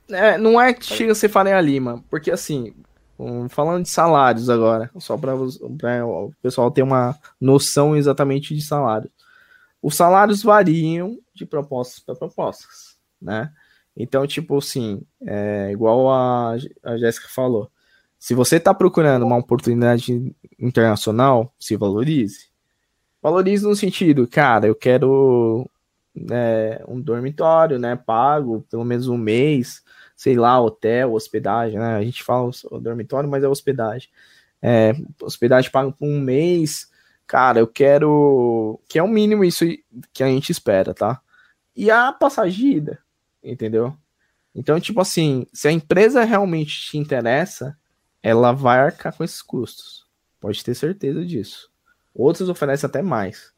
É, 0.10 0.38
não 0.38 0.60
é 0.60 0.74
que 0.74 0.86
chega 0.86 1.12
a 1.12 1.16
ser 1.16 1.28
Faria 1.28 1.60
Lima, 1.60 2.02
porque 2.10 2.32
assim, 2.32 2.74
um, 3.20 3.50
falando 3.50 3.84
de 3.84 3.90
salários 3.90 4.50
agora, 4.50 4.90
só 5.00 5.18
para 5.18 5.36
o 5.36 6.32
pessoal 6.42 6.72
ter 6.72 6.82
uma 6.82 7.14
noção 7.42 7.94
exatamente 7.94 8.56
de 8.56 8.62
salário 8.62 9.12
os 9.82 9.96
salários 9.96 10.44
variam 10.44 11.18
de 11.34 11.46
propostas 11.46 12.00
para 12.00 12.16
propostas, 12.16 12.98
né? 13.22 13.52
Então, 13.96 14.28
tipo 14.28 14.58
assim, 14.58 15.02
é, 15.26 15.72
igual 15.72 16.10
a, 16.12 16.56
a 16.84 16.98
Jéssica 16.98 17.28
falou, 17.30 17.72
se 18.20 18.34
você 18.34 18.58
está 18.58 18.74
procurando 18.74 19.26
uma 19.26 19.38
oportunidade 19.38 20.36
internacional, 20.60 21.54
se 21.60 21.76
valorize. 21.76 22.50
Valorize 23.22 23.66
no 23.66 23.76
sentido, 23.76 24.28
cara, 24.28 24.68
eu 24.68 24.76
quero 24.76 25.70
é, 26.32 26.84
um 26.88 27.02
dormitório, 27.02 27.80
né, 27.80 27.96
pago 27.96 28.66
pelo 28.70 28.84
menos 28.84 29.08
um 29.08 29.18
mês, 29.18 29.84
sei 30.16 30.36
lá, 30.36 30.60
hotel, 30.60 31.14
hospedagem, 31.14 31.80
né? 31.80 31.96
A 31.96 32.04
gente 32.04 32.24
fala 32.24 32.50
dormitório, 32.82 33.30
mas 33.30 33.44
é 33.44 33.48
hospedagem. 33.48 34.10
É, 34.62 34.94
hospedagem 35.22 35.72
pago 35.72 35.92
por 35.92 36.08
um 36.08 36.20
mês, 36.20 36.90
cara, 37.28 37.60
eu 37.60 37.68
quero. 37.68 38.80
Que 38.88 38.98
é 38.98 39.04
o 39.04 39.08
mínimo 39.08 39.44
isso 39.44 39.66
que 40.14 40.24
a 40.24 40.28
gente 40.28 40.52
espera, 40.52 40.94
tá? 40.94 41.22
E 41.76 41.92
a 41.92 42.12
passagem 42.12 42.88
entendeu? 43.44 43.96
Então, 44.56 44.80
tipo 44.80 45.00
assim, 45.00 45.46
se 45.54 45.68
a 45.68 45.72
empresa 45.72 46.24
realmente 46.24 46.82
te 46.82 46.98
interessa, 46.98 47.78
ela 48.24 48.52
vai 48.52 48.80
arcar 48.80 49.16
com 49.16 49.24
esses 49.24 49.42
custos. 49.42 50.08
Pode 50.40 50.64
ter 50.64 50.74
certeza 50.74 51.24
disso. 51.24 51.70
Outros 52.16 52.50
oferecem 52.50 52.88
até 52.88 53.04
mais, 53.04 53.54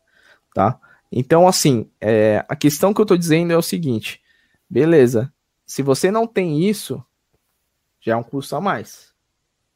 tá? 0.53 0.77
Então, 1.09 1.47
assim, 1.47 1.89
é, 2.01 2.43
a 2.49 2.55
questão 2.55 2.93
que 2.93 2.99
eu 2.99 3.05
tô 3.05 3.15
dizendo 3.15 3.53
é 3.53 3.57
o 3.57 3.61
seguinte: 3.61 4.21
beleza, 4.69 5.33
se 5.65 5.81
você 5.81 6.11
não 6.11 6.27
tem 6.27 6.61
isso, 6.67 7.01
já 8.01 8.13
é 8.13 8.15
um 8.17 8.23
custo 8.23 8.57
a 8.57 8.61
mais, 8.61 9.13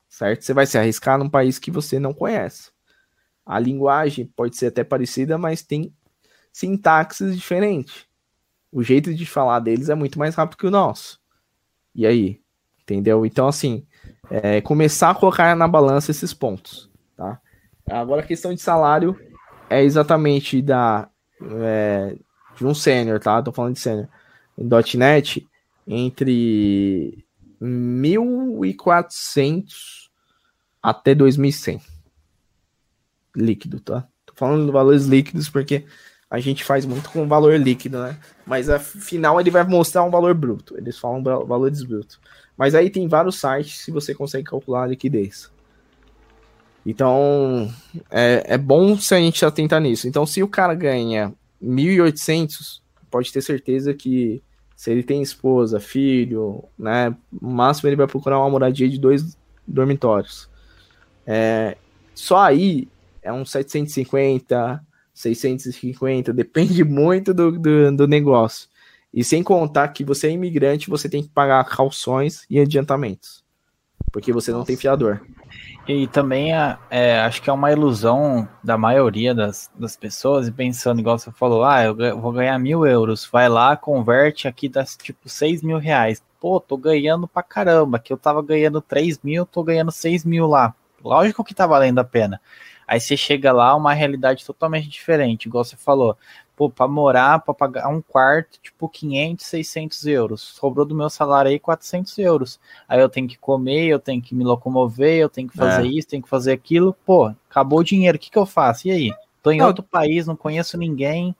certo? 0.09 0.43
Você 0.43 0.53
vai 0.53 0.65
se 0.65 0.77
arriscar 0.77 1.17
num 1.17 1.29
país 1.29 1.57
que 1.57 1.71
você 1.71 1.99
não 1.99 2.13
conhece. 2.13 2.72
A 3.45 3.59
linguagem 3.59 4.25
pode 4.25 4.55
ser 4.55 4.67
até 4.67 4.83
parecida, 4.83 5.37
mas 5.37 5.61
tem 5.61 5.93
sintaxes 6.51 7.35
diferentes. 7.35 8.05
O 8.71 8.81
jeito 8.81 9.13
de 9.13 9.25
falar 9.25 9.59
deles 9.59 9.89
é 9.89 9.95
muito 9.95 10.17
mais 10.17 10.35
rápido 10.35 10.57
que 10.57 10.67
o 10.67 10.71
nosso. 10.71 11.19
E 11.93 12.07
aí? 12.07 12.41
Entendeu? 12.81 13.25
Então, 13.25 13.47
assim, 13.47 13.85
é, 14.29 14.61
começar 14.61 15.11
a 15.11 15.15
colocar 15.15 15.55
na 15.55 15.67
balança 15.67 16.11
esses 16.11 16.33
pontos. 16.33 16.89
Tá? 17.15 17.39
Agora, 17.89 18.21
a 18.21 18.25
questão 18.25 18.53
de 18.53 18.61
salário 18.61 19.19
é 19.69 19.83
exatamente 19.83 20.61
da, 20.61 21.09
é, 21.41 22.15
de 22.55 22.65
um 22.65 22.73
sênior, 22.73 23.19
tá? 23.19 23.41
Tô 23.41 23.51
falando 23.51 23.73
de 23.73 23.79
sênior. 23.79 24.07
Em 24.57 24.69
.NET, 24.97 25.47
entre 25.87 27.25
1.400 27.61 30.09
até 30.81 31.15
2.100 31.15 31.92
líquido, 33.35 33.79
tá? 33.79 34.07
Tô 34.25 34.33
falando 34.35 34.65
de 34.65 34.71
valores 34.71 35.05
líquidos 35.05 35.49
porque 35.49 35.85
a 36.29 36.39
gente 36.39 36.63
faz 36.63 36.85
muito 36.85 37.09
com 37.11 37.27
valor 37.27 37.59
líquido, 37.59 37.99
né? 37.99 38.17
Mas 38.45 38.69
afinal 38.69 39.39
ele 39.39 39.51
vai 39.51 39.63
mostrar 39.63 40.03
um 40.03 40.09
valor 40.09 40.33
bruto. 40.33 40.77
Eles 40.77 40.97
falam 40.97 41.23
valores 41.23 41.83
brutos. 41.83 42.19
Mas 42.57 42.73
aí 42.73 42.89
tem 42.89 43.07
vários 43.07 43.39
sites 43.39 43.79
se 43.79 43.91
você 43.91 44.13
consegue 44.13 44.45
calcular 44.45 44.83
a 44.83 44.87
liquidez. 44.87 45.51
Então, 46.85 47.71
é, 48.09 48.43
é 48.47 48.57
bom 48.57 48.97
se 48.97 49.15
a 49.15 49.19
gente 49.19 49.45
atentar 49.45 49.79
nisso. 49.79 50.07
Então, 50.07 50.25
se 50.25 50.43
o 50.43 50.47
cara 50.47 50.73
ganha 50.73 51.33
1.800, 51.61 52.81
pode 53.09 53.31
ter 53.31 53.41
certeza 53.41 53.93
que 53.93 54.43
se 54.75 54.91
ele 54.91 55.03
tem 55.03 55.21
esposa, 55.21 55.79
filho, 55.79 56.63
né, 56.77 57.15
máximo 57.31 57.87
ele 57.87 57.95
vai 57.95 58.07
procurar 58.07 58.39
uma 58.39 58.49
moradia 58.49 58.89
de 58.89 58.99
dois 58.99 59.37
dormitórios. 59.65 60.49
É, 61.25 61.77
só 62.13 62.39
aí 62.39 62.89
é 63.23 63.31
um 63.31 63.45
750, 63.45 64.83
650, 65.13 66.33
depende 66.33 66.83
muito 66.85 67.33
do, 67.33 67.51
do, 67.51 67.95
do, 67.95 68.07
negócio. 68.07 68.67
E 69.13 69.23
sem 69.23 69.41
contar 69.41 69.87
que 69.89 70.03
você 70.03 70.27
é 70.27 70.31
imigrante, 70.31 70.89
você 70.89 71.07
tem 71.07 71.23
que 71.23 71.29
pagar 71.29 71.63
calções 71.65 72.45
e 72.49 72.59
adiantamentos. 72.59 73.43
Porque 74.11 74.33
você 74.33 74.51
não 74.51 74.63
tem 74.63 74.75
fiador. 74.75 75.21
E 75.87 76.07
também 76.07 76.53
é, 76.55 76.77
é, 76.89 77.19
acho 77.21 77.41
que 77.41 77.49
é 77.49 77.53
uma 77.53 77.71
ilusão 77.71 78.47
da 78.63 78.77
maioria 78.77 79.35
das, 79.35 79.69
das 79.77 79.95
pessoas, 79.95 80.49
pensando, 80.49 80.99
igual 80.99 81.19
você 81.19 81.31
falou, 81.31 81.63
ah, 81.63 81.83
eu 81.83 82.19
vou 82.19 82.31
ganhar 82.31 82.57
mil 82.57 82.85
euros, 82.85 83.27
vai 83.31 83.49
lá, 83.49 83.75
converte 83.75 84.47
aqui, 84.47 84.69
dá 84.69 84.83
tipo 84.83 85.27
seis 85.27 85.61
mil 85.61 85.77
reais. 85.77 86.23
Pô, 86.39 86.59
tô 86.59 86.77
ganhando 86.77 87.27
pra 87.27 87.43
caramba, 87.43 87.99
que 87.99 88.11
eu 88.11 88.17
tava 88.17 88.41
ganhando 88.41 88.81
três 88.81 89.19
mil, 89.21 89.45
tô 89.45 89.63
ganhando 89.63 89.91
seis 89.91 90.23
mil 90.23 90.47
lá. 90.47 90.73
Lógico 91.03 91.43
que 91.43 91.53
tá 91.53 91.67
valendo 91.67 91.99
a 91.99 92.03
pena. 92.03 92.39
Aí 92.87 92.99
você 92.99 93.15
chega 93.15 93.51
lá, 93.51 93.75
uma 93.75 93.93
realidade 93.93 94.45
totalmente 94.45 94.89
diferente, 94.89 95.45
igual 95.47 95.63
você 95.63 95.75
falou 95.75 96.17
pô, 96.55 96.69
pra 96.69 96.87
morar, 96.87 97.39
pra 97.39 97.53
pagar 97.53 97.87
um 97.87 98.01
quarto, 98.01 98.59
tipo, 98.61 98.87
500, 98.87 99.45
600 99.45 100.05
euros. 100.05 100.41
Sobrou 100.41 100.85
do 100.85 100.95
meu 100.95 101.09
salário 101.09 101.49
aí 101.49 101.59
400 101.59 102.17
euros. 102.19 102.59
Aí 102.87 102.99
eu 102.99 103.09
tenho 103.09 103.27
que 103.27 103.37
comer, 103.37 103.87
eu 103.87 103.99
tenho 103.99 104.21
que 104.21 104.35
me 104.35 104.43
locomover, 104.43 105.15
eu 105.15 105.29
tenho 105.29 105.49
que 105.49 105.57
fazer 105.57 105.87
é. 105.87 105.91
isso, 105.91 106.07
tenho 106.07 106.23
que 106.23 106.29
fazer 106.29 106.51
aquilo. 106.51 106.95
Pô, 107.05 107.33
acabou 107.49 107.79
o 107.79 107.83
dinheiro, 107.83 108.17
o 108.17 108.19
que, 108.19 108.29
que 108.29 108.37
eu 108.37 108.45
faço? 108.45 108.87
E 108.87 108.91
aí? 108.91 109.13
Tô 109.41 109.51
em 109.51 109.59
não. 109.59 109.67
outro 109.67 109.83
país, 109.83 110.25
não 110.25 110.35
conheço 110.35 110.77
ninguém. 110.77 111.35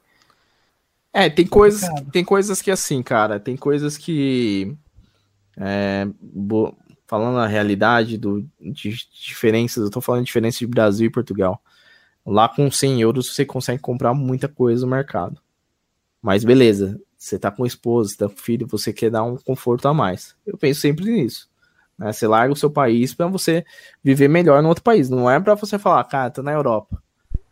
É, 1.14 1.30
tem 1.30 1.46
coisas, 1.46 1.88
tem 2.12 2.24
coisas 2.24 2.62
que 2.62 2.72
assim, 2.72 3.04
cara, 3.04 3.39
tem 3.39 3.56
coisas 3.56 3.98
que. 3.98 4.76
É, 5.56 6.08
bo... 6.20 6.76
falando 7.08 7.39
a 7.39 7.47
realidade 7.47 8.18
do, 8.18 8.47
de 8.60 8.95
diferenças, 9.12 9.84
eu 9.84 9.91
tô 9.91 10.01
falando 10.01 10.22
de 10.22 10.28
diferença 10.28 10.60
de 10.60 10.68
Brasil 10.68 11.08
e 11.08 11.12
Portugal. 11.12 11.62
Lá 12.26 12.47
com 12.47 12.72
100 12.72 13.01
euros 13.01 13.34
você 13.34 13.45
consegue 13.45 13.82
comprar 13.82 14.14
muita 14.14 14.47
coisa 14.47 14.86
no 14.86 14.91
mercado. 14.91 15.41
Mas 16.22 16.43
beleza, 16.43 16.99
você 17.18 17.38
tá 17.38 17.51
com 17.51 17.66
esposa, 17.66 18.10
você 18.10 18.18
tá 18.18 18.30
com 18.30 18.38
filho, 18.38 18.68
você 18.68 18.93
quer 18.93 19.10
dar 19.10 19.24
um 19.24 19.36
conforto 19.36 19.88
a 19.88 19.93
mais. 19.93 20.36
Eu 20.45 20.58
penso 20.58 20.80
sempre 20.80 21.06
nisso. 21.06 21.49
Né? 21.97 22.12
Você 22.12 22.28
larga 22.28 22.54
o 22.54 22.56
seu 22.56 22.70
país 22.70 23.14
para 23.14 23.28
você 23.28 23.66
viver 24.04 24.28
melhor 24.28 24.62
no 24.62 24.70
outro 24.70 24.84
país. 24.84 25.10
Não 25.10 25.30
é 25.30 25.39
para 25.39 25.56
você 25.56 25.78
falar, 25.78 26.04
cara, 26.06 26.30
tô 26.30 26.41
na 26.41 26.54
Europa. 26.54 27.01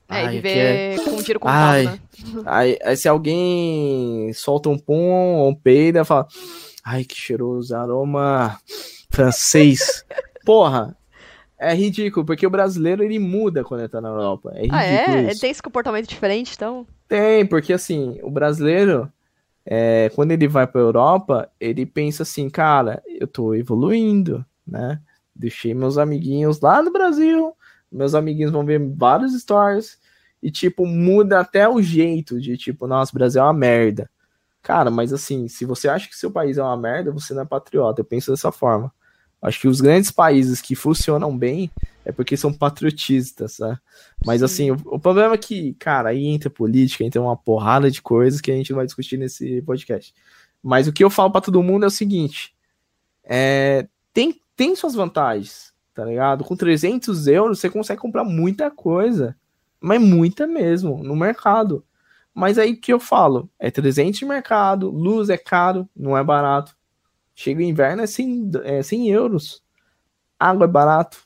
É, 0.08 0.26
Ai, 0.26 0.36
viver 0.36 0.58
é... 0.58 0.96
com 0.98 1.24
tiro 1.24 1.40
com 1.40 1.48
Ai, 1.48 1.86
né? 1.86 2.00
aí, 2.46 2.78
aí, 2.84 2.98
se 2.98 3.08
alguém 3.08 4.32
solta 4.34 4.68
um 4.68 4.78
pum 4.78 5.38
ou 5.38 5.50
um 5.50 5.56
peido, 5.56 6.04
fala, 6.04 6.28
ai, 6.84 7.06
que 7.06 7.16
cheiroso, 7.16 7.74
aroma 7.74 8.60
francês. 9.12 10.06
Porra, 10.46 10.98
é 11.60 11.76
ridículo, 11.76 12.26
porque 12.26 12.48
o 12.48 12.50
brasileiro 12.50 13.04
ele 13.04 13.20
muda 13.20 13.64
quando 13.64 13.82
ele 13.82 13.90
tá 13.90 14.02
na 14.02 14.10
Europa. 14.10 14.52
É 14.56 14.62
ridículo. 14.62 14.80
Ah, 14.80 14.86
é? 14.86 15.20
Ele 15.30 15.40
tem 15.40 15.52
esse 15.52 15.62
comportamento 15.62 16.08
diferente, 16.08 16.54
então? 16.56 16.88
Tem, 17.08 17.46
porque 17.46 17.74
assim, 17.74 18.20
o 18.24 18.32
brasileiro, 18.32 19.12
é, 19.66 20.10
quando 20.16 20.32
ele 20.32 20.48
vai 20.48 20.66
pra 20.66 20.82
Europa, 20.82 21.50
ele 21.60 21.86
pensa 21.86 22.24
assim, 22.24 22.50
cara, 22.50 23.04
eu 23.08 23.28
tô 23.28 23.54
evoluindo, 23.54 24.44
né? 24.66 25.00
Deixei 25.36 25.74
meus 25.74 25.98
amiguinhos 25.98 26.60
lá 26.60 26.82
no 26.82 26.92
Brasil, 26.92 27.54
meus 27.92 28.16
amiguinhos 28.16 28.52
vão 28.52 28.66
ver 28.66 28.80
vários 28.80 29.40
stories, 29.40 30.00
e 30.42 30.50
tipo, 30.50 30.86
muda 30.88 31.40
até 31.40 31.70
o 31.70 31.82
jeito 31.82 32.42
de 32.42 32.58
tipo, 32.58 32.88
nossa, 32.88 33.12
o 33.12 33.16
Brasil 33.16 33.42
é 33.42 33.46
uma 33.46 33.54
merda. 33.54 34.10
Cara, 34.64 34.90
mas 34.90 35.12
assim, 35.12 35.48
se 35.48 35.66
você 35.66 35.90
acha 35.90 36.08
que 36.08 36.16
seu 36.16 36.32
país 36.32 36.58
é 36.58 36.64
uma 36.64 36.78
merda, 36.78 37.12
você 37.12 37.34
não 37.34 37.44
é 37.44 37.46
patriota. 37.46 38.02
Eu 38.02 38.06
penso 38.06 38.32
dessa 38.32 38.52
forma. 38.52 38.92
Acho 39.42 39.62
que 39.62 39.68
os 39.68 39.82
grandes 39.82 40.12
países 40.12 40.62
que 40.62 40.76
funcionam 40.76 41.36
bem 41.36 41.72
é 42.06 42.12
porque 42.12 42.38
são 42.38 42.54
patriotistas, 42.54 43.58
né? 43.60 43.78
Mas 44.26 44.44
assim, 44.44 44.72
o, 44.72 44.76
o, 44.86 45.00
problema 45.00 45.34
é 45.34 45.38
que, 45.38 45.74
cara, 45.74 46.10
aí 46.10 46.28
entra 46.28 46.50
política, 46.50 47.04
entra 47.04 47.22
uma 47.22 47.36
porrada 47.36 47.90
de 47.90 48.02
coisas 48.02 48.40
que 48.40 48.52
a 48.52 48.56
gente 48.56 48.70
não 48.70 48.78
vai 48.78 48.86
discutir 48.86 49.18
nesse 49.18 49.62
podcast. 49.64 50.14
Mas 50.62 50.88
o 50.88 50.94
que 50.94 51.04
eu 51.04 51.10
falo 51.10 51.32
para 51.32 51.42
todo 51.42 51.64
mundo 51.64 51.84
é 51.84 51.88
o 51.88 51.92
seguinte: 51.92 52.54
é, 53.24 53.88
tem, 54.14 54.40
tem 54.56 54.76
suas 54.76 54.94
vantagens, 54.94 55.74
tá 55.94 56.06
ligado? 56.06 56.44
Com 56.44 56.56
300 56.56 57.28
euros 57.28 57.60
você 57.60 57.70
consegue 57.70 58.02
comprar 58.02 58.24
muita 58.24 58.70
coisa, 58.70 59.36
mas 59.80 60.00
muita 60.00 60.46
mesmo, 60.46 61.02
no 61.04 61.16
mercado. 61.16 61.84
Mas 62.34 62.58
aí 62.58 62.74
o 62.74 62.80
que 62.80 62.94
eu 62.94 63.00
falo? 63.00 63.50
É 63.60 63.72
300 63.72 64.20
de 64.20 64.26
mercado, 64.26 64.90
luz 64.90 65.30
é 65.30 65.38
caro, 65.38 65.90
não 65.96 66.18
é 66.18 66.24
barato. 66.24 66.76
Chega 67.36 67.60
o 67.60 67.64
inverno, 67.64 68.02
é 68.02 68.08
100, 68.08 68.52
é 68.64 68.84
100 68.84 69.10
euros. 69.10 69.64
Água 70.40 70.66
é 70.66 70.68
barato. 70.68 71.18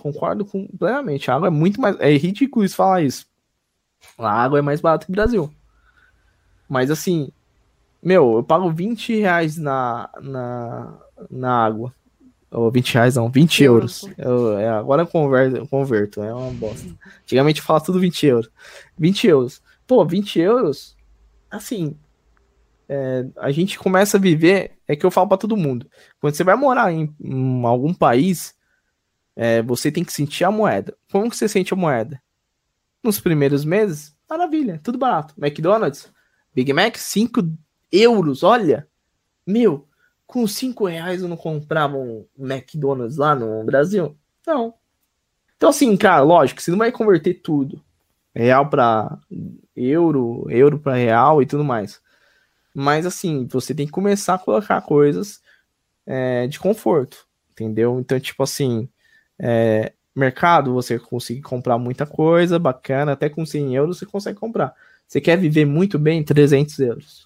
Concordo 0.00 0.44
com, 0.44 0.66
plenamente. 0.66 1.30
A 1.30 1.34
água 1.36 1.48
é 1.48 1.50
muito 1.50 1.80
mais. 1.80 1.98
É 2.00 2.10
ridículo 2.16 2.64
isso 2.64 2.76
falar 2.76 3.02
isso. 3.02 3.26
A 4.18 4.30
água 4.30 4.58
é 4.58 4.62
mais 4.62 4.80
barata 4.80 5.06
que 5.06 5.12
o 5.12 5.14
Brasil. 5.14 5.50
Mas 6.68 6.90
assim, 6.90 7.30
meu, 8.02 8.36
eu 8.36 8.44
pago 8.44 8.70
20 8.70 9.18
reais 9.18 9.56
na, 9.56 10.10
na, 10.20 10.98
na 11.30 11.64
água. 11.64 11.94
Ou 12.50 12.70
20 12.70 12.94
reais 12.94 13.16
não, 13.16 13.30
20 13.30 13.64
euros. 13.64 14.08
Eu, 14.16 14.58
é, 14.58 14.68
agora 14.68 15.02
eu 15.02 15.06
converto, 15.06 15.56
eu 15.56 15.66
converto, 15.66 16.22
é 16.22 16.32
uma 16.32 16.52
bosta. 16.52 16.88
Antigamente 17.22 17.60
eu 17.60 17.66
falava 17.66 17.84
tudo 17.84 17.98
20 17.98 18.26
euros. 18.26 18.50
20 18.96 19.26
euros. 19.26 19.62
Pô, 19.86 20.04
20 20.04 20.38
euros, 20.38 20.96
assim, 21.50 21.96
é, 22.88 23.26
a 23.36 23.50
gente 23.50 23.78
começa 23.78 24.16
a 24.16 24.20
viver, 24.20 24.78
é 24.86 24.94
que 24.94 25.04
eu 25.04 25.10
falo 25.10 25.28
para 25.28 25.38
todo 25.38 25.56
mundo. 25.56 25.90
Quando 26.20 26.34
você 26.34 26.44
vai 26.44 26.56
morar 26.56 26.92
em, 26.92 27.14
em 27.20 27.64
algum 27.64 27.94
país, 27.94 28.54
é, 29.36 29.62
você 29.62 29.90
tem 29.90 30.04
que 30.04 30.12
sentir 30.12 30.44
a 30.44 30.50
moeda. 30.50 30.96
Como 31.10 31.28
que 31.30 31.36
você 31.36 31.48
sente 31.48 31.72
a 31.72 31.76
moeda? 31.76 32.20
Nos 33.02 33.20
primeiros 33.20 33.64
meses, 33.64 34.16
maravilha, 34.28 34.80
tudo 34.82 34.98
barato. 34.98 35.34
McDonald's, 35.38 36.10
Big 36.54 36.72
Mac, 36.72 36.96
5 36.96 37.42
euros, 37.90 38.42
olha. 38.42 38.88
Meu, 39.46 39.86
com 40.26 40.46
5 40.46 40.86
reais 40.86 41.22
eu 41.22 41.28
não 41.28 41.36
comprava 41.36 41.96
um 41.96 42.26
McDonald's 42.38 43.16
lá 43.16 43.34
no 43.34 43.64
Brasil? 43.64 44.16
Não. 44.46 44.74
Então, 45.56 45.70
assim, 45.70 45.96
cara, 45.96 46.22
lógico, 46.22 46.60
você 46.60 46.70
não 46.70 46.78
vai 46.78 46.92
converter 46.92 47.34
tudo. 47.34 47.82
Real 48.34 48.68
para 48.68 49.18
euro, 49.76 50.46
euro 50.50 50.78
para 50.78 50.94
real 50.94 51.40
e 51.40 51.46
tudo 51.46 51.64
mais. 51.64 52.02
Mas 52.74 53.06
assim, 53.06 53.46
você 53.46 53.72
tem 53.72 53.86
que 53.86 53.92
começar 53.92 54.34
a 54.34 54.38
colocar 54.38 54.80
coisas 54.82 55.40
é, 56.04 56.46
de 56.48 56.58
conforto, 56.58 57.26
entendeu? 57.52 58.00
Então, 58.00 58.18
tipo 58.18 58.42
assim, 58.42 58.88
é, 59.38 59.92
mercado, 60.14 60.74
você 60.74 60.98
consegue 60.98 61.40
comprar 61.40 61.78
muita 61.78 62.04
coisa 62.04 62.58
bacana, 62.58 63.12
até 63.12 63.28
com 63.28 63.46
100 63.46 63.76
euros 63.76 63.98
você 63.98 64.06
consegue 64.06 64.38
comprar. 64.38 64.74
Você 65.06 65.20
quer 65.20 65.38
viver 65.38 65.64
muito 65.64 65.98
bem, 65.98 66.24
300 66.24 66.78
euros. 66.80 67.24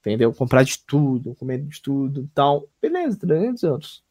Entendeu? 0.00 0.32
Comprar 0.34 0.62
de 0.64 0.78
tudo, 0.86 1.34
comer 1.34 1.62
de 1.62 1.80
tudo 1.80 2.28
tal. 2.34 2.68
Beleza, 2.80 3.18
300 3.18 3.62
euros. 3.62 4.04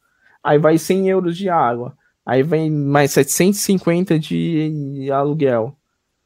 Aí 0.43 0.57
vai 0.57 0.77
100 0.77 1.09
euros 1.09 1.37
de 1.37 1.49
água. 1.49 1.95
Aí 2.25 2.41
vem 2.41 2.71
mais 2.71 3.11
750 3.11 4.17
de 4.17 5.09
aluguel. 5.11 5.77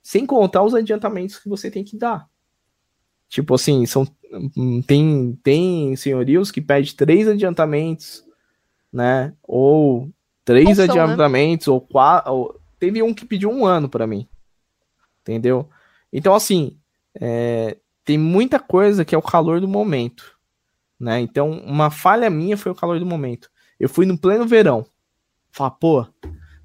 Sem 0.01 0.25
contar 0.25 0.63
os 0.63 0.73
adiantamentos 0.73 1.37
que 1.37 1.49
você 1.49 1.69
tem 1.69 1.83
que 1.83 1.97
dar. 1.97 2.29
Tipo 3.29 3.55
assim, 3.55 3.85
são 3.85 4.07
tem, 4.85 5.39
tem 5.43 5.95
senhorios 5.95 6.51
que 6.51 6.61
pede 6.61 6.95
três 6.95 7.27
adiantamentos, 7.27 8.25
né? 8.91 9.33
Ou 9.43 10.09
três 10.43 10.77
né? 10.77 10.83
adiantamentos, 10.83 11.67
né? 11.67 11.73
ou 11.73 11.81
quatro. 11.81 12.59
Teve 12.79 13.01
um 13.01 13.13
que 13.13 13.25
pediu 13.25 13.49
um 13.49 13.65
ano 13.65 13.89
para 13.89 14.07
mim. 14.07 14.27
Entendeu? 15.21 15.67
Então, 16.11 16.33
assim, 16.33 16.77
é, 17.19 17.77
tem 18.05 18.17
muita 18.17 18.59
coisa 18.59 19.03
que 19.03 19.15
é 19.15 19.17
o 19.17 19.21
calor 19.21 19.59
do 19.59 19.67
momento. 19.67 20.37
Né? 20.99 21.19
Então, 21.19 21.51
uma 21.51 21.89
falha 21.89 22.29
minha 22.29 22.57
foi 22.57 22.71
o 22.71 22.75
calor 22.75 22.99
do 22.99 23.05
momento. 23.05 23.49
Eu 23.79 23.89
fui 23.89 24.05
no 24.05 24.17
pleno 24.17 24.47
verão. 24.47 24.85
Falar, 25.51 25.71
pô, 25.71 26.07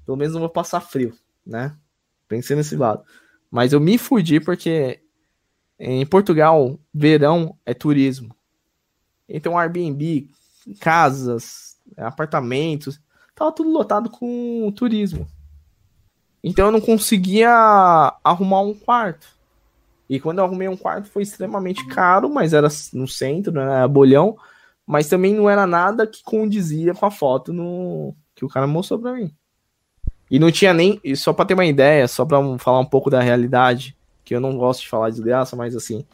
pelo 0.05 0.17
menos 0.17 0.33
não 0.33 0.41
vou 0.41 0.49
passar 0.49 0.81
frio, 0.81 1.13
né? 1.45 1.75
Pensei 2.27 2.55
nesse 2.55 2.75
lado. 2.75 3.03
Mas 3.49 3.73
eu 3.73 3.79
me 3.79 3.97
fudi 3.97 4.39
porque 4.39 5.02
em 5.79 6.05
Portugal, 6.05 6.79
verão 6.93 7.57
é 7.65 7.73
turismo. 7.73 8.35
Então, 9.27 9.57
Airbnb, 9.57 10.29
casas, 10.79 11.77
apartamentos, 11.97 12.99
tava 13.35 13.51
tudo 13.51 13.69
lotado 13.69 14.09
com 14.09 14.71
turismo. 14.75 15.27
Então, 16.43 16.67
eu 16.67 16.71
não 16.71 16.81
conseguia 16.81 17.49
arrumar 18.23 18.61
um 18.61 18.73
quarto. 18.73 19.27
E 20.09 20.19
quando 20.19 20.39
eu 20.39 20.45
arrumei 20.45 20.67
um 20.67 20.77
quarto, 20.77 21.09
foi 21.09 21.23
extremamente 21.23 21.87
caro, 21.87 22.29
mas 22.29 22.53
era 22.53 22.67
no 22.93 23.07
centro, 23.07 23.51
né? 23.53 23.63
Era 23.63 23.87
bolhão. 23.87 24.37
Mas 24.85 25.07
também 25.07 25.33
não 25.33 25.49
era 25.49 25.65
nada 25.65 26.05
que 26.05 26.21
condizia 26.23 26.93
com 26.93 27.05
a 27.05 27.11
foto 27.11 27.53
no 27.53 28.13
que 28.35 28.43
o 28.43 28.49
cara 28.49 28.67
mostrou 28.67 28.99
pra 28.99 29.13
mim. 29.13 29.33
E 30.29 30.37
não 30.37 30.51
tinha 30.51 30.73
nem. 30.73 30.99
Só 31.15 31.31
pra 31.31 31.45
ter 31.45 31.53
uma 31.53 31.65
ideia, 31.65 32.07
só 32.07 32.25
pra 32.25 32.37
falar 32.57 32.79
um 32.79 32.85
pouco 32.85 33.09
da 33.09 33.21
realidade 33.21 33.95
que 34.23 34.35
eu 34.35 34.39
não 34.39 34.57
gosto 34.57 34.81
de 34.81 34.89
falar 34.89 35.09
desgraça, 35.09 35.55
mas 35.55 35.75
assim, 35.75 36.05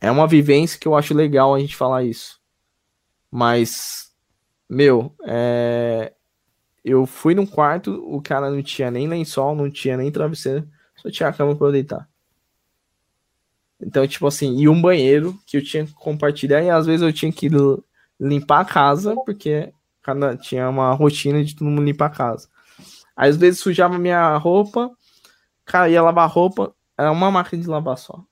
é 0.00 0.10
uma 0.10 0.26
vivência 0.26 0.78
que 0.78 0.88
eu 0.88 0.94
acho 0.94 1.14
legal 1.14 1.54
a 1.54 1.60
gente 1.60 1.76
falar 1.76 2.04
isso. 2.04 2.40
Mas, 3.30 4.12
meu, 4.68 5.14
é... 5.24 6.12
eu 6.84 7.06
fui 7.06 7.34
num 7.34 7.46
quarto, 7.46 7.92
o 8.06 8.20
cara 8.20 8.50
não 8.50 8.62
tinha 8.62 8.90
nem 8.90 9.08
lençol, 9.08 9.54
não 9.54 9.70
tinha 9.70 9.96
nem 9.96 10.10
travesseiro, 10.10 10.68
só 10.96 11.10
tinha 11.10 11.28
a 11.28 11.32
cama 11.32 11.54
pra 11.54 11.68
eu 11.68 11.72
deitar. 11.72 12.08
Então, 13.80 14.06
tipo 14.06 14.26
assim, 14.26 14.58
e 14.58 14.68
um 14.68 14.80
banheiro 14.80 15.38
que 15.46 15.56
eu 15.56 15.64
tinha 15.64 15.86
que 15.86 15.92
compartilhar, 15.94 16.62
e 16.62 16.70
às 16.70 16.86
vezes 16.86 17.02
eu 17.02 17.12
tinha 17.12 17.32
que 17.32 17.48
limpar 18.18 18.60
a 18.60 18.64
casa, 18.64 19.14
porque 19.24 19.72
cada 20.02 20.36
tinha 20.36 20.68
uma 20.68 20.92
rotina 20.92 21.42
de 21.42 21.54
todo 21.54 21.68
mundo 21.68 21.82
limpar 21.82 22.06
a 22.06 22.10
casa. 22.10 22.48
Às 23.16 23.36
vezes 23.36 23.60
sujava 23.60 23.98
minha 23.98 24.36
roupa, 24.36 24.90
cara, 25.64 25.88
ia 25.88 26.02
lavar 26.02 26.28
roupa, 26.28 26.74
era 27.00 27.10
uma 27.10 27.30
máquina 27.30 27.62
de 27.62 27.68
lavar 27.68 27.96
só. 27.96 28.22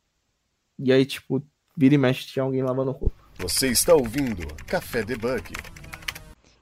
E 0.78 0.92
aí, 0.92 1.06
tipo, 1.06 1.42
vira 1.74 1.94
e 1.94 1.98
mexe, 1.98 2.26
tinha 2.26 2.42
alguém 2.42 2.62
lavando 2.62 2.92
roupa. 2.92 3.16
Você 3.38 3.68
está 3.68 3.94
ouvindo 3.94 4.46
Café 4.66 5.02
Debug. 5.02 5.54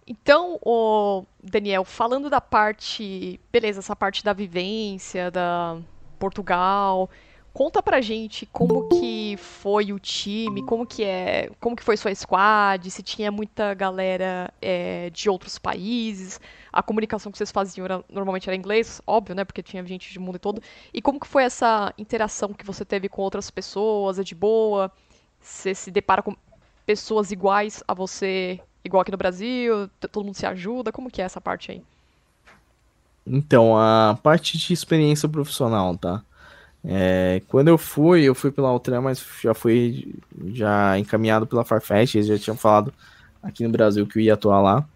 Então, 0.06 0.56
o 0.62 1.24
Daniel, 1.42 1.84
falando 1.84 2.30
da 2.30 2.40
parte, 2.40 3.40
beleza, 3.50 3.80
essa 3.80 3.96
parte 3.96 4.22
da 4.22 4.32
vivência, 4.32 5.32
da 5.32 5.78
Portugal, 6.16 7.10
conta 7.52 7.82
pra 7.82 8.00
gente 8.00 8.46
como 8.46 8.88
que 8.88 9.36
foi 9.38 9.92
o 9.92 9.98
time, 9.98 10.62
como 10.62 10.86
que 10.86 11.02
é, 11.02 11.50
como 11.58 11.74
que 11.74 11.82
foi 11.82 11.96
sua 11.96 12.14
squad, 12.14 12.88
se 12.88 13.02
tinha 13.02 13.32
muita 13.32 13.74
galera 13.74 14.52
é, 14.62 15.10
de 15.10 15.28
outros 15.28 15.58
países, 15.58 16.38
a 16.76 16.82
comunicação 16.82 17.32
que 17.32 17.38
vocês 17.38 17.50
faziam 17.50 17.86
era, 17.86 18.04
normalmente 18.08 18.48
era 18.48 18.54
inglês, 18.54 19.00
óbvio, 19.06 19.34
né, 19.34 19.44
porque 19.44 19.62
tinha 19.62 19.84
gente 19.86 20.12
de 20.12 20.18
mundo 20.18 20.38
todo, 20.38 20.62
e 20.92 21.00
como 21.00 21.18
que 21.18 21.26
foi 21.26 21.42
essa 21.42 21.92
interação 21.96 22.52
que 22.52 22.66
você 22.66 22.84
teve 22.84 23.08
com 23.08 23.22
outras 23.22 23.50
pessoas, 23.50 24.18
é 24.18 24.22
de 24.22 24.34
boa, 24.34 24.92
você 25.40 25.74
se 25.74 25.90
depara 25.90 26.22
com 26.22 26.36
pessoas 26.84 27.32
iguais 27.32 27.82
a 27.88 27.94
você 27.94 28.60
igual 28.84 29.00
aqui 29.00 29.10
no 29.10 29.16
Brasil? 29.16 29.90
Todo 30.12 30.24
mundo 30.24 30.36
se 30.36 30.46
ajuda? 30.46 30.92
Como 30.92 31.10
que 31.10 31.20
é 31.20 31.24
essa 31.24 31.40
parte 31.40 31.72
aí? 31.72 31.82
Então, 33.26 33.76
a 33.76 34.16
parte 34.22 34.56
de 34.56 34.72
experiência 34.72 35.28
profissional, 35.28 35.96
tá? 35.96 36.22
É, 36.84 37.42
quando 37.48 37.68
eu 37.68 37.76
fui, 37.76 38.22
eu 38.22 38.34
fui 38.34 38.52
pela 38.52 38.68
Altran, 38.68 39.00
mas 39.00 39.24
já 39.42 39.52
fui 39.52 40.14
já 40.52 40.96
encaminhado 40.98 41.46
pela 41.46 41.64
Farfetch, 41.64 42.14
eles 42.14 42.28
já 42.28 42.38
tinham 42.38 42.56
falado 42.56 42.94
aqui 43.42 43.64
no 43.64 43.70
Brasil 43.70 44.06
que 44.06 44.18
eu 44.18 44.22
ia 44.22 44.34
atuar 44.34 44.60
lá. 44.60 44.88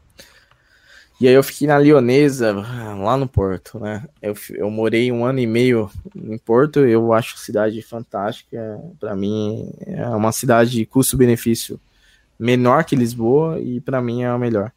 E 1.21 1.29
aí 1.29 1.35
eu 1.35 1.43
fiquei 1.43 1.67
na 1.69 1.77
Leonesa, 1.77 2.53
lá 2.53 3.15
no 3.17 3.29
Porto, 3.29 3.79
né? 3.79 4.07
Eu, 4.23 4.35
eu 4.55 4.71
morei 4.71 5.13
um 5.13 5.25
ano 5.25 5.39
e 5.39 5.47
meio 5.47 5.91
em 6.17 6.39
Porto, 6.39 6.81
eu 6.81 7.13
acho 7.13 7.37
cidade 7.37 7.83
fantástica. 7.83 8.81
Para 8.99 9.15
mim 9.15 9.71
é 9.87 10.09
uma 10.09 10.33
cidade 10.33 10.71
de 10.71 10.87
custo-benefício 10.87 11.79
menor 12.39 12.85
que 12.85 12.97
Lisboa 12.97 13.61
e 13.61 13.83
para 13.83 14.01
mim 14.01 14.23
é 14.23 14.29
a 14.29 14.39
melhor. 14.39 14.73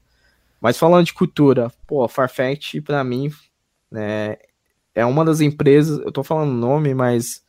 Mas 0.60 0.78
falando 0.78 1.06
de 1.06 1.14
cultura, 1.14 1.72
pô, 1.88 2.06
Farfetch 2.10 2.82
para 2.84 3.04
mim 3.06 3.32
né, 3.90 4.36
é 4.94 5.06
uma 5.06 5.24
das 5.24 5.40
empresas, 5.40 5.98
eu 6.00 6.12
tô 6.12 6.24
falando 6.24 6.52
nome, 6.52 6.94
mas 6.94 7.42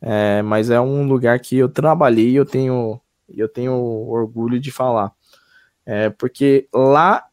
é, 0.00 0.40
mas 0.42 0.70
é 0.70 0.80
um 0.80 1.06
lugar 1.06 1.38
que 1.40 1.56
eu 1.58 1.68
trabalhei 1.68 2.30
e 2.30 2.36
eu 2.36 2.46
tenho, 2.46 3.00
eu 3.28 3.48
tenho 3.48 3.74
orgulho 3.74 4.58
de 4.58 4.70
falar. 4.70 5.12
É, 5.84 6.10
porque 6.10 6.68
lá, 6.72 7.24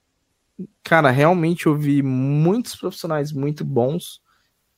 cara, 0.84 1.10
realmente 1.12 1.66
eu 1.66 1.76
vi 1.76 2.02
muitos 2.02 2.76
profissionais 2.76 3.32
muito 3.32 3.64
bons, 3.64 4.22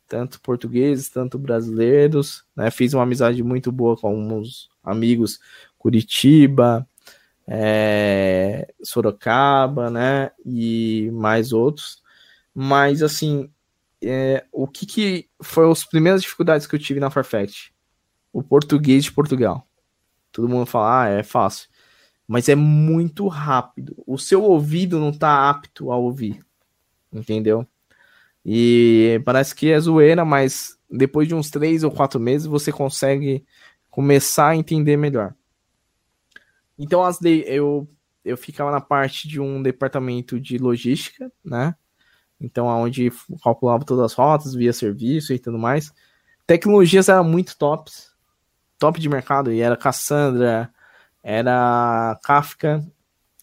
tanto 0.08 0.42
portugueses, 0.42 1.10
tanto 1.10 1.38
brasileiros, 1.38 2.46
né? 2.56 2.72
Fiz 2.72 2.94
uma 2.94 3.04
amizade 3.04 3.44
muito 3.44 3.72
boa 3.72 3.98
com 3.98 4.08
alguns 4.08 4.70
amigos 4.84 5.40
Curitiba, 5.78 6.88
é, 7.48 8.74
Sorocaba, 8.84 9.90
né, 9.90 10.32
e 10.46 11.10
mais 11.14 11.54
outros. 11.54 12.04
Mas, 12.54 13.02
assim, 13.02 13.50
é, 14.02 14.46
o 14.52 14.68
que, 14.68 14.86
que 14.86 15.30
foi 15.42 15.70
as 15.72 15.86
primeiras 15.86 16.22
dificuldades 16.22 16.68
que 16.68 16.76
eu 16.76 16.80
tive 16.80 17.00
na 17.00 17.10
Farfetch? 17.10 17.70
O 18.34 18.44
português 18.44 19.06
de 19.06 19.12
Portugal. 19.12 19.66
Todo 20.32 20.50
mundo 20.50 20.66
fala, 20.66 21.04
ah, 21.04 21.08
é 21.08 21.24
fácil. 21.24 21.70
Mas 22.28 22.50
é 22.50 22.56
muito 22.56 23.28
rápido. 23.28 23.96
O 24.06 24.18
seu 24.18 24.44
ouvido 24.44 25.00
não 25.00 25.10
está 25.10 25.50
apto 25.50 25.92
a 25.92 25.98
ouvir. 25.98 26.46
Entendeu? 27.12 27.66
E 28.46 29.22
parece 29.26 29.56
que 29.56 29.72
é 29.72 29.80
zoeira, 29.80 30.24
mas 30.26 30.78
depois 30.90 31.28
de 31.28 31.36
uns 31.36 31.50
três 31.50 31.84
ou 31.84 31.92
quatro 31.92 32.20
meses 32.20 32.48
você 32.48 32.72
consegue 32.72 33.46
começar 33.90 34.50
a 34.50 34.56
entender 34.56 34.98
melhor. 34.98 35.34
Então 36.78 37.04
as 37.04 37.18
de, 37.18 37.44
eu, 37.48 37.88
eu 38.24 38.38
ficava 38.38 38.72
na 38.72 38.82
parte 38.82 39.28
de 39.28 39.40
um 39.40 39.62
departamento 39.62 40.40
de 40.40 40.58
logística, 40.58 41.32
né? 41.44 41.76
Então, 42.40 42.68
onde 42.68 43.12
calculava 43.44 43.84
todas 43.84 44.06
as 44.06 44.14
rotas, 44.14 44.54
via 44.54 44.72
serviço 44.72 45.34
e 45.34 45.40
tudo 45.40 45.58
mais. 45.58 45.92
Tecnologias 46.46 47.10
eram 47.10 47.24
muito 47.24 47.58
tops, 47.58 48.12
top 48.78 49.00
de 49.00 49.10
mercado, 49.10 49.52
e 49.52 49.60
era 49.60 49.76
Cassandra, 49.76 50.72
era 51.24 52.20
Kafka, 52.24 52.86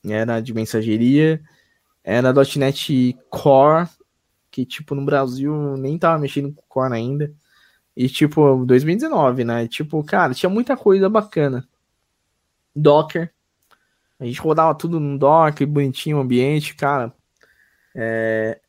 era 0.05 0.41
de 0.41 0.53
mensageria, 0.55 1.43
era 2.03 2.33
.NET 2.57 3.17
Core, 3.31 3.89
que, 4.51 4.65
tipo, 4.65 4.95
no 4.95 5.05
Brasil 5.05 5.77
nem 5.77 5.99
tava 5.99 6.19
mexendo 6.19 6.53
com 6.53 6.63
Core 6.69 6.95
ainda. 6.95 7.33
E, 7.97 8.09
tipo, 8.09 8.65
2019, 8.65 9.45
né? 9.45 9.69
Tipo, 9.69 10.03
cara, 10.05 10.35
tinha 10.35 10.51
muita 10.51 10.77
coisa 10.77 11.09
bacana. 11.09 11.67
Docker. 12.75 13.33
A 14.19 14.25
gente 14.25 14.41
rodava 14.41 14.75
tudo 14.75 14.99
no 14.99 15.19
Docker, 15.19 15.67
bonitinho 15.67 16.19
o 16.19 16.21
ambiente, 16.21 16.75
cara. 16.75 17.13
É, 17.95 18.61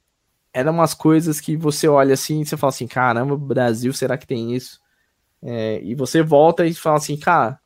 eram 0.53 0.73
umas 0.73 0.93
coisas 0.93 1.41
que 1.41 1.57
você 1.57 1.87
olha 1.87 2.13
assim 2.13 2.41
e 2.41 2.45
você 2.45 2.55
fala 2.55 2.69
assim, 2.69 2.87
caramba, 2.87 3.37
Brasil, 3.37 3.91
será 3.93 4.17
que 4.17 4.27
tem 4.27 4.55
isso? 4.55 4.79
É, 5.41 5.81
e 5.83 5.93
você 5.95 6.21
volta 6.23 6.65
e 6.65 6.73
fala 6.73 6.97
assim, 6.97 7.17
cara, 7.17 7.59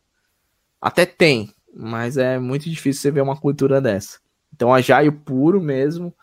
até 0.82 1.05
tem, 1.05 1.53
mas 1.75 2.17
é 2.17 2.39
muito 2.39 2.69
difícil 2.69 3.01
você 3.01 3.11
ver 3.11 3.21
uma 3.21 3.39
cultura 3.39 3.82
dessa. 3.82 4.19
Então, 4.53 4.73
a 4.73 4.82
Jaio 4.82 5.13
puro 5.13 5.61
mesmo, 5.61 6.13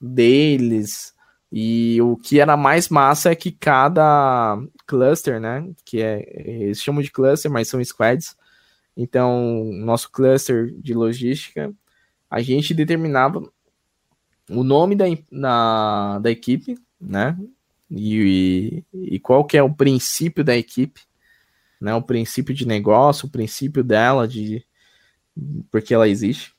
deles, 0.00 1.14
e 1.50 2.00
o 2.02 2.16
que 2.16 2.40
era 2.40 2.56
mais 2.56 2.88
massa 2.88 3.30
é 3.30 3.34
que 3.34 3.50
cada 3.50 4.58
cluster, 4.86 5.40
né, 5.40 5.68
que 5.84 6.02
é, 6.02 6.24
eles 6.34 6.82
chamam 6.82 7.02
de 7.02 7.10
cluster, 7.10 7.50
mas 7.50 7.68
são 7.68 7.82
squads, 7.82 8.36
então, 9.00 9.64
nosso 9.74 10.10
cluster 10.10 10.74
de 10.76 10.92
logística, 10.92 11.72
a 12.28 12.42
gente 12.42 12.74
determinava 12.74 13.40
o 14.50 14.64
nome 14.64 14.96
da, 14.96 15.04
da, 15.30 16.18
da 16.18 16.30
equipe, 16.30 16.76
né? 17.00 17.38
E, 17.88 18.82
e, 18.92 19.20
qual 19.20 19.44
que 19.44 19.56
é 19.56 19.62
o 19.62 19.72
princípio 19.72 20.42
da 20.42 20.56
equipe, 20.56 21.02
né? 21.80 21.94
O 21.94 22.02
princípio 22.02 22.54
de 22.54 22.66
negócio, 22.66 23.26
o 23.26 23.30
princípio 23.30 23.82
dela, 23.84 24.26
de 24.26 24.64
porque 25.70 25.94
ela 25.94 26.08
existe. 26.08 26.52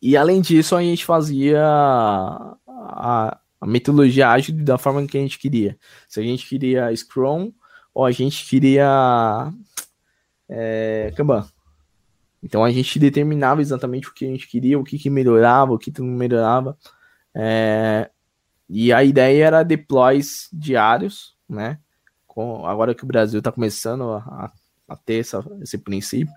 E 0.00 0.16
além 0.16 0.40
disso, 0.40 0.76
a 0.76 0.82
gente 0.82 1.04
fazia 1.04 1.62
a, 2.66 3.38
a 3.60 3.66
metodologia 3.66 4.28
ágil 4.28 4.54
da 4.62 4.76
forma 4.78 5.06
que 5.06 5.16
a 5.16 5.20
gente 5.20 5.38
queria. 5.38 5.78
Se 6.08 6.20
a 6.20 6.22
gente 6.22 6.46
queria 6.46 6.94
Scrum, 6.94 7.52
ou 7.94 8.04
a 8.04 8.10
gente 8.10 8.46
queria 8.46 9.52
é, 10.48 11.12
Kanban. 11.16 11.46
Então 12.42 12.62
a 12.62 12.70
gente 12.70 12.98
determinava 12.98 13.60
exatamente 13.60 14.08
o 14.08 14.14
que 14.14 14.26
a 14.26 14.28
gente 14.28 14.46
queria, 14.46 14.78
o 14.78 14.84
que, 14.84 14.98
que 14.98 15.10
melhorava, 15.10 15.72
o 15.72 15.78
que 15.78 15.92
não 15.98 16.06
melhorava. 16.06 16.76
É, 17.34 18.10
e 18.68 18.92
a 18.92 19.02
ideia 19.02 19.46
era 19.46 19.62
deploys 19.62 20.48
diários, 20.52 21.36
né? 21.48 21.78
Com, 22.36 22.66
agora 22.66 22.94
que 22.94 23.02
o 23.02 23.06
Brasil 23.06 23.38
está 23.38 23.50
começando 23.50 24.12
a, 24.12 24.52
a 24.86 24.94
ter 24.94 25.20
essa, 25.20 25.42
esse 25.62 25.78
princípio. 25.78 26.34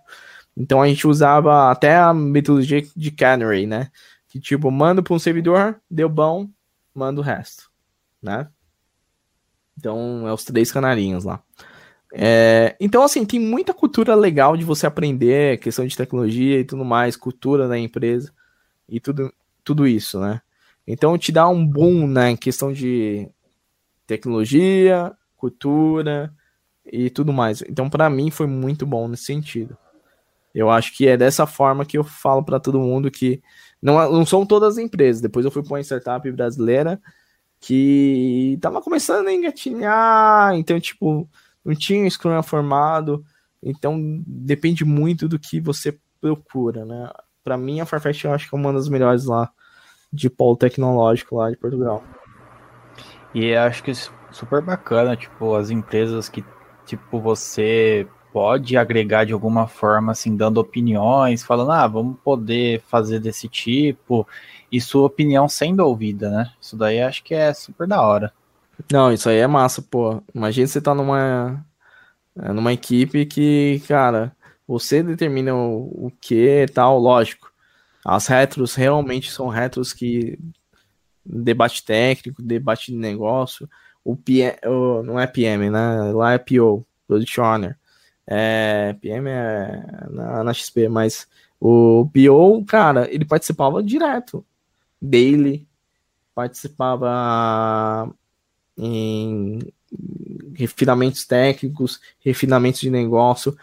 Então 0.56 0.82
a 0.82 0.88
gente 0.88 1.06
usava 1.06 1.70
até 1.70 1.98
a 1.98 2.14
metodologia 2.14 2.82
de 2.96 3.12
Canary, 3.12 3.68
né? 3.68 3.92
Que 4.30 4.40
tipo, 4.40 4.72
manda 4.72 5.04
para 5.04 5.14
um 5.14 5.20
servidor, 5.20 5.78
deu 5.92 6.08
bom, 6.08 6.48
manda 6.96 7.20
o 7.20 7.24
resto, 7.24 7.70
né? 8.22 8.48
Então 9.78 10.26
é 10.26 10.32
os 10.32 10.46
três 10.46 10.72
canarinhos 10.72 11.26
lá. 11.26 11.44
É, 12.14 12.78
então, 12.80 13.04
assim, 13.04 13.26
tem 13.26 13.38
muita 13.38 13.74
cultura 13.74 14.16
legal 14.16 14.56
de 14.56 14.64
você 14.64 14.88
aprender, 14.88 15.60
questão 15.60 15.86
de 15.86 15.98
tecnologia 15.98 16.62
e 16.62 16.64
tudo 16.64 16.86
mais, 16.86 17.18
cultura 17.18 17.68
da 17.68 17.78
empresa 17.78 18.34
e 18.88 19.02
tudo, 19.02 19.34
tudo 19.66 19.86
isso, 19.86 20.18
né? 20.18 20.42
Então, 20.88 21.18
te 21.18 21.34
dá 21.34 21.50
um 21.50 21.68
boom 21.68 22.08
na 22.08 22.24
né, 22.32 22.38
questão 22.38 22.72
de 22.72 23.30
tecnologia, 24.08 25.14
cultura 25.40 26.34
e 26.86 27.10
tudo 27.10 27.34
mais. 27.34 27.62
Então, 27.64 27.90
para 27.90 28.10
mim, 28.10 28.30
foi 28.30 28.46
muito 28.48 28.86
bom 28.86 29.08
nesse 29.08 29.24
sentido. 29.26 29.78
Eu 30.54 30.70
acho 30.70 30.96
que 30.96 31.08
é 31.08 31.16
dessa 31.16 31.46
forma 31.48 31.86
que 31.86 31.98
eu 31.98 32.04
falo 32.04 32.44
para 32.44 32.60
todo 32.60 32.80
mundo 32.80 33.10
que 33.10 33.42
não, 33.82 34.02
é, 34.02 34.12
não 34.12 34.26
são 34.26 34.46
todas 34.46 34.74
as 34.74 34.78
empresas. 34.78 35.22
Depois 35.22 35.46
eu 35.46 35.52
fui 35.52 35.64
para 35.64 35.74
uma 35.74 35.82
startup 35.82 36.30
brasileira 36.32 37.00
que 37.60 38.58
tava 38.62 38.82
começando 38.82 39.28
a 39.28 39.34
engatinhar, 39.34 40.56
então, 40.56 40.80
tipo, 40.80 41.30
não 41.64 41.76
tinha 41.76 42.06
um 42.06 42.10
Scrum 42.10 42.42
formado, 42.42 43.24
então 43.62 43.98
depende 44.26 44.86
muito 44.86 45.28
do 45.28 45.38
que 45.38 45.60
você 45.60 45.98
procura, 46.22 46.86
né? 46.86 47.12
Para 47.44 47.58
mim, 47.58 47.82
a 47.82 47.86
Farfetch 47.86 48.24
eu 48.24 48.34
acho 48.34 48.50
que 48.50 48.56
é 48.56 48.58
uma 48.58 48.72
das 48.72 48.88
melhores 48.88 49.26
lá 49.26 49.52
de 50.12 50.30
polo 50.30 50.56
tecnológico 50.56 51.36
lá 51.36 51.50
de 51.52 51.58
Portugal. 51.58 52.04
E 53.34 53.54
acho 53.54 53.84
que 53.84 53.92
super 54.32 54.62
bacana, 54.62 55.16
tipo, 55.16 55.56
as 55.56 55.70
empresas 55.70 56.30
que, 56.30 56.44
tipo, 56.86 57.20
você 57.20 58.08
pode 58.32 58.78
agregar 58.78 59.26
de 59.26 59.34
alguma 59.34 59.68
forma, 59.68 60.12
assim, 60.12 60.36
dando 60.36 60.60
opiniões, 60.60 61.44
falando, 61.44 61.72
ah, 61.72 61.88
vamos 61.88 62.18
poder 62.24 62.82
fazer 62.88 63.20
desse 63.20 63.48
tipo, 63.48 64.28
e 64.72 64.80
sua 64.80 65.06
opinião 65.06 65.50
sendo 65.50 65.80
ouvida, 65.80 66.30
né? 66.30 66.52
Isso 66.62 66.78
daí 66.78 67.02
acho 67.02 67.24
que 67.24 67.34
é 67.34 67.54
super 67.54 67.88
da 67.88 68.02
hora. 68.02 68.32
Não, 68.92 69.12
isso 69.12 69.30
aí 69.30 69.38
é 69.38 69.48
massa, 69.48 69.82
pô. 69.82 70.22
Imagina 70.34 70.68
você 70.68 70.80
tá 70.80 70.94
numa, 70.94 71.66
é, 72.38 72.54
numa 72.54 72.72
equipe 72.72 73.26
que, 73.26 73.82
cara, 73.88 74.32
você 74.68 75.04
determina 75.04 75.54
o, 75.54 76.08
o 76.08 76.12
que 76.22 76.64
e 76.64 76.68
tal, 76.68 77.00
lógico. 77.00 77.52
As 78.06 78.28
retros 78.28 78.76
realmente 78.76 79.32
são 79.32 79.50
retros 79.50 79.92
que 79.92 80.40
debate 81.26 81.84
técnico, 81.84 82.42
debate 82.42 82.92
de 82.92 82.98
negócio. 82.98 83.70
O 84.04 84.16
PM, 84.16 84.58
o, 84.66 85.04
não 85.04 85.20
é 85.20 85.28
PM, 85.28 85.70
né? 85.70 86.12
Lá 86.14 86.34
é 86.34 86.38
PO, 86.38 86.86
Product 87.08 87.42
Owner. 87.42 87.78
É, 88.26 88.96
PM 89.02 89.28
é 89.30 89.84
na, 90.10 90.44
na 90.44 90.54
XP, 90.54 90.88
mas 90.88 91.28
o 91.60 92.10
PO, 92.14 92.64
cara, 92.66 93.12
ele 93.14 93.26
participava 93.26 93.84
direto. 93.84 94.46
Daily, 95.02 95.68
participava 96.34 98.14
em 98.78 99.60
refinamentos 100.54 101.26
técnicos, 101.26 102.00
refinamentos 102.20 102.80
de 102.80 102.90
negócio, 102.90 103.58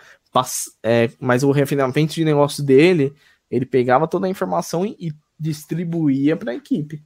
é, 0.83 1.11
mas 1.19 1.43
o 1.43 1.51
refinamento 1.51 2.15
de 2.15 2.25
negócio 2.25 2.63
dele, 2.63 3.15
ele 3.51 3.65
pegava 3.65 4.07
toda 4.07 4.27
a 4.27 4.31
informação 4.31 4.85
e, 4.85 4.97
e 4.99 5.13
distribuía 5.39 6.37
para 6.37 6.53
a 6.53 6.55
equipe. 6.55 7.03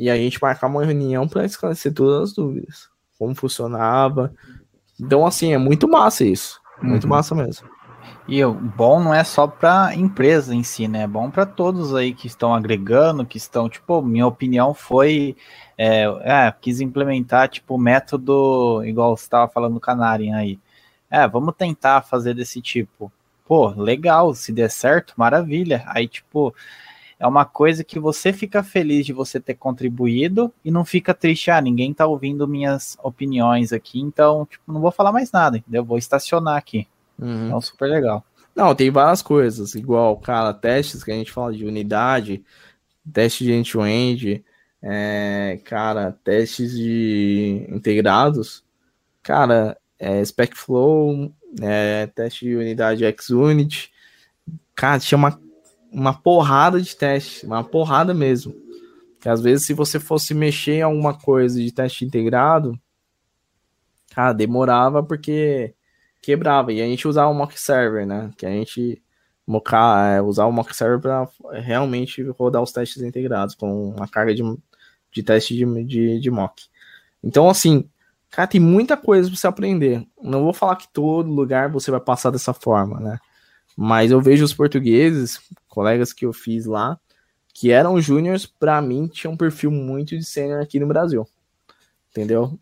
E 0.00 0.08
a 0.08 0.16
gente 0.16 0.40
marcava 0.40 0.72
uma 0.72 0.84
reunião 0.84 1.28
para 1.28 1.44
esclarecer 1.44 1.92
todas 1.92 2.30
as 2.30 2.32
dúvidas, 2.34 2.88
como 3.18 3.34
funcionava. 3.34 4.32
Então, 4.98 5.26
assim, 5.26 5.52
é 5.52 5.58
muito 5.58 5.86
massa 5.86 6.24
isso. 6.24 6.58
Muito 6.82 7.04
uhum. 7.04 7.10
massa 7.10 7.34
mesmo. 7.34 7.68
E 8.26 8.42
o 8.42 8.54
bom 8.54 8.98
não 8.98 9.12
é 9.12 9.22
só 9.22 9.46
para 9.46 9.94
empresa 9.94 10.54
em 10.54 10.62
si, 10.62 10.88
né? 10.88 11.02
É 11.02 11.06
bom 11.06 11.30
para 11.30 11.44
todos 11.44 11.94
aí 11.94 12.14
que 12.14 12.26
estão 12.26 12.54
agregando, 12.54 13.26
que 13.26 13.36
estão, 13.36 13.68
tipo, 13.68 14.00
minha 14.00 14.26
opinião 14.26 14.72
foi 14.72 15.36
é, 15.76 16.04
é, 16.22 16.54
quis 16.58 16.80
implementar, 16.80 17.50
tipo, 17.50 17.76
método, 17.76 18.82
igual 18.86 19.14
você 19.14 19.24
estava 19.24 19.52
falando 19.52 19.74
do 19.74 19.80
Canarian 19.80 20.34
aí. 20.34 20.58
É, 21.10 21.28
vamos 21.28 21.54
tentar 21.58 22.00
fazer 22.02 22.32
desse 22.32 22.62
tipo. 22.62 23.12
Pô, 23.44 23.68
legal, 23.68 24.34
se 24.34 24.50
der 24.50 24.70
certo, 24.70 25.12
maravilha. 25.14 25.82
Aí, 25.88 26.08
tipo, 26.08 26.54
é 27.20 27.26
uma 27.26 27.44
coisa 27.44 27.84
que 27.84 28.00
você 28.00 28.32
fica 28.32 28.62
feliz 28.62 29.04
de 29.04 29.12
você 29.12 29.38
ter 29.38 29.54
contribuído 29.54 30.50
e 30.64 30.70
não 30.70 30.86
fica 30.86 31.12
triste, 31.12 31.50
ah, 31.50 31.60
ninguém 31.60 31.92
tá 31.92 32.06
ouvindo 32.06 32.48
minhas 32.48 32.96
opiniões 33.02 33.74
aqui, 33.74 34.00
então, 34.00 34.46
tipo, 34.46 34.72
não 34.72 34.80
vou 34.80 34.90
falar 34.90 35.12
mais 35.12 35.30
nada, 35.30 35.58
entendeu? 35.58 35.84
Vou 35.84 35.98
estacionar 35.98 36.56
aqui. 36.56 36.88
Uhum. 37.18 37.48
Então, 37.48 37.60
super 37.60 37.90
legal. 37.90 38.24
Não, 38.56 38.74
tem 38.74 38.90
várias 38.90 39.20
coisas, 39.20 39.74
igual, 39.74 40.16
cara, 40.16 40.54
testes 40.54 41.04
que 41.04 41.12
a 41.12 41.14
gente 41.14 41.30
fala 41.30 41.52
de 41.52 41.66
unidade, 41.66 42.42
teste 43.12 43.44
de 43.44 43.52
end-to-end, 43.52 44.42
é, 44.82 45.60
cara, 45.62 46.16
testes 46.24 46.72
de 46.72 47.66
integrados, 47.68 48.64
cara, 49.22 49.76
é, 49.98 50.24
SpecFlow, 50.24 51.30
é, 51.60 52.06
teste 52.06 52.46
de 52.46 52.56
unidade 52.56 53.04
XUnit, 53.20 53.92
cara, 54.74 54.98
tinha 54.98 55.18
uma, 55.18 55.38
uma 55.92 56.14
porrada 56.14 56.80
de 56.80 56.94
teste, 56.96 57.46
uma 57.46 57.64
porrada 57.64 58.14
mesmo. 58.14 58.54
Que 59.20 59.28
às 59.28 59.40
vezes, 59.40 59.66
se 59.66 59.74
você 59.74 60.00
fosse 60.00 60.32
mexer 60.34 60.76
em 60.76 60.82
alguma 60.82 61.14
coisa 61.14 61.60
de 61.60 61.72
teste 61.72 62.04
integrado, 62.04 62.78
cara, 64.10 64.32
demorava 64.32 65.02
porque 65.02 65.74
quebrava. 66.22 66.72
E 66.72 66.80
a 66.80 66.86
gente 66.86 67.06
usava 67.06 67.30
o 67.30 67.34
mock 67.34 67.60
server, 67.60 68.06
né? 68.06 68.30
Que 68.36 68.46
a 68.46 68.50
gente 68.50 69.02
mocar, 69.46 70.16
é, 70.16 70.22
usar 70.22 70.46
o 70.46 70.52
mock 70.52 70.74
server 70.74 71.00
para 71.00 71.28
realmente 71.60 72.22
rodar 72.22 72.62
os 72.62 72.72
testes 72.72 73.02
integrados 73.02 73.54
com 73.54 73.90
uma 73.90 74.08
carga 74.08 74.34
de 74.34 74.42
de 75.12 75.22
teste 75.22 75.54
de, 75.54 75.84
de, 75.84 76.20
de 76.20 76.30
mock. 76.30 76.64
Então, 77.22 77.48
assim, 77.48 77.88
cara, 78.30 78.46
tem 78.46 78.60
muita 78.60 78.96
coisa 78.96 79.28
para 79.28 79.36
você 79.36 79.46
aprender. 79.46 80.06
Não 80.22 80.44
vou 80.44 80.52
falar 80.52 80.76
que 80.76 80.88
todo 80.92 81.30
lugar 81.30 81.70
você 81.70 81.90
vai 81.90 82.00
passar 82.00 82.30
dessa 82.30 82.52
forma, 82.52 83.00
né? 83.00 83.18
Mas 83.76 84.10
eu 84.10 84.20
vejo 84.20 84.44
os 84.44 84.54
portugueses, 84.54 85.40
colegas 85.70 86.12
que 86.12 86.26
eu 86.26 86.32
fiz 86.32 86.66
lá, 86.66 87.00
que 87.54 87.70
eram 87.70 88.00
júniores, 88.00 88.44
para 88.44 88.80
mim 88.82 89.06
tinham 89.06 89.32
um 89.32 89.36
perfil 89.36 89.70
muito 89.70 90.18
de 90.18 90.24
sênior 90.24 90.60
aqui 90.60 90.78
no 90.78 90.86
Brasil. 90.86 91.26
Entendeu? 92.10 92.58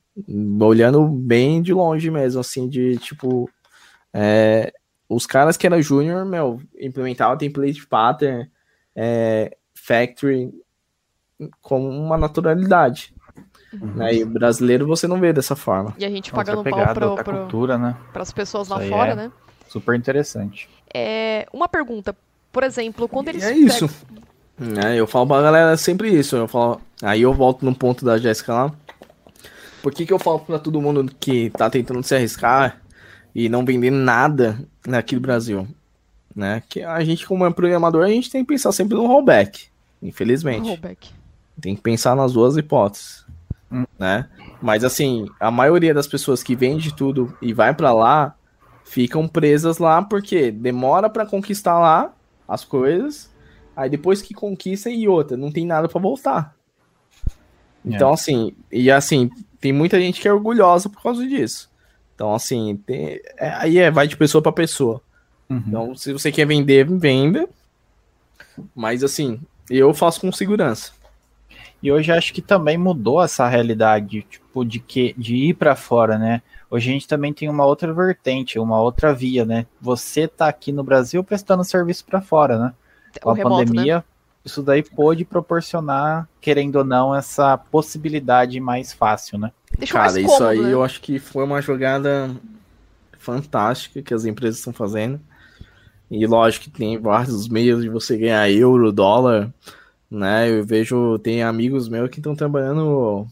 Olhando 0.60 1.04
bem 1.08 1.60
de 1.60 1.72
longe 1.72 2.10
mesmo, 2.10 2.40
assim, 2.40 2.68
de 2.68 2.98
tipo. 2.98 3.50
É, 4.12 4.72
os 5.08 5.26
caras 5.26 5.56
que 5.56 5.66
eram 5.66 5.80
júnior, 5.80 6.24
meu, 6.24 6.60
implementavam 6.78 7.38
template 7.38 7.86
pattern, 7.86 8.50
é, 8.94 9.56
factory, 9.74 10.52
com 11.62 11.88
uma 11.88 12.18
naturalidade. 12.18 13.14
Uhum. 13.72 13.94
Né? 13.94 14.14
E 14.16 14.24
brasileiro 14.24 14.86
você 14.86 15.06
não 15.06 15.20
vê 15.20 15.32
dessa 15.32 15.56
forma. 15.56 15.94
E 15.98 16.04
a 16.04 16.10
gente 16.10 16.32
pagando 16.32 16.62
pau 16.64 16.94
pro, 16.94 17.16
pro, 17.16 17.38
cultura, 17.38 17.78
né? 17.78 17.96
para 18.12 18.22
as 18.22 18.32
pessoas 18.32 18.68
lá 18.68 18.80
fora, 18.80 19.12
é 19.12 19.14
né? 19.14 19.32
Super 19.68 19.94
interessante. 19.94 20.68
É, 20.92 21.46
uma 21.52 21.68
pergunta, 21.68 22.16
por 22.58 22.64
exemplo, 22.64 23.06
quando 23.06 23.28
eles. 23.28 23.44
É 23.44 23.56
isso. 23.56 23.88
É, 24.84 24.96
eu 24.96 25.06
falo 25.06 25.28
pra 25.28 25.40
galera 25.40 25.76
sempre 25.76 26.10
isso. 26.10 26.34
Eu 26.34 26.48
falo, 26.48 26.80
aí 27.00 27.22
eu 27.22 27.32
volto 27.32 27.64
no 27.64 27.72
ponto 27.72 28.04
da 28.04 28.18
Jéssica 28.18 28.52
lá. 28.52 28.72
Por 29.80 29.94
que, 29.94 30.04
que 30.04 30.12
eu 30.12 30.18
falo 30.18 30.40
pra 30.40 30.58
todo 30.58 30.82
mundo 30.82 31.08
que 31.20 31.50
tá 31.50 31.70
tentando 31.70 32.02
se 32.02 32.16
arriscar 32.16 32.80
e 33.32 33.48
não 33.48 33.64
vender 33.64 33.92
nada 33.92 34.58
aqui 34.90 35.14
do 35.14 35.20
Brasil? 35.20 35.68
Né? 36.34 36.60
Que 36.68 36.82
a 36.82 36.98
gente, 37.04 37.24
como 37.24 37.46
é 37.46 37.50
programador, 37.52 38.04
a 38.04 38.08
gente 38.08 38.28
tem 38.28 38.44
que 38.44 38.48
pensar 38.48 38.72
sempre 38.72 38.96
no 38.96 39.06
rollback. 39.06 39.66
Infelizmente. 40.02 40.68
Rollback. 40.68 41.10
Tem 41.60 41.76
que 41.76 41.80
pensar 41.80 42.16
nas 42.16 42.32
duas 42.32 42.56
hipóteses, 42.56 43.24
hum. 43.70 43.84
né? 43.96 44.28
Mas 44.60 44.82
assim, 44.82 45.28
a 45.38 45.52
maioria 45.52 45.94
das 45.94 46.08
pessoas 46.08 46.42
que 46.42 46.56
vende 46.56 46.92
tudo 46.92 47.38
e 47.40 47.52
vai 47.52 47.72
para 47.72 47.92
lá 47.92 48.34
ficam 48.82 49.28
presas 49.28 49.78
lá 49.78 50.02
porque 50.02 50.50
demora 50.50 51.08
para 51.08 51.24
conquistar 51.24 51.78
lá 51.78 52.14
as 52.48 52.64
coisas, 52.64 53.30
aí 53.76 53.90
depois 53.90 54.22
que 54.22 54.32
conquista 54.32 54.88
e 54.88 55.06
outra, 55.06 55.36
não 55.36 55.52
tem 55.52 55.66
nada 55.66 55.88
para 55.88 56.00
voltar. 56.00 56.56
Então, 57.84 58.10
é. 58.10 58.14
assim, 58.14 58.54
e 58.72 58.90
assim, 58.90 59.30
tem 59.60 59.72
muita 59.72 60.00
gente 60.00 60.20
que 60.20 60.28
é 60.28 60.32
orgulhosa 60.32 60.88
por 60.88 61.02
causa 61.02 61.26
disso. 61.26 61.70
Então, 62.14 62.34
assim, 62.34 62.76
tem, 62.84 63.20
é, 63.36 63.50
aí 63.50 63.78
é, 63.78 63.90
vai 63.90 64.08
de 64.08 64.16
pessoa 64.16 64.42
para 64.42 64.52
pessoa. 64.52 65.00
Uhum. 65.48 65.62
Então, 65.66 65.94
se 65.94 66.12
você 66.12 66.32
quer 66.32 66.46
vender, 66.46 66.84
venda. 66.84 67.48
Mas, 68.74 69.04
assim, 69.04 69.40
eu 69.70 69.94
faço 69.94 70.20
com 70.20 70.32
segurança. 70.32 70.92
E 71.82 71.92
hoje 71.92 72.10
acho 72.10 72.34
que 72.34 72.42
também 72.42 72.76
mudou 72.76 73.22
essa 73.22 73.46
realidade, 73.48 74.22
tipo, 74.22 74.64
de 74.64 74.80
que 74.80 75.14
de 75.16 75.36
ir 75.36 75.54
para 75.54 75.76
fora, 75.76 76.18
né? 76.18 76.42
Hoje 76.70 76.90
a 76.90 76.92
gente 76.92 77.08
também 77.08 77.32
tem 77.32 77.48
uma 77.48 77.64
outra 77.64 77.92
vertente, 77.92 78.58
uma 78.58 78.80
outra 78.80 79.14
via, 79.14 79.44
né? 79.44 79.66
Você 79.80 80.28
tá 80.28 80.48
aqui 80.48 80.70
no 80.70 80.84
Brasil 80.84 81.24
prestando 81.24 81.64
serviço 81.64 82.04
para 82.04 82.20
fora, 82.20 82.58
né? 82.58 82.74
Com 83.22 83.30
a 83.30 83.34
remoto, 83.34 83.66
pandemia, 83.66 83.96
né? 83.96 84.04
isso 84.44 84.62
daí 84.62 84.82
pôde 84.82 85.24
proporcionar, 85.24 86.28
querendo 86.40 86.76
ou 86.76 86.84
não, 86.84 87.14
essa 87.14 87.56
possibilidade 87.56 88.60
mais 88.60 88.92
fácil, 88.92 89.38
né? 89.38 89.50
Deixa 89.78 89.94
Cara, 89.94 90.20
isso 90.20 90.44
aí 90.44 90.60
né? 90.60 90.72
eu 90.72 90.82
acho 90.82 91.00
que 91.00 91.18
foi 91.18 91.44
uma 91.44 91.62
jogada 91.62 92.30
fantástica 93.18 94.02
que 94.02 94.14
as 94.14 94.24
empresas 94.24 94.58
estão 94.58 94.72
fazendo. 94.72 95.20
E 96.10 96.26
lógico 96.26 96.64
que 96.64 96.70
tem 96.70 96.98
vários 96.98 97.48
meios 97.48 97.82
de 97.82 97.88
você 97.88 98.16
ganhar 98.16 98.50
euro, 98.50 98.92
dólar, 98.92 99.52
né? 100.10 100.50
Eu 100.50 100.64
vejo, 100.64 101.18
tem 101.18 101.42
amigos 101.42 101.88
meus 101.88 102.08
que 102.10 102.18
estão 102.18 102.34
trabalhando, 102.34 103.26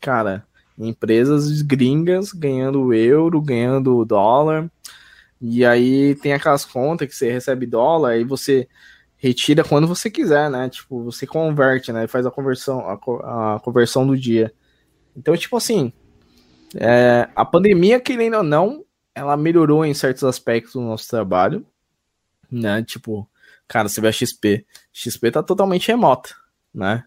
cara, 0.00 0.44
empresas 0.88 1.62
gringas, 1.62 2.32
ganhando 2.32 2.92
euro, 2.94 3.40
ganhando 3.40 4.04
dólar. 4.04 4.70
E 5.40 5.64
aí 5.64 6.14
tem 6.16 6.32
aquelas 6.32 6.64
contas 6.64 7.08
que 7.08 7.14
você 7.14 7.30
recebe 7.30 7.66
dólar 7.66 8.16
e 8.16 8.24
você 8.24 8.68
retira 9.16 9.62
quando 9.62 9.86
você 9.86 10.10
quiser, 10.10 10.50
né? 10.50 10.68
Tipo, 10.68 11.04
você 11.04 11.26
converte, 11.26 11.92
né? 11.92 12.06
Faz 12.06 12.26
a 12.26 12.30
conversão, 12.30 12.80
a, 12.80 13.56
a 13.56 13.60
conversão 13.60 14.06
do 14.06 14.16
dia. 14.16 14.52
Então, 15.16 15.36
tipo 15.36 15.56
assim, 15.56 15.92
é, 16.74 17.28
a 17.34 17.44
pandemia, 17.44 18.00
querendo 18.00 18.38
ou 18.38 18.42
não, 18.42 18.84
ela 19.14 19.36
melhorou 19.36 19.84
em 19.84 19.92
certos 19.92 20.24
aspectos 20.24 20.74
do 20.74 20.80
nosso 20.80 21.08
trabalho, 21.08 21.66
né? 22.50 22.82
Tipo, 22.82 23.28
cara, 23.68 23.88
você 23.88 24.00
vê 24.00 24.08
a 24.08 24.12
XP. 24.12 24.64
XP 24.92 25.30
tá 25.30 25.42
totalmente 25.42 25.88
remota, 25.88 26.30
né? 26.72 27.04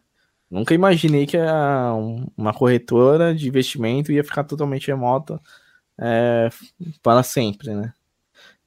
Nunca 0.54 0.76
imaginei 0.76 1.26
que 1.26 1.36
a, 1.36 1.96
uma 2.38 2.54
corretora 2.54 3.34
de 3.34 3.48
investimento 3.48 4.12
ia 4.12 4.24
ficar 4.24 4.44
totalmente 4.44 4.86
remota 4.86 5.42
é, 6.00 6.48
para 7.02 7.24
sempre, 7.24 7.74
né? 7.74 7.92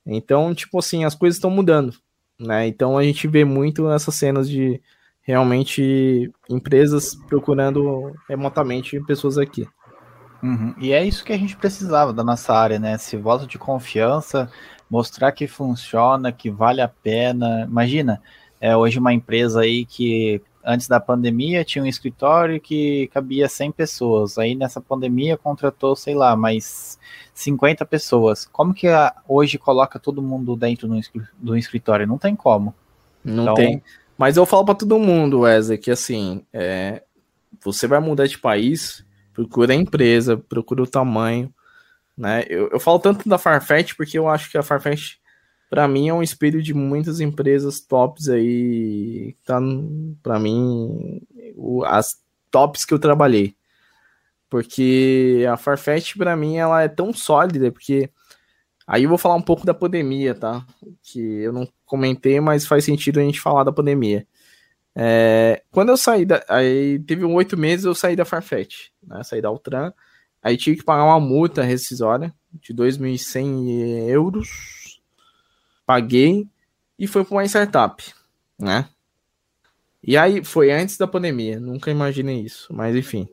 Então, 0.04 0.52
tipo 0.52 0.80
assim, 0.80 1.04
as 1.04 1.14
coisas 1.14 1.36
estão 1.36 1.48
mudando, 1.48 1.94
né? 2.40 2.66
Então 2.66 2.98
a 2.98 3.04
gente 3.04 3.28
vê 3.28 3.44
muito 3.44 3.88
essas 3.88 4.16
cenas 4.16 4.48
de 4.50 4.82
realmente 5.22 6.28
empresas 6.50 7.14
procurando 7.28 8.12
remotamente 8.28 9.00
pessoas 9.02 9.38
aqui. 9.38 9.64
Uhum. 10.42 10.74
E 10.78 10.92
é 10.92 11.04
isso 11.04 11.24
que 11.24 11.32
a 11.32 11.38
gente 11.38 11.56
precisava 11.56 12.12
da 12.12 12.24
nossa 12.24 12.52
área, 12.52 12.80
né? 12.80 12.94
Esse 12.94 13.16
voto 13.16 13.46
de 13.46 13.58
confiança 13.58 14.50
mostrar 14.90 15.30
que 15.30 15.46
funciona, 15.46 16.32
que 16.32 16.50
vale 16.50 16.80
a 16.80 16.88
pena. 16.88 17.64
Imagina, 17.70 18.20
é 18.60 18.76
hoje 18.76 18.98
uma 18.98 19.14
empresa 19.14 19.60
aí 19.60 19.84
que 19.84 20.42
antes 20.66 20.88
da 20.88 20.98
pandemia 20.98 21.64
tinha 21.64 21.84
um 21.84 21.86
escritório 21.86 22.60
que 22.60 23.08
cabia 23.14 23.48
100 23.48 23.72
pessoas. 23.72 24.36
Aí 24.36 24.56
nessa 24.56 24.80
pandemia 24.80 25.36
contratou, 25.36 25.94
sei 25.94 26.14
lá, 26.14 26.34
mais 26.34 26.98
50 27.32 27.86
pessoas. 27.86 28.44
Como 28.46 28.74
que 28.74 28.88
a, 28.88 29.14
hoje 29.28 29.56
coloca 29.56 29.98
todo 29.98 30.20
mundo 30.20 30.56
dentro 30.56 30.88
do 31.38 31.56
escritório? 31.56 32.06
Não 32.06 32.18
tem 32.18 32.34
como. 32.34 32.74
Não 33.24 33.44
então, 33.44 33.54
tem. 33.54 33.82
Mas 34.18 34.36
eu 34.36 34.44
falo 34.44 34.64
para 34.64 34.74
todo 34.74 34.98
mundo, 34.98 35.40
Wesley, 35.40 35.78
que 35.78 35.90
assim, 35.90 36.44
é, 36.52 37.02
você 37.62 37.86
vai 37.86 38.00
mudar 38.00 38.26
de 38.26 38.38
país, 38.38 39.04
procura 39.32 39.72
a 39.72 39.76
empresa, 39.76 40.36
procura 40.36 40.82
o 40.82 40.86
tamanho, 40.86 41.52
né? 42.16 42.44
Eu, 42.48 42.70
eu 42.72 42.80
falo 42.80 42.98
tanto 42.98 43.28
da 43.28 43.38
Farfetch 43.38 43.94
porque 43.94 44.18
eu 44.18 44.28
acho 44.28 44.50
que 44.50 44.56
a 44.56 44.62
Farfetch, 44.62 45.16
para 45.68 45.88
mim, 45.88 46.08
é 46.08 46.14
um 46.14 46.22
espelho 46.22 46.62
de 46.62 46.72
muitas 46.72 47.20
empresas 47.20 47.80
tops 47.80 48.28
aí, 48.28 49.34
tá, 49.44 49.60
para 50.22 50.38
mim, 50.38 51.20
o, 51.56 51.84
as 51.84 52.20
tops 52.50 52.84
que 52.84 52.94
eu 52.94 52.98
trabalhei. 52.98 53.56
Porque 54.48 55.44
a 55.50 55.56
Farfetch, 55.56 56.16
para 56.16 56.36
mim, 56.36 56.56
ela 56.56 56.82
é 56.82 56.88
tão 56.88 57.12
sólida, 57.12 57.72
porque 57.72 58.08
aí 58.86 59.02
eu 59.02 59.08
vou 59.08 59.18
falar 59.18 59.34
um 59.34 59.42
pouco 59.42 59.66
da 59.66 59.74
pandemia, 59.74 60.34
tá? 60.34 60.64
Que 61.02 61.20
eu 61.20 61.52
não 61.52 61.68
comentei, 61.84 62.40
mas 62.40 62.66
faz 62.66 62.84
sentido 62.84 63.18
a 63.18 63.22
gente 63.22 63.40
falar 63.40 63.64
da 63.64 63.72
pandemia. 63.72 64.26
É, 64.94 65.62
quando 65.70 65.90
eu 65.90 65.96
saí 65.96 66.24
da. 66.24 66.42
Aí 66.48 66.98
teve 67.00 67.24
oito 67.24 67.56
meses 67.56 67.84
eu 67.84 67.94
saí 67.94 68.16
da 68.16 68.24
Farfetch, 68.24 68.88
né? 69.02 69.22
Saí 69.24 69.42
da 69.42 69.48
Altran. 69.48 69.92
Aí 70.42 70.56
tive 70.56 70.78
que 70.78 70.84
pagar 70.84 71.04
uma 71.04 71.20
multa 71.20 71.62
rescisória 71.62 72.32
de 72.62 72.72
2.100 72.72 74.08
euros. 74.08 74.85
Paguei 75.86 76.48
e 76.98 77.06
foi 77.06 77.24
para 77.24 77.34
uma 77.36 77.44
startup, 77.44 78.04
né? 78.58 78.88
E 80.02 80.16
aí 80.16 80.44
foi 80.44 80.70
antes 80.70 80.98
da 80.98 81.06
pandemia, 81.06 81.58
nunca 81.58 81.90
imaginei 81.90 82.40
isso, 82.40 82.72
mas 82.74 82.94
enfim. 82.94 83.28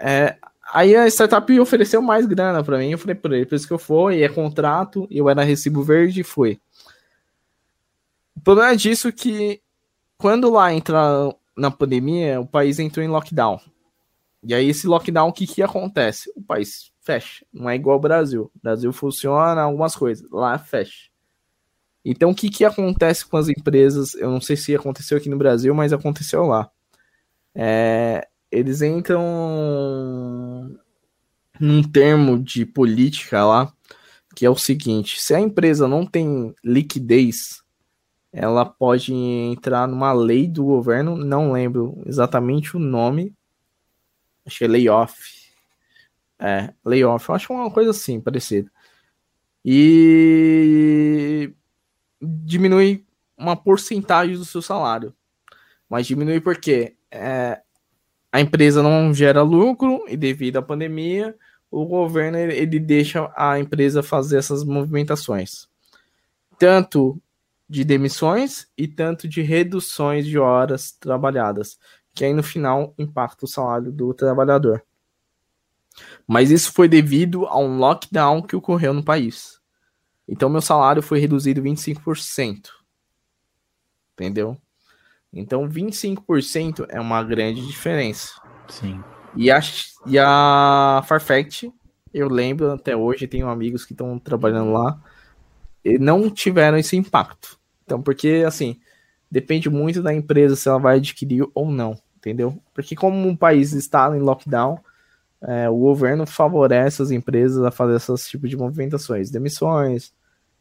É, 0.00 0.36
aí 0.72 0.96
a 0.96 1.06
startup 1.06 1.60
ofereceu 1.60 2.02
mais 2.02 2.26
grana 2.26 2.64
para 2.64 2.78
mim, 2.78 2.90
eu 2.90 2.98
falei 2.98 3.14
para 3.14 3.36
ele, 3.36 3.46
por 3.46 3.54
isso 3.54 3.66
que 3.66 3.72
eu 3.72 3.78
fui, 3.78 4.22
é 4.22 4.28
contrato, 4.28 5.06
eu 5.10 5.28
era 5.28 5.42
recibo 5.42 5.82
verde 5.82 6.22
e 6.22 6.24
foi. 6.24 6.60
O 8.34 8.40
problema 8.40 8.76
disso 8.76 9.08
é 9.08 9.12
que 9.12 9.60
quando 10.16 10.50
lá 10.50 10.72
entra 10.72 11.34
na 11.56 11.70
pandemia, 11.70 12.40
o 12.40 12.46
país 12.46 12.78
entrou 12.78 13.04
em 13.04 13.08
lockdown. 13.08 13.60
E 14.42 14.54
aí, 14.54 14.68
esse 14.68 14.86
lockdown, 14.86 15.28
o 15.28 15.32
que, 15.32 15.46
que 15.46 15.62
acontece? 15.62 16.30
O 16.36 16.42
país 16.42 16.92
fecha. 17.00 17.44
Não 17.52 17.68
é 17.68 17.74
igual 17.74 17.94
ao 17.94 18.00
Brasil. 18.00 18.50
O 18.54 18.60
Brasil 18.62 18.92
funciona 18.92 19.62
algumas 19.62 19.96
coisas. 19.96 20.30
Lá 20.30 20.56
fecha. 20.58 21.08
Então, 22.10 22.30
o 22.30 22.34
que, 22.34 22.48
que 22.48 22.64
acontece 22.64 23.26
com 23.26 23.36
as 23.36 23.48
empresas? 23.48 24.14
Eu 24.14 24.30
não 24.30 24.40
sei 24.40 24.56
se 24.56 24.74
aconteceu 24.74 25.18
aqui 25.18 25.28
no 25.28 25.38
Brasil, 25.38 25.74
mas 25.74 25.92
aconteceu 25.92 26.44
lá. 26.44 26.70
É, 27.54 28.26
eles 28.50 28.82
entram 28.82 29.20
num 31.60 31.82
termo 31.82 32.38
de 32.38 32.64
política 32.64 33.44
lá, 33.44 33.72
que 34.34 34.46
é 34.46 34.50
o 34.50 34.56
seguinte: 34.56 35.20
se 35.20 35.34
a 35.34 35.40
empresa 35.40 35.88
não 35.88 36.06
tem 36.06 36.54
liquidez 36.64 37.62
ela 38.32 38.64
pode 38.64 39.12
entrar 39.12 39.88
numa 39.88 40.12
lei 40.12 40.46
do 40.46 40.64
governo, 40.64 41.16
não 41.16 41.52
lembro 41.52 42.02
exatamente 42.06 42.76
o 42.76 42.80
nome, 42.80 43.34
acho 44.46 44.58
que 44.58 44.64
é 44.64 44.68
layoff. 44.68 45.14
É, 46.38 46.72
layoff, 46.84 47.28
eu 47.28 47.34
acho 47.34 47.52
uma 47.52 47.70
coisa 47.70 47.90
assim, 47.90 48.20
parecida. 48.20 48.70
E 49.64 51.52
diminui 52.20 53.04
uma 53.36 53.56
porcentagem 53.56 54.36
do 54.36 54.44
seu 54.44 54.60
salário. 54.60 55.14
Mas 55.88 56.06
diminui 56.06 56.40
porque 56.40 56.96
é, 57.10 57.60
a 58.32 58.40
empresa 58.40 58.82
não 58.82 59.14
gera 59.14 59.42
lucro 59.42 60.04
e 60.08 60.16
devido 60.16 60.58
à 60.58 60.62
pandemia, 60.62 61.36
o 61.70 61.84
governo 61.86 62.38
ele 62.38 62.78
deixa 62.78 63.30
a 63.36 63.58
empresa 63.58 64.02
fazer 64.02 64.38
essas 64.38 64.64
movimentações. 64.64 65.68
Tanto 66.58 67.20
de 67.68 67.84
demissões 67.84 68.66
e 68.76 68.88
tanto 68.88 69.28
de 69.28 69.42
reduções 69.42 70.26
de 70.26 70.38
horas 70.38 70.90
trabalhadas, 70.92 71.78
que 72.14 72.24
aí 72.24 72.32
no 72.32 72.42
final 72.42 72.94
impacta 72.98 73.44
o 73.44 73.48
salário 73.48 73.92
do 73.92 74.14
trabalhador. 74.14 74.82
Mas 76.26 76.50
isso 76.50 76.72
foi 76.72 76.88
devido 76.88 77.46
a 77.46 77.58
um 77.58 77.78
lockdown 77.78 78.42
que 78.42 78.56
ocorreu 78.56 78.94
no 78.94 79.04
país. 79.04 79.57
Então 80.28 80.48
meu 80.48 80.60
salário 80.60 81.02
foi 81.02 81.18
reduzido 81.18 81.62
25%. 81.62 82.68
Entendeu? 84.12 84.56
Então 85.32 85.68
25% 85.68 86.86
é 86.88 87.00
uma 87.00 87.22
grande 87.22 87.66
diferença. 87.66 88.32
Sim. 88.68 89.02
E 89.36 89.50
a, 89.50 89.60
e 90.06 90.18
a 90.18 91.02
Farfetch, 91.06 91.64
eu 92.12 92.28
lembro 92.28 92.72
até 92.72 92.96
hoje, 92.96 93.26
tenho 93.26 93.48
amigos 93.48 93.84
que 93.84 93.92
estão 93.92 94.18
trabalhando 94.18 94.72
lá, 94.72 95.00
e 95.84 95.98
não 95.98 96.30
tiveram 96.30 96.76
esse 96.78 96.96
impacto. 96.96 97.58
Então, 97.84 98.02
porque 98.02 98.44
assim, 98.46 98.78
depende 99.30 99.70
muito 99.70 100.02
da 100.02 100.12
empresa 100.12 100.56
se 100.56 100.68
ela 100.68 100.78
vai 100.78 100.96
adquirir 100.96 101.46
ou 101.54 101.70
não, 101.70 101.96
entendeu? 102.16 102.60
Porque 102.74 102.96
como 102.96 103.28
um 103.28 103.36
país 103.36 103.72
está 103.72 104.14
em 104.16 104.20
lockdown, 104.20 104.78
é, 105.40 105.68
o 105.68 105.76
governo 105.76 106.26
favorece 106.26 107.00
as 107.00 107.10
empresas 107.10 107.62
a 107.62 107.70
fazer 107.70 107.96
esses 107.96 108.28
tipos 108.28 108.50
de 108.50 108.56
movimentações, 108.56 109.30
demissões, 109.30 110.12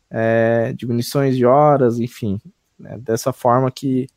é, 0.09 0.73
diminuições 0.73 1.35
de 1.35 1.45
horas, 1.45 1.99
enfim, 1.99 2.39
né, 2.77 2.97
dessa 2.97 3.33
forma 3.33 3.71
que 3.71 4.07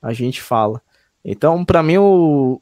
a 0.00 0.12
gente 0.12 0.42
fala. 0.42 0.82
Então, 1.24 1.64
para 1.64 1.82
mim, 1.82 1.98
o, 1.98 2.60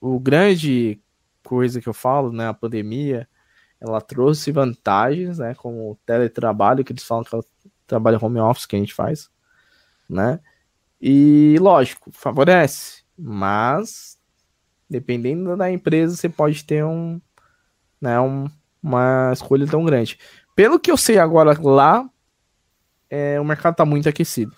o 0.00 0.18
grande 0.18 1.00
coisa 1.42 1.80
que 1.80 1.88
eu 1.88 1.94
falo, 1.94 2.32
né, 2.32 2.48
a 2.48 2.54
pandemia, 2.54 3.28
ela 3.80 4.00
trouxe 4.00 4.50
vantagens, 4.50 5.38
né, 5.38 5.54
como 5.54 5.92
o 5.92 5.98
teletrabalho, 6.06 6.84
que 6.84 6.92
eles 6.92 7.04
falam 7.04 7.24
que 7.24 7.34
ela 7.34 7.44
trabalho 7.86 8.18
home 8.20 8.40
office 8.40 8.66
que 8.66 8.76
a 8.76 8.78
gente 8.78 8.94
faz, 8.94 9.30
né? 10.08 10.40
E 11.00 11.56
lógico, 11.60 12.10
favorece, 12.12 13.02
mas 13.16 14.18
dependendo 14.88 15.56
da 15.56 15.70
empresa, 15.70 16.16
você 16.16 16.28
pode 16.28 16.64
ter 16.64 16.84
um, 16.84 17.20
né, 18.00 18.18
um, 18.20 18.48
uma 18.82 19.30
escolha 19.32 19.66
tão 19.66 19.84
grande. 19.84 20.18
Pelo 20.54 20.78
que 20.78 20.90
eu 20.90 20.96
sei 20.96 21.18
agora 21.18 21.56
lá, 21.62 22.08
é, 23.10 23.40
o 23.40 23.44
mercado 23.44 23.72
está 23.72 23.84
muito 23.84 24.08
aquecido. 24.08 24.54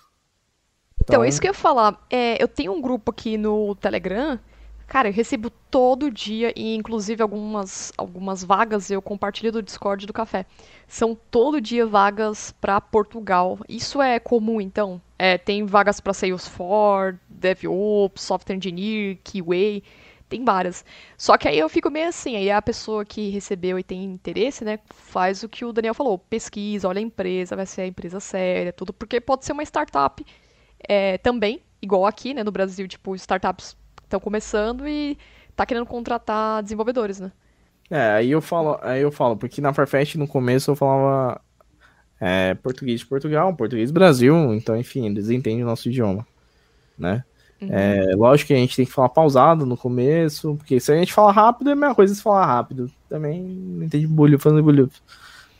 Então, 1.01 1.15
então, 1.15 1.25
isso 1.25 1.39
que 1.39 1.47
eu 1.47 1.51
ia 1.51 1.53
falar. 1.53 2.05
É, 2.09 2.41
eu 2.41 2.47
tenho 2.47 2.73
um 2.73 2.81
grupo 2.81 3.11
aqui 3.11 3.37
no 3.37 3.75
Telegram 3.75 4.39
Cara, 4.87 5.09
eu 5.09 5.13
recebo 5.13 5.49
todo 5.69 6.09
dia 6.09 6.53
e 6.55 6.73
inclusive 6.73 7.21
algumas 7.21 7.91
algumas 7.97 8.41
vagas 8.41 8.89
eu 8.89 9.01
compartilho 9.01 9.51
do 9.51 9.61
Discord 9.61 10.05
do 10.05 10.13
café. 10.13 10.45
São 10.87 11.13
todo 11.29 11.59
dia 11.59 11.85
vagas 11.85 12.53
para 12.61 12.79
Portugal. 12.79 13.59
Isso 13.67 14.01
é 14.01 14.17
comum 14.17 14.61
então? 14.61 15.01
É, 15.19 15.37
tem 15.37 15.65
vagas 15.65 15.99
para 15.99 16.13
Salesforce, 16.13 17.19
DevOps, 17.27 18.23
Software 18.23 18.55
Engineer, 18.55 19.17
QA, 19.25 19.83
tem 20.29 20.43
várias. 20.43 20.83
Só 21.17 21.37
que 21.37 21.47
aí 21.47 21.57
eu 21.57 21.69
fico 21.69 21.89
meio 21.89 22.09
assim, 22.09 22.35
aí 22.35 22.51
a 22.51 22.61
pessoa 22.61 23.05
que 23.05 23.29
recebeu 23.29 23.79
e 23.79 23.83
tem 23.83 24.03
interesse, 24.03 24.63
né, 24.63 24.79
faz 24.89 25.43
o 25.43 25.49
que 25.49 25.65
o 25.65 25.73
Daniel 25.73 25.93
falou, 25.93 26.17
pesquisa, 26.17 26.87
olha 26.87 26.99
a 26.99 27.01
empresa, 27.01 27.55
vai 27.55 27.65
ser 27.65 27.81
a 27.81 27.87
empresa 27.87 28.19
séria, 28.19 28.73
tudo, 28.73 28.93
porque 28.93 29.19
pode 29.21 29.45
ser 29.45 29.53
uma 29.53 29.63
startup 29.63 30.25
é, 30.87 31.17
também, 31.17 31.61
igual 31.81 32.05
aqui, 32.05 32.33
né, 32.33 32.43
no 32.43 32.51
Brasil, 32.51 32.87
tipo, 32.87 33.15
startups 33.15 33.75
estão 34.03 34.19
começando 34.19 34.87
e 34.87 35.17
tá 35.55 35.65
querendo 35.65 35.85
contratar 35.85 36.63
desenvolvedores, 36.63 37.19
né? 37.19 37.31
É, 37.89 38.11
aí 38.11 38.31
eu 38.31 38.41
falo, 38.41 38.77
aí 38.81 39.01
eu 39.01 39.11
falo, 39.11 39.37
porque 39.37 39.61
na 39.61 39.73
Farfetch 39.73 40.15
no 40.15 40.27
começo 40.27 40.71
eu 40.71 40.75
falava 40.75 41.41
é, 42.19 42.53
português 42.55 42.99
de 42.99 43.05
Portugal, 43.05 43.53
português 43.55 43.91
Brasil, 43.91 44.53
então 44.53 44.75
enfim, 44.75 45.05
eles 45.05 45.29
entendem 45.29 45.63
o 45.63 45.65
nosso 45.65 45.87
idioma, 45.87 46.27
né? 46.97 47.23
Uhum. 47.61 47.69
É, 47.71 48.15
lógico 48.15 48.47
que 48.47 48.53
a 48.53 48.57
gente 48.57 48.75
tem 48.75 48.85
que 48.85 48.91
falar 48.91 49.09
pausado 49.09 49.65
no 49.65 49.75
começo, 49.75 50.55
porque 50.55 50.79
se 50.79 50.91
a 50.91 50.95
gente 50.95 51.13
falar 51.13 51.31
rápido 51.31 51.69
é 51.69 51.73
a 51.73 51.75
mesma 51.75 51.95
coisa 51.95 52.13
se 52.13 52.21
falar 52.21 52.45
rápido. 52.45 52.91
Também 53.09 53.41
não 53.41 53.85
entende 53.85 54.05
bulho 54.05 54.39
fazendo 54.39 54.63
bulho, 54.63 54.89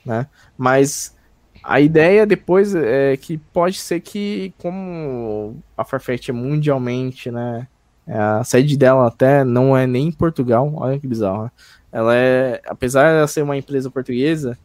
né? 0.06 0.28
Mas 0.58 1.16
a 1.64 1.82
ideia 1.82 2.26
depois 2.26 2.76
é 2.76 3.18
que 3.18 3.38
pode 3.38 3.78
ser 3.78 4.00
que, 4.00 4.54
como 4.58 5.58
a 5.76 5.84
Farfetch 5.84 6.30
é 6.30 6.32
mundialmente, 6.34 7.32
né? 7.32 7.68
É, 8.08 8.18
a 8.18 8.44
sede 8.44 8.78
dela 8.78 9.08
até 9.08 9.44
não 9.44 9.76
é 9.76 9.86
nem 9.86 10.08
em 10.08 10.12
Portugal, 10.12 10.72
olha 10.76 10.98
que 11.00 11.08
bizarro. 11.08 11.44
Né? 11.44 11.52
Ela 11.92 12.16
é, 12.16 12.62
apesar 12.66 13.26
de 13.26 13.32
ser 13.32 13.42
uma 13.42 13.58
empresa 13.58 13.90
portuguesa, 13.90 14.58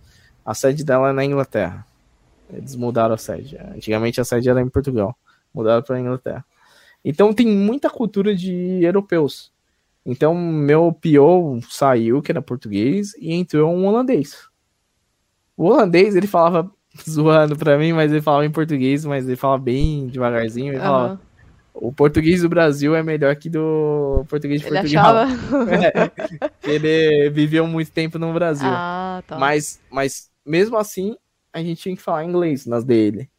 a 0.45 0.55
sede 0.55 0.85
dela 0.85 1.11
é 1.11 1.13
na 1.13 1.25
Inglaterra. 1.25 1.85
Eles 2.53 2.77
mudaram 2.77 3.15
a 3.15 3.19
sede. 3.19 3.57
Antigamente 3.75 4.21
a 4.21 4.25
sede 4.25 4.49
era 4.49 4.61
em 4.61 4.69
Portugal, 4.69 5.17
mudaram 5.53 5.83
para 5.83 5.97
a 5.97 6.01
Inglaterra. 6.01 6.45
Então 7.05 7.33
tem 7.33 7.47
muita 7.47 7.91
cultura 7.91 8.35
de 8.35 8.81
europeus. 8.83 9.53
Então 10.05 10.35
meu 10.35 10.93
PO 10.93 11.61
saiu, 11.69 12.21
que 12.23 12.33
era 12.33 12.43
português, 12.43 13.15
e 13.19 13.33
entrou 13.33 13.75
um 13.75 13.87
holandês. 13.87 14.49
O 15.57 15.67
holandês 15.67 16.17
ele 16.17 16.27
falava 16.27 16.71
zoando 17.09 17.57
pra 17.57 17.79
mim, 17.79 17.93
mas 17.93 18.11
ele 18.11 18.23
falava 18.23 18.45
em 18.45 18.51
português, 18.51 19.05
mas 19.05 19.27
ele 19.27 19.37
fala 19.37 19.59
bem 19.59 20.07
devagarzinho. 20.07 20.73
Ele 20.73 20.79
uhum. 20.79 20.85
falava, 20.85 21.21
o 21.75 21.93
português 21.93 22.43
do 22.43 22.49
Brasil 22.49 22.95
é 22.95 23.03
melhor 23.03 23.35
que 23.37 23.49
do 23.49 24.25
português 24.29 24.61
de 24.61 24.67
ele 24.67 24.79
Portugal. 24.79 25.17
Achava... 25.17 25.71
é, 25.73 26.71
ele 26.71 27.31
viveu 27.31 27.67
muito 27.67 27.91
tempo 27.91 28.19
no 28.19 28.33
Brasil. 28.33 28.69
Ah, 28.69 29.23
tá. 29.27 29.39
Mas, 29.39 29.81
mas 29.91 30.31
mesmo 30.45 30.77
assim, 30.77 31.17
a 31.53 31.63
gente 31.63 31.83
tinha 31.83 31.97
que 31.97 32.03
falar 32.03 32.25
inglês 32.25 32.67
nas 32.67 32.85
dele. 32.85 33.31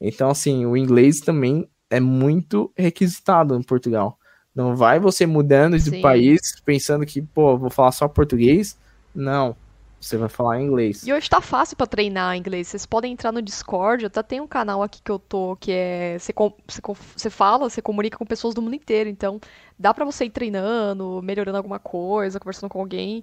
Então, 0.00 0.30
assim, 0.30 0.66
o 0.66 0.76
inglês 0.76 1.20
também 1.20 1.68
é 1.92 2.00
muito 2.00 2.72
requisitado 2.74 3.54
em 3.54 3.62
Portugal. 3.62 4.18
Não 4.54 4.74
vai 4.74 4.98
você 4.98 5.26
mudando 5.26 5.78
de 5.78 5.90
Sim. 5.90 6.00
país 6.00 6.40
pensando 6.64 7.04
que, 7.04 7.20
pô, 7.20 7.56
vou 7.58 7.70
falar 7.70 7.92
só 7.92 8.08
português. 8.08 8.78
Não. 9.14 9.54
Você 10.00 10.16
vai 10.16 10.28
falar 10.28 10.60
inglês. 10.60 11.06
E 11.06 11.12
hoje 11.12 11.28
tá 11.28 11.40
fácil 11.40 11.76
para 11.76 11.86
treinar 11.86 12.36
inglês. 12.36 12.68
Vocês 12.68 12.86
podem 12.86 13.12
entrar 13.12 13.30
no 13.30 13.40
Discord. 13.40 14.06
Até 14.06 14.22
tem 14.22 14.40
um 14.40 14.48
canal 14.48 14.82
aqui 14.82 15.00
que 15.02 15.10
eu 15.10 15.18
tô 15.18 15.54
que 15.60 15.70
é. 15.70 16.18
Você, 16.18 16.34
você, 16.66 16.80
você 17.16 17.30
fala, 17.30 17.68
você 17.70 17.80
comunica 17.80 18.18
com 18.18 18.26
pessoas 18.26 18.54
do 18.54 18.62
mundo 18.62 18.74
inteiro. 18.74 19.08
Então, 19.08 19.38
dá 19.78 19.94
para 19.94 20.04
você 20.04 20.24
ir 20.24 20.30
treinando, 20.30 21.20
melhorando 21.22 21.58
alguma 21.58 21.78
coisa, 21.78 22.40
conversando 22.40 22.70
com 22.70 22.80
alguém. 22.80 23.22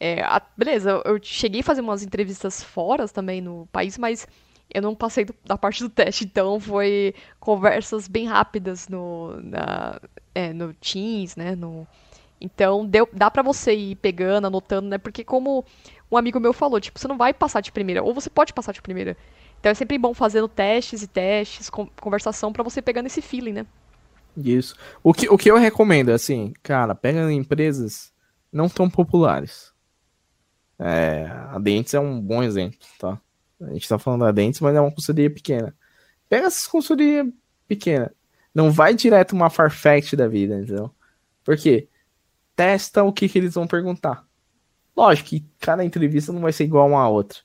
É, 0.00 0.22
a, 0.22 0.40
beleza, 0.56 1.02
eu 1.04 1.18
cheguei 1.20 1.60
a 1.60 1.64
fazer 1.64 1.80
umas 1.80 2.02
entrevistas 2.02 2.62
fora 2.62 3.06
também 3.08 3.40
no 3.40 3.68
país, 3.70 3.98
mas 3.98 4.26
eu 4.72 4.82
não 4.82 4.94
passei 4.94 5.24
do, 5.24 5.34
da 5.44 5.56
parte 5.56 5.82
do 5.82 5.88
teste, 5.88 6.24
então 6.24 6.58
foi 6.58 7.14
conversas 7.38 8.08
bem 8.08 8.26
rápidas 8.26 8.88
no, 8.88 9.40
na, 9.42 10.00
é, 10.34 10.52
no 10.52 10.74
Teams, 10.74 11.36
né? 11.36 11.54
No, 11.54 11.86
então 12.40 12.84
deu, 12.86 13.08
dá 13.12 13.30
para 13.30 13.42
você 13.42 13.74
ir 13.74 13.96
pegando, 13.96 14.46
anotando, 14.46 14.88
né? 14.88 14.98
Porque 14.98 15.24
como 15.24 15.64
um 16.10 16.16
amigo 16.16 16.40
meu 16.40 16.52
falou, 16.52 16.80
tipo, 16.80 16.98
você 16.98 17.08
não 17.08 17.16
vai 17.16 17.32
passar 17.32 17.60
de 17.60 17.72
primeira, 17.72 18.02
ou 18.02 18.12
você 18.12 18.28
pode 18.28 18.52
passar 18.52 18.72
de 18.72 18.82
primeira. 18.82 19.16
Então 19.60 19.70
é 19.70 19.74
sempre 19.74 19.96
bom 19.96 20.12
fazendo 20.12 20.46
testes 20.48 21.02
e 21.02 21.06
testes, 21.06 21.70
conversação 21.70 22.52
para 22.52 22.62
você 22.62 22.82
pegando 22.82 23.06
esse 23.06 23.22
feeling, 23.22 23.52
né? 23.52 23.66
Isso. 24.36 24.74
O 25.02 25.14
que, 25.14 25.28
o 25.28 25.38
que 25.38 25.50
eu 25.50 25.56
recomendo, 25.56 26.10
assim, 26.10 26.52
cara, 26.62 26.94
pega 26.94 27.32
empresas 27.32 28.12
não 28.52 28.68
tão 28.68 28.90
populares. 28.90 29.72
É, 30.78 31.26
a 31.50 31.58
Dentes 31.58 31.94
é 31.94 32.00
um 32.00 32.20
bom 32.20 32.42
exemplo, 32.42 32.78
tá? 32.98 33.20
A 33.60 33.72
gente 33.72 33.88
tá 33.88 33.98
falando 33.98 34.24
da 34.24 34.32
Dentes, 34.32 34.60
mas 34.60 34.74
é 34.74 34.80
uma 34.80 34.90
consultoria 34.90 35.30
pequena. 35.30 35.74
Pega 36.28 36.46
essas 36.46 36.66
consultorias 36.66 37.26
pequenas. 37.66 38.10
Não 38.54 38.70
vai 38.70 38.94
direto 38.94 39.32
uma 39.32 39.50
Farfetch 39.50 40.14
da 40.14 40.28
vida, 40.28 40.56
entendeu? 40.56 40.90
Por 41.44 41.56
quê? 41.56 41.88
Testa 42.54 43.02
o 43.02 43.12
que, 43.12 43.28
que 43.28 43.38
eles 43.38 43.54
vão 43.54 43.66
perguntar. 43.66 44.24
Lógico 44.96 45.30
que 45.30 45.44
cada 45.58 45.84
entrevista 45.84 46.32
não 46.32 46.40
vai 46.40 46.52
ser 46.52 46.64
igual 46.64 46.88
uma 46.88 47.02
a 47.02 47.08
outra. 47.08 47.38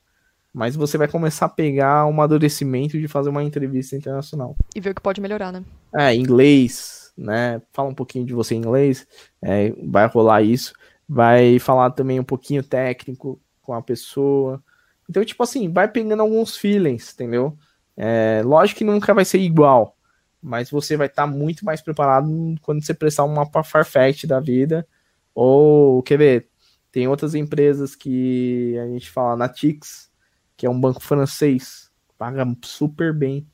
Mas 0.53 0.75
você 0.75 0.97
vai 0.97 1.07
começar 1.07 1.45
a 1.45 1.49
pegar 1.49 2.05
um 2.05 2.09
amadurecimento 2.09 2.99
de 2.99 3.07
fazer 3.07 3.29
uma 3.29 3.43
entrevista 3.43 3.95
internacional. 3.95 4.55
E 4.75 4.81
ver 4.81 4.91
o 4.91 4.95
que 4.95 5.01
pode 5.01 5.21
melhorar, 5.21 5.51
né? 5.51 5.63
É, 5.93 6.13
inglês, 6.13 7.11
né? 7.17 7.61
Fala 7.71 7.89
um 7.89 7.95
pouquinho 7.95 8.25
de 8.25 8.33
você 8.33 8.55
em 8.55 8.59
inglês. 8.59 9.07
É, 9.41 9.71
vai 9.83 10.07
rolar 10.07 10.41
isso. 10.41 10.73
Vai 11.07 11.59
falar 11.59 11.91
também 11.91 12.19
um 12.19 12.23
pouquinho 12.23 12.63
técnico 12.63 13.39
com 13.61 13.73
a 13.73 13.81
pessoa. 13.81 14.63
Então, 15.09 15.25
tipo 15.25 15.41
assim, 15.41 15.71
vai 15.71 15.87
pegando 15.87 16.21
alguns 16.21 16.55
feelings, 16.55 17.13
entendeu? 17.13 17.57
É, 17.97 18.43
lógico 18.45 18.77
que 18.77 18.83
nunca 18.83 19.13
vai 19.13 19.25
ser 19.25 19.39
igual. 19.39 19.97
Mas 20.41 20.69
você 20.69 20.95
vai 20.95 21.07
estar 21.07 21.25
tá 21.25 21.27
muito 21.27 21.65
mais 21.65 21.81
preparado 21.81 22.29
quando 22.61 22.85
você 22.85 22.93
prestar 22.93 23.23
uma 23.23 23.45
Farfetch 23.63 24.25
da 24.25 24.39
vida. 24.39 24.87
Ou, 25.33 26.03
quer 26.03 26.17
ver, 26.17 26.49
tem 26.91 27.07
outras 27.07 27.33
empresas 27.33 27.95
que 27.95 28.77
a 28.77 28.87
gente 28.87 29.09
fala, 29.09 29.35
Natix, 29.35 30.11
que 30.55 30.65
é 30.65 30.69
um 30.69 30.79
banco 30.79 31.01
francês, 31.01 31.91
paga 32.17 32.45
super 32.63 33.11
bem. 33.13 33.47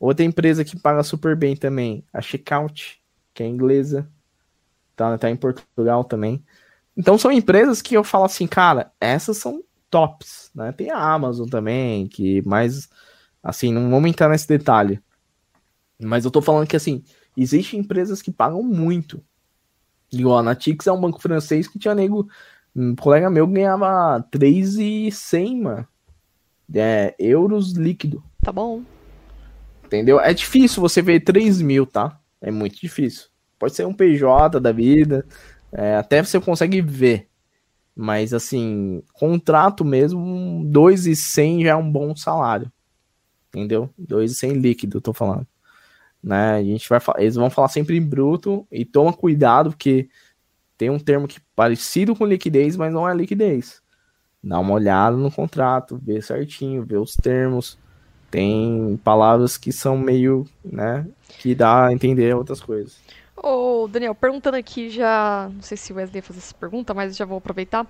Outra 0.00 0.24
empresa 0.24 0.64
que 0.64 0.78
paga 0.78 1.02
super 1.02 1.36
bem 1.36 1.56
também, 1.56 2.04
a 2.12 2.20
Checkout, 2.22 3.02
que 3.34 3.42
é 3.42 3.46
inglesa, 3.46 4.10
tá, 4.94 5.16
tá 5.18 5.30
em 5.30 5.36
Portugal 5.36 6.04
também. 6.04 6.44
Então 6.96 7.18
são 7.18 7.30
empresas 7.30 7.82
que 7.82 7.94
eu 7.94 8.04
falo 8.04 8.24
assim, 8.24 8.46
cara, 8.46 8.92
essas 9.00 9.36
são 9.36 9.62
tops, 9.90 10.50
né? 10.54 10.72
Tem 10.72 10.90
a 10.90 10.98
Amazon 10.98 11.48
também, 11.48 12.06
que 12.06 12.42
mais 12.46 12.88
assim, 13.42 13.72
não 13.72 13.90
vamos 13.90 14.10
entrar 14.10 14.28
nesse 14.28 14.48
detalhe. 14.48 15.00
Mas 16.00 16.24
eu 16.24 16.30
tô 16.30 16.42
falando 16.42 16.66
que 16.66 16.76
assim, 16.76 17.02
existem 17.36 17.80
empresas 17.80 18.20
que 18.20 18.30
pagam 18.30 18.62
muito. 18.62 19.22
Igual 20.12 20.38
a 20.38 20.42
Natix 20.42 20.86
é 20.86 20.92
um 20.92 21.00
banco 21.00 21.20
francês 21.20 21.66
que 21.68 21.78
tinha 21.78 21.94
nego 21.94 22.28
um 22.74 22.94
colega 22.94 23.30
meu 23.30 23.46
ganhava 23.46 24.22
3,100, 24.30 25.62
mano. 25.62 25.88
É, 26.74 27.14
euros 27.18 27.72
líquido. 27.72 28.22
Tá 28.42 28.52
bom. 28.52 28.82
Entendeu? 29.84 30.20
É 30.20 30.34
difícil 30.34 30.82
você 30.82 31.00
ver 31.00 31.20
3 31.20 31.62
mil, 31.62 31.86
tá? 31.86 32.20
É 32.40 32.50
muito 32.50 32.78
difícil. 32.78 33.28
Pode 33.58 33.74
ser 33.74 33.86
um 33.86 33.94
PJ 33.94 34.60
da 34.60 34.72
vida. 34.72 35.24
É, 35.72 35.96
até 35.96 36.22
você 36.22 36.38
consegue 36.38 36.82
ver. 36.82 37.25
Mas 37.96 38.34
assim, 38.34 39.02
contrato 39.14 39.82
mesmo, 39.82 40.62
2,100 40.66 41.64
já 41.64 41.70
é 41.70 41.74
um 41.74 41.90
bom 41.90 42.14
salário. 42.14 42.70
Entendeu? 43.48 43.88
2,100 43.96 44.52
líquido, 44.52 45.00
tô 45.00 45.14
falando. 45.14 45.46
Né? 46.22 46.56
A 46.56 46.62
gente 46.62 46.86
vai 46.88 47.00
eles 47.16 47.36
vão 47.36 47.48
falar 47.48 47.68
sempre 47.68 47.96
em 47.96 48.02
bruto 48.02 48.66
e 48.70 48.84
toma 48.84 49.12
cuidado 49.12 49.70
porque 49.70 50.10
tem 50.76 50.90
um 50.90 50.98
termo 50.98 51.26
que 51.26 51.40
parecido 51.54 52.14
com 52.14 52.26
liquidez, 52.26 52.76
mas 52.76 52.92
não 52.92 53.08
é 53.08 53.14
liquidez. 53.14 53.80
Dá 54.42 54.58
uma 54.58 54.74
olhada 54.74 55.16
no 55.16 55.30
contrato, 55.30 55.98
vê 56.02 56.20
certinho, 56.20 56.84
vê 56.84 56.96
os 56.96 57.16
termos. 57.16 57.78
Tem 58.30 59.00
palavras 59.02 59.56
que 59.56 59.72
são 59.72 59.96
meio, 59.96 60.46
né, 60.64 61.06
que 61.38 61.54
dá 61.54 61.86
a 61.86 61.92
entender 61.92 62.34
outras 62.34 62.60
coisas. 62.60 62.98
Ô, 63.76 63.88
Daniel, 63.88 64.14
perguntando 64.14 64.56
aqui 64.56 64.90
já, 64.90 65.50
não 65.52 65.62
sei 65.62 65.76
se 65.76 65.92
o 65.92 65.96
Wesley 65.96 66.18
ia 66.18 66.22
fazer 66.22 66.38
essa 66.38 66.54
pergunta, 66.54 66.94
mas 66.94 67.16
já 67.16 67.24
vou 67.24 67.38
aproveitar. 67.38 67.86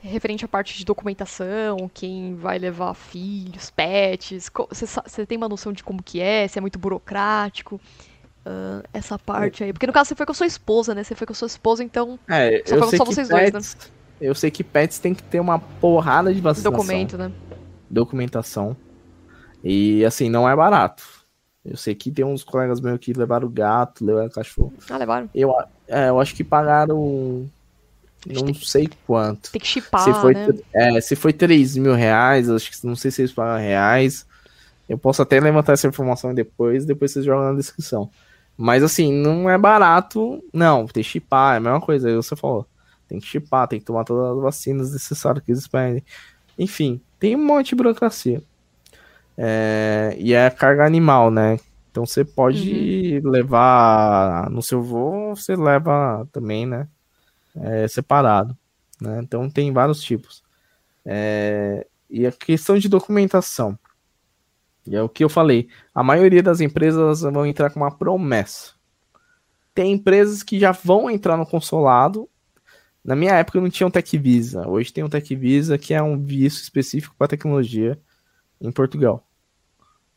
Referente 0.00 0.44
à 0.44 0.48
parte 0.48 0.76
de 0.76 0.84
documentação, 0.84 1.90
quem 1.92 2.34
vai 2.36 2.58
levar 2.58 2.94
filhos, 2.94 3.70
pets, 3.70 4.50
você 4.70 5.26
tem 5.26 5.36
uma 5.36 5.48
noção 5.48 5.72
de 5.72 5.82
como 5.82 6.02
que 6.02 6.20
é, 6.20 6.46
se 6.46 6.58
é 6.58 6.60
muito 6.60 6.78
burocrático? 6.78 7.80
uh, 8.46 8.82
essa 8.92 9.18
parte 9.18 9.64
aí? 9.64 9.72
Porque 9.72 9.86
no 9.86 9.92
caso 9.92 10.08
você 10.08 10.14
foi 10.14 10.24
com 10.24 10.32
a 10.32 10.34
sua 10.34 10.46
esposa, 10.46 10.94
né? 10.94 11.02
Você 11.02 11.14
foi 11.14 11.26
com 11.26 11.32
a 11.32 11.36
sua 11.36 11.46
esposa, 11.46 11.82
então. 11.82 12.18
É, 12.28 12.62
só 12.64 12.76
eu 12.76 12.82
sei 12.84 12.98
só 12.98 13.04
vocês 13.04 13.28
pets, 13.28 13.52
dois, 13.52 13.74
né? 13.74 13.90
Eu 14.20 14.34
sei 14.34 14.50
que 14.50 14.64
pets 14.64 14.98
tem 14.98 15.14
que 15.14 15.22
ter 15.22 15.40
uma 15.40 15.58
porrada 15.58 16.32
de 16.32 16.40
vacinação. 16.40 16.72
Documento, 16.72 17.18
né? 17.18 17.32
Documentação. 17.90 18.76
E 19.62 20.04
assim, 20.04 20.30
não 20.30 20.48
é 20.48 20.54
barato. 20.54 21.02
Eu 21.68 21.76
sei 21.76 21.94
que 21.94 22.10
tem 22.10 22.24
uns 22.24 22.44
colegas 22.44 22.80
meus 22.80 22.98
que 22.98 23.12
levaram 23.12 23.48
gato, 23.48 24.04
levaram 24.04 24.28
cachorro. 24.28 24.72
Ah, 24.88 24.96
levaram? 24.96 25.28
Eu, 25.34 25.52
é, 25.88 26.08
eu 26.08 26.20
acho 26.20 26.34
que 26.34 26.44
pagaram. 26.44 27.48
Não 28.24 28.54
sei 28.54 28.88
quanto. 29.06 29.52
Tem 29.52 29.60
que 29.60 29.66
chipar, 29.66 30.02
se 30.02 30.12
foi, 30.14 30.34
né? 30.34 30.48
É, 30.72 31.00
se 31.00 31.14
foi 31.14 31.32
3 31.32 31.76
mil 31.76 31.94
reais, 31.94 32.50
acho 32.50 32.70
que 32.70 32.86
não 32.86 32.96
sei 32.96 33.10
se 33.10 33.22
eles 33.22 33.32
pagam 33.32 33.58
reais. 33.58 34.26
Eu 34.88 34.96
posso 34.96 35.22
até 35.22 35.40
levantar 35.40 35.72
essa 35.72 35.86
informação 35.86 36.34
depois, 36.34 36.84
depois 36.84 37.12
vocês 37.12 37.24
jogam 37.24 37.52
na 37.52 37.56
descrição. 37.56 38.10
Mas 38.56 38.82
assim, 38.82 39.12
não 39.12 39.50
é 39.50 39.58
barato, 39.58 40.42
não. 40.52 40.86
Tem 40.86 41.02
que 41.02 41.08
chipar, 41.08 41.54
é 41.54 41.56
a 41.58 41.60
mesma 41.60 41.80
coisa, 41.80 42.08
aí 42.08 42.14
você 42.14 42.34
falou. 42.34 42.66
Tem 43.08 43.20
que 43.20 43.26
chipar, 43.26 43.68
tem 43.68 43.78
que 43.78 43.84
tomar 43.84 44.04
todas 44.04 44.36
as 44.36 44.42
vacinas 44.42 44.92
necessárias 44.92 45.44
que 45.44 45.52
eles 45.52 45.66
pedem. 45.66 46.02
Enfim, 46.58 47.00
tem 47.18 47.36
um 47.36 47.44
monte 47.44 47.70
de 47.70 47.76
burocracia. 47.76 48.42
É, 49.36 50.16
e 50.18 50.32
é 50.32 50.48
carga 50.50 50.86
animal, 50.86 51.30
né? 51.30 51.58
Então 51.90 52.04
você 52.04 52.24
pode 52.24 53.20
uhum. 53.24 53.30
levar 53.30 54.50
no 54.50 54.62
seu 54.62 54.82
voo, 54.82 55.34
você 55.34 55.56
leva 55.56 56.26
também, 56.32 56.66
né? 56.66 56.88
É, 57.54 57.88
separado. 57.88 58.56
Né? 59.00 59.20
Então 59.22 59.48
tem 59.48 59.72
vários 59.72 60.02
tipos. 60.02 60.42
É, 61.04 61.86
e 62.08 62.26
a 62.26 62.32
questão 62.32 62.78
de 62.78 62.88
documentação. 62.88 63.78
E 64.86 64.94
é 64.94 65.02
o 65.02 65.08
que 65.08 65.24
eu 65.24 65.28
falei. 65.28 65.68
A 65.94 66.02
maioria 66.02 66.42
das 66.42 66.60
empresas 66.60 67.22
vão 67.22 67.46
entrar 67.46 67.70
com 67.70 67.80
uma 67.80 67.90
promessa. 67.90 68.72
Tem 69.74 69.92
empresas 69.92 70.42
que 70.42 70.58
já 70.58 70.72
vão 70.72 71.10
entrar 71.10 71.36
no 71.36 71.46
consolado. 71.46 72.28
Na 73.04 73.16
minha 73.16 73.34
época 73.34 73.60
não 73.60 73.70
tinha 73.70 73.86
um 73.86 73.90
Tech 73.90 74.18
Visa. 74.18 74.66
Hoje 74.68 74.92
tem 74.92 75.02
um 75.02 75.08
Tech 75.08 75.34
Visa 75.34 75.76
que 75.76 75.92
é 75.92 76.02
um 76.02 76.18
visto 76.22 76.62
específico 76.62 77.14
para 77.18 77.28
tecnologia 77.28 77.98
em 78.60 78.70
Portugal. 78.72 79.26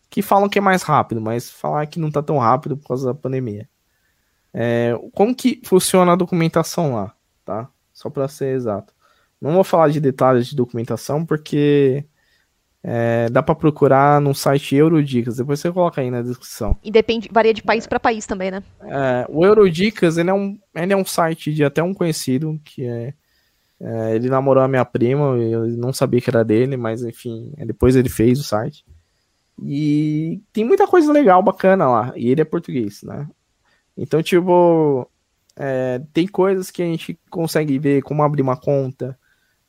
Que 0.10 0.22
falam 0.22 0.50
que 0.50 0.58
é 0.58 0.62
mais 0.62 0.82
rápido, 0.82 1.22
mas 1.22 1.50
falar 1.50 1.86
que 1.86 2.00
não 2.00 2.08
está 2.08 2.22
tão 2.22 2.38
rápido 2.38 2.76
por 2.78 2.88
causa 2.88 3.08
da 3.08 3.14
pandemia. 3.14 3.70
É, 4.54 4.94
como 5.14 5.36
que 5.36 5.62
funciona 5.64 6.14
a 6.14 6.16
documentação 6.16 6.96
lá, 6.96 7.14
tá? 7.46 7.70
Só 7.94 8.10
para 8.10 8.28
ser 8.28 8.56
exato. 8.56 8.94
Não 9.40 9.54
vou 9.54 9.64
falar 9.64 9.90
de 9.90 10.00
detalhes 10.00 10.48
de 10.48 10.56
documentação 10.56 11.26
porque 11.26 12.06
é, 12.84 13.30
dá 13.30 13.44
para 13.44 13.56
procurar 13.56 14.22
no 14.22 14.34
site 14.34 14.76
Eurodicas, 14.76 15.38
depois 15.38 15.60
você 15.60 15.72
coloca 15.72 16.02
aí 16.02 16.10
na 16.10 16.22
descrição. 16.22 16.78
E 16.84 16.90
depende, 16.90 17.30
varia 17.32 17.54
de 17.54 17.62
país 17.62 17.86
para 17.86 18.00
país 18.00 18.26
também, 18.26 18.52
né? 18.52 18.64
É, 18.84 19.26
o 19.30 19.46
Eurodicas 19.46 20.18
ele 20.18 20.30
é, 20.30 20.34
um, 20.34 20.58
ele 20.74 20.94
é 20.94 20.98
um 20.98 21.06
site 21.06 21.54
de 21.54 21.64
até 21.64 21.84
um 21.84 21.94
conhecido, 21.94 22.60
que 22.64 22.86
é 22.86 23.14
É, 23.82 24.16
ele 24.16 24.30
namorou 24.30 24.64
a 24.64 24.68
minha 24.68 24.84
prima, 24.84 25.38
eu 25.38 25.68
não 25.68 25.94
sabia 25.94 26.20
que 26.20 26.30
era 26.30 26.44
dele, 26.44 26.76
mas 26.76 27.04
enfim, 27.04 27.54
depois 27.66 27.96
ele 27.96 28.10
fez 28.10 28.40
o 28.40 28.44
site. 28.44 28.86
E 29.64 30.42
tem 30.54 30.66
muita 30.66 30.88
coisa 30.88 31.12
legal, 31.12 31.42
bacana 31.42 31.88
lá. 31.88 32.14
E 32.16 32.30
ele 32.30 32.42
é 32.42 32.46
português, 32.46 33.02
né? 33.04 33.28
Então, 33.98 34.24
tipo, 34.24 35.10
é, 35.56 36.02
tem 36.14 36.28
coisas 36.28 36.72
que 36.72 36.82
a 36.82 36.86
gente 36.86 37.20
consegue 37.30 37.78
ver, 37.80 38.02
como 38.02 38.24
abrir 38.24 38.42
uma 38.42 38.58
conta, 38.58 39.18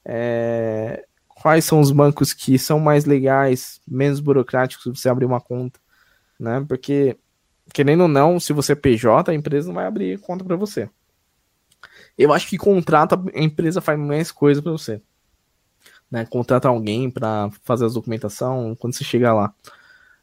é, 0.04 1.04
quais 1.28 1.64
são 1.64 1.80
os 1.80 1.90
bancos 1.90 2.32
que 2.32 2.58
são 2.58 2.78
mais 2.78 3.04
legais, 3.04 3.80
menos 3.88 4.20
burocráticos 4.20 4.98
você 4.98 5.08
abrir 5.08 5.26
uma 5.26 5.40
conta, 5.40 5.80
né? 6.38 6.64
Porque, 6.68 7.16
querendo 7.74 8.02
ou 8.02 8.08
não, 8.08 8.38
se 8.38 8.52
você 8.52 8.72
é 8.72 8.76
PJ, 8.76 9.30
a 9.30 9.34
empresa 9.34 9.68
não 9.68 9.74
vai 9.74 9.86
abrir 9.86 10.18
conta 10.20 10.44
para 10.44 10.56
você. 10.56 10.88
Eu 12.20 12.34
acho 12.34 12.46
que 12.46 12.58
contrata, 12.58 13.18
a 13.34 13.40
empresa 13.40 13.80
faz 13.80 13.98
mais 13.98 14.30
coisa 14.30 14.60
para 14.60 14.72
você. 14.72 15.00
Né? 16.10 16.26
Contrata 16.26 16.68
alguém 16.68 17.10
para 17.10 17.48
fazer 17.64 17.86
a 17.86 17.88
documentação 17.88 18.76
quando 18.78 18.94
você 18.94 19.02
chegar 19.02 19.32
lá. 19.32 19.54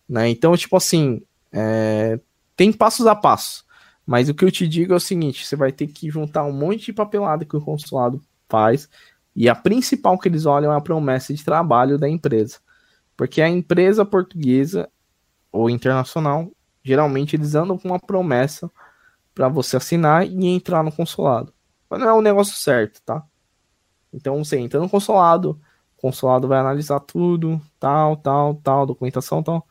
Né? 0.07 0.29
Então, 0.29 0.55
tipo 0.55 0.77
assim, 0.77 1.23
é, 1.51 2.19
tem 2.55 2.71
passos 2.71 3.07
a 3.07 3.15
passo. 3.15 3.65
Mas 4.05 4.29
o 4.29 4.35
que 4.35 4.45
eu 4.45 4.51
te 4.51 4.67
digo 4.67 4.93
é 4.93 4.95
o 4.95 4.99
seguinte: 4.99 5.43
você 5.43 5.55
vai 5.55 5.71
ter 5.71 5.87
que 5.87 6.07
juntar 6.07 6.43
um 6.43 6.51
monte 6.51 6.85
de 6.85 6.93
papelada 6.93 7.43
que 7.43 7.57
o 7.57 7.61
consulado 7.61 8.21
faz. 8.47 8.87
E 9.35 9.49
a 9.49 9.55
principal 9.55 10.19
que 10.19 10.29
eles 10.29 10.45
olham 10.45 10.71
é 10.71 10.77
a 10.77 10.81
promessa 10.81 11.33
de 11.33 11.43
trabalho 11.43 11.97
da 11.97 12.07
empresa. 12.07 12.59
Porque 13.15 13.41
a 13.41 13.49
empresa 13.49 14.05
portuguesa 14.05 14.87
ou 15.51 15.67
internacional, 15.67 16.51
geralmente 16.83 17.35
eles 17.35 17.55
andam 17.55 17.75
com 17.75 17.87
uma 17.87 17.99
promessa 17.99 18.69
para 19.33 19.49
você 19.49 19.77
assinar 19.77 20.27
e 20.27 20.45
entrar 20.45 20.83
no 20.83 20.91
consulado. 20.91 21.56
Mas 21.89 21.99
não 21.99 22.09
é 22.09 22.13
o 22.13 22.21
negócio 22.21 22.55
certo, 22.55 23.01
tá? 23.03 23.23
Então 24.13 24.43
você 24.43 24.57
entra 24.57 24.79
no 24.79 24.89
consulado, 24.89 25.59
o 25.97 26.01
consulado 26.01 26.47
vai 26.47 26.59
analisar 26.59 26.99
tudo, 26.99 27.61
tal, 27.79 28.17
tal, 28.17 28.55
tal, 28.55 28.85
documentação, 28.85 29.43
tal. 29.43 29.67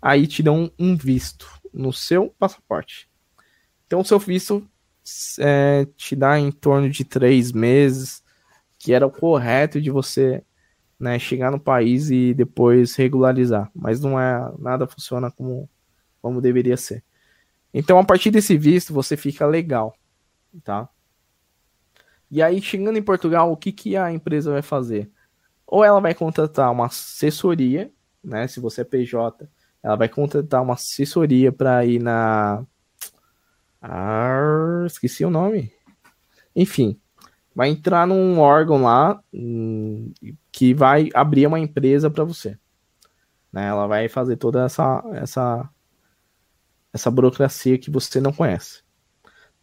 Aí 0.00 0.26
te 0.26 0.42
dão 0.42 0.70
um 0.78 0.96
visto 0.96 1.46
no 1.72 1.92
seu 1.92 2.34
passaporte. 2.38 3.08
Então 3.86 4.00
o 4.00 4.04
seu 4.04 4.18
visto 4.18 4.66
é, 5.38 5.86
te 5.96 6.14
dá 6.14 6.38
em 6.38 6.50
torno 6.50 6.88
de 6.88 7.04
três 7.04 7.52
meses, 7.52 8.22
que 8.78 8.92
era 8.92 9.06
o 9.06 9.10
correto 9.10 9.80
de 9.80 9.90
você 9.90 10.42
né, 10.98 11.18
chegar 11.18 11.50
no 11.50 11.58
país 11.58 12.10
e 12.10 12.34
depois 12.34 12.94
regularizar. 12.94 13.70
Mas 13.74 14.00
não 14.00 14.20
é 14.20 14.52
nada 14.58 14.86
funciona 14.86 15.30
como, 15.30 15.68
como 16.20 16.40
deveria 16.40 16.76
ser. 16.76 17.02
Então, 17.72 17.98
a 17.98 18.04
partir 18.04 18.30
desse 18.30 18.56
visto, 18.58 18.92
você 18.92 19.16
fica 19.16 19.46
legal, 19.46 19.94
tá? 20.64 20.88
E 22.30 22.42
aí, 22.42 22.62
chegando 22.62 22.96
em 22.96 23.02
Portugal, 23.02 23.50
o 23.50 23.56
que, 23.56 23.72
que 23.72 23.96
a 23.96 24.12
empresa 24.12 24.52
vai 24.52 24.62
fazer? 24.62 25.10
Ou 25.66 25.84
ela 25.84 26.00
vai 26.00 26.14
contratar 26.14 26.70
uma 26.70 26.86
assessoria, 26.86 27.92
né? 28.22 28.46
Se 28.46 28.60
você 28.60 28.82
é 28.82 28.84
PJ, 28.84 29.48
ela 29.82 29.96
vai 29.96 30.08
contratar 30.08 30.62
uma 30.62 30.74
assessoria 30.74 31.50
para 31.50 31.84
ir 31.84 32.00
na. 32.00 32.64
Esqueci 34.86 35.24
o 35.24 35.30
nome. 35.30 35.72
Enfim, 36.54 37.00
vai 37.54 37.68
entrar 37.68 38.06
num 38.06 38.38
órgão 38.38 38.82
lá 38.82 39.22
hum, 39.32 40.12
que 40.52 40.74
vai 40.74 41.08
abrir 41.14 41.46
uma 41.46 41.58
empresa 41.58 42.10
para 42.10 42.24
você. 42.24 42.58
Né? 43.52 43.66
Ela 43.66 43.86
vai 43.86 44.08
fazer 44.08 44.36
toda 44.36 44.64
essa, 44.64 45.02
essa, 45.14 45.68
essa 46.92 47.10
burocracia 47.10 47.78
que 47.78 47.90
você 47.90 48.20
não 48.20 48.32
conhece. 48.32 48.82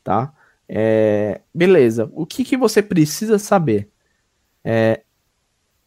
Tá? 0.04 0.34
É, 0.70 1.42
beleza. 1.54 2.10
O 2.14 2.26
que, 2.26 2.44
que 2.44 2.58
você 2.58 2.82
precisa 2.82 3.40
saber? 3.40 3.90
É, 4.64 5.04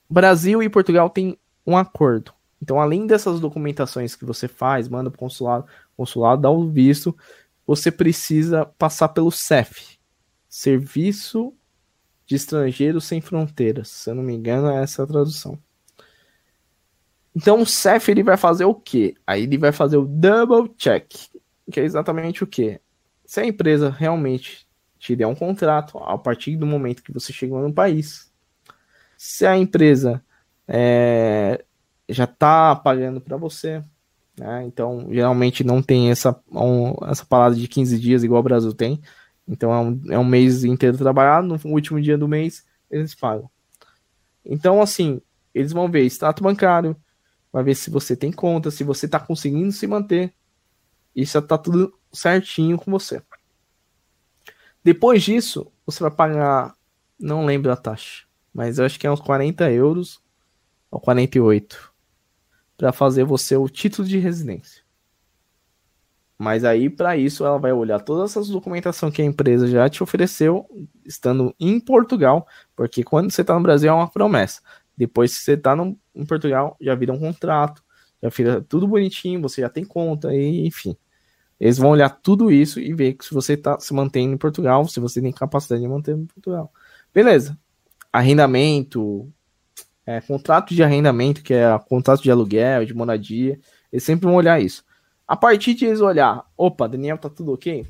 Brasil 0.09 0.63
e 0.63 0.69
Portugal 0.69 1.11
têm 1.11 1.39
um 1.67 1.77
acordo. 1.77 2.33
Então, 2.63 2.81
além 2.81 3.07
dessas 3.07 3.41
documentações 3.41 4.15
que 4.15 4.25
você 4.25 4.49
faz, 4.49 4.89
manda 4.89 5.11
para 5.11 5.17
o 5.17 5.21
consulado, 5.21 5.67
consulado 5.97 6.43
dá 6.43 6.51
o 6.51 6.69
visto, 6.69 7.17
você 7.67 7.91
precisa 7.91 8.67
passar 8.67 9.11
pelo 9.11 9.31
CEF, 9.31 9.99
Serviço 10.49 11.55
de 12.27 12.35
Estrangeiros 12.35 13.05
Sem 13.05 13.21
Fronteiras. 13.21 13.89
Se 13.89 14.11
eu 14.11 14.15
não 14.15 14.23
me 14.23 14.35
engano, 14.35 14.69
é 14.69 14.83
essa 14.83 15.03
a 15.03 15.07
tradução. 15.07 15.59
Então, 17.35 17.63
o 17.63 17.67
CEF 17.67 18.11
ele 18.11 18.23
vai 18.23 18.37
fazer 18.37 18.65
o 18.65 18.75
quê? 18.75 19.15
Aí 19.27 19.45
ele 19.45 19.57
vai 19.57 19.73
fazer 19.73 19.97
o 19.97 20.07
double 20.07 20.75
check, 20.77 21.09
que 21.71 21.81
é 21.81 21.85
exatamente 21.85 22.43
o 22.43 22.47
quê? 22.47 22.81
Se 23.25 23.41
a 23.41 23.47
empresa 23.47 23.89
realmente 23.89 24.69
te 25.01 25.17
der 25.17 25.27
um 25.27 25.35
contrato 25.35 25.99
a 25.99 26.17
partir 26.19 26.57
do 26.57 26.67
momento 26.67 27.03
que 27.03 27.13
você 27.13 27.33
chegou 27.33 27.61
no 27.61 27.73
país. 27.73 28.31
Se 29.17 29.47
a 29.47 29.57
empresa 29.57 30.23
é, 30.69 31.65
já 32.07 32.25
está 32.25 32.77
pagando 32.77 33.19
para 33.19 33.39
você, 33.39 33.83
né? 34.39 34.63
então 34.67 35.09
geralmente 35.11 35.65
não 35.65 35.83
tem 35.83 36.11
essa, 36.11 36.39
um, 36.53 36.95
essa 37.07 37.25
parada 37.25 37.57
de 37.57 37.67
15 37.67 37.99
dias 37.99 38.23
igual 38.23 38.41
o 38.41 38.45
Brasil 38.45 38.75
tem. 38.75 39.01
Então 39.49 39.73
é 39.73 39.81
um, 39.81 40.01
é 40.11 40.19
um 40.19 40.25
mês 40.25 40.65
inteiro 40.65 40.99
trabalhado, 40.99 41.49
no 41.49 41.59
último 41.65 42.01
dia 42.01 42.19
do 42.19 42.29
mês 42.29 42.65
eles 42.91 43.15
pagam. 43.15 43.51
Então, 44.45 44.83
assim, 44.83 45.21
eles 45.55 45.73
vão 45.73 45.91
ver 45.91 46.05
extrato 46.05 46.43
bancário, 46.43 46.95
vai 47.51 47.65
ver 47.65 47.75
se 47.75 47.91
você 47.91 48.15
tem 48.15 48.31
conta, 48.31 48.71
se 48.71 48.85
você 48.85 49.07
está 49.07 49.19
conseguindo 49.19 49.73
se 49.73 49.87
manter. 49.87 50.35
Isso 51.17 51.39
está 51.39 51.57
tudo 51.57 51.99
certinho 52.13 52.79
com 52.79 52.91
você. 52.91 53.23
Depois 54.83 55.23
disso, 55.23 55.71
você 55.85 56.01
vai 56.03 56.11
pagar, 56.11 56.75
não 57.19 57.45
lembro 57.45 57.71
a 57.71 57.77
taxa, 57.77 58.25
mas 58.53 58.79
eu 58.79 58.87
acho 58.87 58.99
que 58.99 59.07
é 59.07 59.11
uns 59.11 59.21
40 59.21 59.71
euros 59.71 60.23
ou 60.91 60.99
48 60.99 61.93
para 62.77 62.93
fazer 62.93 63.25
você 63.25 63.57
o 63.57 63.69
título 63.69 64.09
de 64.09 64.19
residência. 64.19 64.83
Mas 66.39 66.65
aí, 66.65 66.89
para 66.89 67.19
isso, 67.19 67.45
ela 67.45 67.59
vai 67.59 67.71
olhar 67.71 68.01
toda 68.01 68.25
essa 68.25 68.43
documentação 68.43 69.11
que 69.11 69.21
a 69.21 69.25
empresa 69.27 69.69
já 69.69 69.91
te 69.91 70.03
ofereceu, 70.03 70.67
estando 71.05 71.55
em 71.61 71.79
Portugal, 71.79 72.49
porque 72.75 73.05
quando 73.05 73.31
você 73.31 73.43
está 73.43 73.55
no 73.55 73.61
Brasil 73.61 73.91
é 73.91 73.93
uma 73.93 74.09
promessa. 74.09 74.63
Depois 74.97 75.37
que 75.37 75.45
você 75.45 75.53
está 75.53 75.77
em 76.15 76.25
Portugal, 76.25 76.79
já 76.81 76.95
vira 76.95 77.13
um 77.13 77.19
contrato, 77.19 77.85
já 78.23 78.31
vira 78.31 78.63
tudo 78.63 78.89
bonitinho, 78.89 79.43
você 79.43 79.61
já 79.61 79.69
tem 79.69 79.85
conta, 79.85 80.35
e, 80.35 80.67
enfim. 80.67 80.97
Eles 81.61 81.77
vão 81.77 81.91
olhar 81.91 82.09
tudo 82.09 82.51
isso 82.51 82.81
e 82.81 82.95
ver 82.95 83.17
se 83.21 83.35
você 83.35 83.53
está 83.53 83.79
se 83.79 83.93
mantendo 83.93 84.33
em 84.33 84.39
Portugal, 84.39 84.89
se 84.89 84.99
você 84.99 85.21
tem 85.21 85.31
capacidade 85.31 85.83
de 85.83 85.89
manter 85.89 86.17
em 86.17 86.25
Portugal. 86.25 86.73
Beleza. 87.13 87.59
Arrendamento, 88.11 89.31
é, 90.07 90.21
contrato 90.23 90.75
de 90.75 90.83
arrendamento, 90.83 91.43
que 91.43 91.53
é 91.53 91.79
contrato 91.89 92.23
de 92.23 92.31
aluguel, 92.31 92.87
de 92.87 92.95
moradia, 92.95 93.61
eles 93.93 94.03
sempre 94.03 94.27
vão 94.27 94.35
olhar 94.35 94.61
isso. 94.61 94.83
A 95.29 95.37
partir 95.37 95.75
de 95.75 95.85
eles 95.85 96.01
olhar, 96.01 96.45
opa, 96.57 96.89
Daniel, 96.89 97.19
tá 97.19 97.29
tudo 97.29 97.53
ok? 97.53 97.87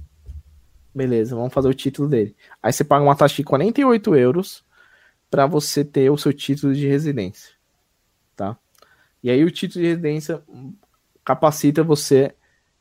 Beleza, 0.93 1.37
vamos 1.37 1.55
fazer 1.55 1.69
o 1.69 1.75
título 1.75 2.09
dele. 2.09 2.35
Aí 2.61 2.73
você 2.73 2.83
paga 2.83 3.05
uma 3.05 3.15
taxa 3.15 3.37
de 3.37 3.45
48 3.45 4.17
euros 4.17 4.65
para 5.31 5.47
você 5.47 5.85
ter 5.85 6.11
o 6.11 6.19
seu 6.19 6.33
título 6.33 6.75
de 6.75 6.89
residência, 6.89 7.53
tá? 8.35 8.59
E 9.23 9.31
aí 9.31 9.45
o 9.45 9.51
título 9.51 9.83
de 9.83 9.91
residência 9.91 10.43
capacita 11.25 11.85
você 11.85 12.35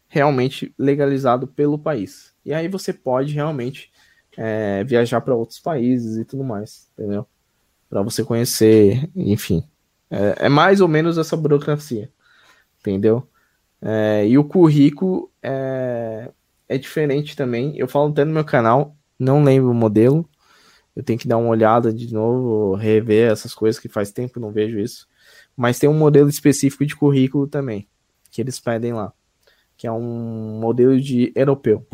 realmente 0.09 0.73
legalizado 0.77 1.47
pelo 1.47 1.77
país. 1.77 2.33
E 2.43 2.51
aí 2.51 2.67
você 2.67 2.91
pode 2.91 3.33
realmente 3.33 3.91
é, 4.35 4.83
viajar 4.83 5.21
para 5.21 5.35
outros 5.35 5.59
países 5.59 6.17
e 6.17 6.25
tudo 6.25 6.43
mais, 6.43 6.89
entendeu? 6.93 7.25
Para 7.87 8.01
você 8.01 8.23
conhecer, 8.23 9.09
enfim. 9.15 9.63
É, 10.09 10.47
é, 10.47 10.49
mais 10.49 10.81
ou 10.81 10.87
menos 10.87 11.17
essa 11.17 11.37
burocracia, 11.37 12.11
entendeu? 12.79 13.27
É, 13.81 14.27
e 14.27 14.37
o 14.37 14.43
currículo 14.43 15.31
é, 15.43 16.31
é 16.67 16.77
diferente 16.77 17.35
também. 17.35 17.77
Eu 17.77 17.87
falo 17.87 18.09
até 18.09 18.25
no 18.25 18.33
meu 18.33 18.43
canal, 18.43 18.95
não 19.17 19.43
lembro 19.43 19.69
o 19.69 19.75
modelo. 19.75 20.27
Eu 20.95 21.03
tenho 21.03 21.19
que 21.19 21.27
dar 21.27 21.37
uma 21.37 21.49
olhada 21.49 21.93
de 21.93 22.11
novo, 22.11 22.75
rever 22.75 23.31
essas 23.31 23.53
coisas 23.53 23.79
que 23.79 23.87
faz 23.87 24.11
tempo 24.11 24.33
que 24.33 24.39
não 24.39 24.51
vejo 24.51 24.79
isso. 24.79 25.07
Mas 25.55 25.77
tem 25.77 25.87
um 25.87 25.93
modelo 25.93 26.29
específico 26.29 26.85
de 26.85 26.95
currículo 26.95 27.47
também, 27.47 27.87
que 28.31 28.41
eles 28.41 28.59
pedem 28.59 28.93
lá 28.93 29.13
que 29.79 29.87
é 29.87 29.91
um 29.91 30.59
modelo 30.59 30.99
de 30.99 31.31
europeu. 31.33 31.87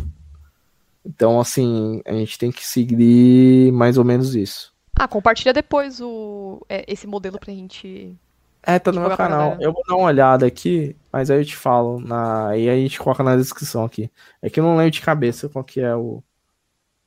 Então, 1.05 1.39
assim, 1.39 2.01
a 2.03 2.13
gente 2.13 2.39
tem 2.39 2.51
que 2.51 2.65
seguir 2.65 3.71
mais 3.73 3.99
ou 3.99 4.03
menos 4.03 4.33
isso. 4.33 4.73
Ah, 4.95 5.07
compartilha 5.07 5.53
depois 5.53 6.01
o, 6.01 6.65
é, 6.67 6.83
esse 6.91 7.05
modelo 7.05 7.39
pra 7.39 7.53
gente. 7.53 8.17
É, 8.63 8.79
tá 8.79 8.91
no 8.91 9.01
meu 9.01 9.15
canal. 9.15 9.55
Eu 9.59 9.71
vou 9.71 9.83
dar 9.87 9.97
uma 9.97 10.07
olhada 10.07 10.47
aqui, 10.47 10.95
mas 11.13 11.29
aí 11.29 11.41
eu 11.41 11.45
te 11.45 11.55
falo. 11.55 11.99
Na... 11.99 12.57
E 12.57 12.67
aí 12.67 12.79
a 12.79 12.81
gente 12.81 12.97
coloca 12.97 13.21
na 13.21 13.35
descrição 13.35 13.85
aqui. 13.85 14.09
É 14.41 14.49
que 14.49 14.59
eu 14.59 14.63
não 14.63 14.75
lembro 14.75 14.89
de 14.89 15.01
cabeça 15.01 15.47
qual 15.47 15.63
que 15.63 15.79
é 15.79 15.95
o, 15.95 16.23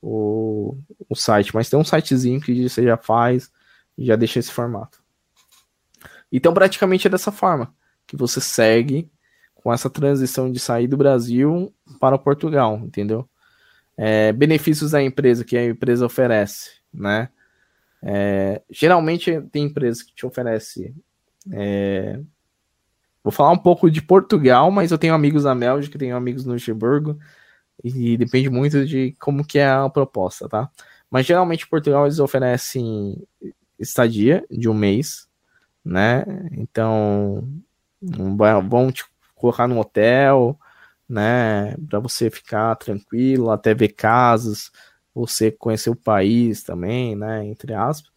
o, 0.00 0.76
o 1.08 1.16
site, 1.16 1.52
mas 1.52 1.68
tem 1.68 1.76
um 1.76 1.84
sitezinho 1.84 2.40
que 2.40 2.68
você 2.68 2.84
já 2.84 2.96
faz 2.96 3.50
e 3.96 4.06
já 4.06 4.14
deixa 4.14 4.38
esse 4.38 4.52
formato. 4.52 5.02
Então, 6.30 6.54
praticamente 6.54 7.08
é 7.08 7.10
dessa 7.10 7.32
forma 7.32 7.74
que 8.06 8.16
você 8.16 8.40
segue 8.40 9.10
com 9.68 9.72
essa 9.74 9.90
transição 9.90 10.50
de 10.50 10.58
sair 10.58 10.86
do 10.86 10.96
Brasil 10.96 11.70
para 12.00 12.16
Portugal, 12.16 12.80
entendeu? 12.82 13.28
É, 13.98 14.32
benefícios 14.32 14.92
da 14.92 15.02
empresa 15.02 15.44
que 15.44 15.58
a 15.58 15.66
empresa 15.66 16.06
oferece, 16.06 16.70
né? 16.90 17.28
É, 18.02 18.62
geralmente 18.70 19.42
tem 19.52 19.64
empresas 19.64 20.02
que 20.02 20.14
te 20.14 20.24
oferecem. 20.24 20.94
É, 21.52 22.18
vou 23.22 23.30
falar 23.30 23.50
um 23.50 23.58
pouco 23.58 23.90
de 23.90 24.00
Portugal, 24.00 24.70
mas 24.70 24.90
eu 24.90 24.96
tenho 24.96 25.12
amigos 25.12 25.44
na 25.44 25.54
Bélgica, 25.54 25.98
tenho 25.98 26.16
amigos 26.16 26.46
no 26.46 26.54
Luxemburgo, 26.54 27.18
e 27.84 28.16
depende 28.16 28.48
muito 28.48 28.86
de 28.86 29.14
como 29.20 29.44
que 29.44 29.58
é 29.58 29.68
a 29.68 29.86
proposta, 29.90 30.48
tá? 30.48 30.70
Mas 31.10 31.26
geralmente 31.26 31.68
Portugal 31.68 32.06
eles 32.06 32.20
oferecem 32.20 33.22
estadia 33.78 34.46
de 34.50 34.66
um 34.66 34.72
mês, 34.72 35.28
né? 35.84 36.24
Então 36.52 37.46
vão 38.66 38.90
te 38.90 39.04
colocar 39.38 39.66
no 39.68 39.78
hotel, 39.80 40.58
né? 41.08 41.76
Para 41.88 42.00
você 42.00 42.30
ficar 42.30 42.76
tranquilo, 42.76 43.50
até 43.50 43.74
ver 43.74 43.88
casas, 43.90 44.70
você 45.14 45.50
conhecer 45.50 45.90
o 45.90 45.96
país 45.96 46.62
também, 46.62 47.16
né? 47.16 47.44
Entre 47.46 47.74
aspas. 47.74 48.12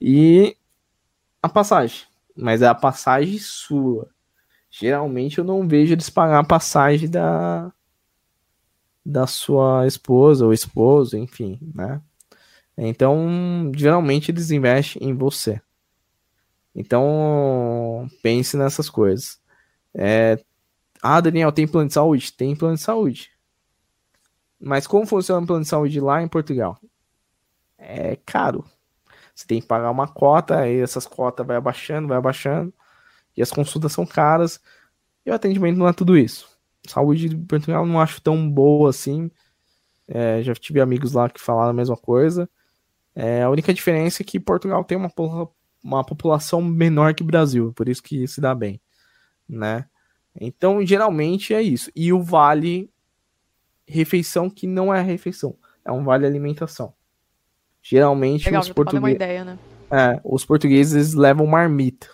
E 0.00 0.56
a 1.42 1.48
passagem, 1.48 2.06
mas 2.36 2.62
é 2.62 2.66
a 2.68 2.74
passagem 2.74 3.38
sua. 3.38 4.08
Geralmente 4.70 5.38
eu 5.38 5.44
não 5.44 5.66
vejo 5.68 5.94
eles 5.94 6.10
pagar 6.10 6.40
a 6.40 6.44
passagem 6.44 7.08
da 7.10 7.72
da 9.04 9.26
sua 9.26 9.86
esposa 9.86 10.44
ou 10.44 10.52
esposo, 10.52 11.16
enfim, 11.16 11.58
né? 11.74 12.02
Então, 12.76 13.72
geralmente 13.74 14.30
eles 14.30 14.50
investem 14.50 15.08
em 15.08 15.14
você. 15.14 15.60
Então, 16.74 18.06
pense 18.22 18.56
nessas 18.56 18.90
coisas. 18.90 19.40
É... 19.94 20.38
Ah, 21.08 21.20
Daniel, 21.20 21.52
tem 21.52 21.68
plano 21.68 21.86
de 21.86 21.94
saúde? 21.94 22.32
Tem 22.32 22.56
plano 22.56 22.74
de 22.74 22.80
saúde. 22.80 23.30
Mas 24.58 24.88
como 24.88 25.06
funciona 25.06 25.40
o 25.44 25.46
plano 25.46 25.62
de 25.62 25.68
saúde 25.68 26.00
lá 26.00 26.20
em 26.20 26.26
Portugal? 26.26 26.80
É 27.78 28.16
caro. 28.26 28.64
Você 29.32 29.46
tem 29.46 29.60
que 29.60 29.68
pagar 29.68 29.92
uma 29.92 30.08
cota, 30.08 30.68
e 30.68 30.80
essas 30.80 31.06
cotas 31.06 31.46
vai 31.46 31.56
abaixando, 31.56 32.08
vai 32.08 32.18
abaixando. 32.18 32.74
E 33.36 33.42
as 33.42 33.52
consultas 33.52 33.92
são 33.92 34.04
caras. 34.04 34.60
E 35.24 35.30
o 35.30 35.34
atendimento 35.34 35.76
não 35.78 35.86
é 35.86 35.92
tudo 35.92 36.18
isso. 36.18 36.48
Saúde 36.88 37.28
de 37.28 37.36
Portugal 37.36 37.86
não 37.86 38.00
acho 38.00 38.20
tão 38.20 38.50
boa 38.50 38.90
assim. 38.90 39.30
É, 40.08 40.42
já 40.42 40.54
tive 40.54 40.80
amigos 40.80 41.12
lá 41.12 41.30
que 41.30 41.40
falaram 41.40 41.70
a 41.70 41.74
mesma 41.74 41.96
coisa. 41.96 42.50
É, 43.14 43.44
a 43.44 43.50
única 43.50 43.72
diferença 43.72 44.22
é 44.22 44.24
que 44.24 44.40
Portugal 44.40 44.82
tem 44.82 44.98
uma, 44.98 45.12
uma 45.84 46.04
população 46.04 46.60
menor 46.62 47.14
que 47.14 47.22
o 47.22 47.26
Brasil, 47.26 47.72
por 47.74 47.88
isso 47.88 48.02
que 48.02 48.26
se 48.26 48.40
dá 48.40 48.54
bem, 48.56 48.80
né? 49.48 49.88
Então, 50.40 50.84
geralmente 50.84 51.54
é 51.54 51.62
isso. 51.62 51.90
E 51.94 52.12
o 52.12 52.22
vale 52.22 52.90
refeição 53.86 54.50
que 54.50 54.66
não 54.66 54.92
é 54.92 55.00
refeição, 55.00 55.56
é 55.84 55.92
um 55.92 56.04
vale 56.04 56.26
alimentação. 56.26 56.92
Geralmente 57.82 58.46
Legal, 58.46 58.62
os 58.62 58.70
portugueses, 58.70 59.18
né? 59.18 59.58
é, 59.90 60.20
os 60.24 60.44
portugueses 60.44 61.14
levam 61.14 61.46
marmita. 61.46 62.08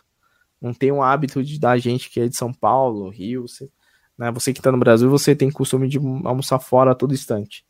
Não 0.60 0.74
tem 0.74 0.92
o 0.92 1.02
hábito 1.02 1.42
de 1.42 1.58
da 1.58 1.76
gente 1.78 2.10
que 2.10 2.20
é 2.20 2.28
de 2.28 2.36
São 2.36 2.52
Paulo, 2.52 3.08
Rio, 3.08 3.48
você, 3.48 3.70
né? 4.16 4.30
Você 4.32 4.52
que 4.52 4.60
está 4.60 4.70
no 4.70 4.78
Brasil, 4.78 5.08
você 5.08 5.34
tem 5.34 5.50
costume 5.50 5.88
de 5.88 5.98
almoçar 6.24 6.58
fora 6.58 6.92
a 6.92 6.94
todo 6.94 7.14
instante, 7.14 7.64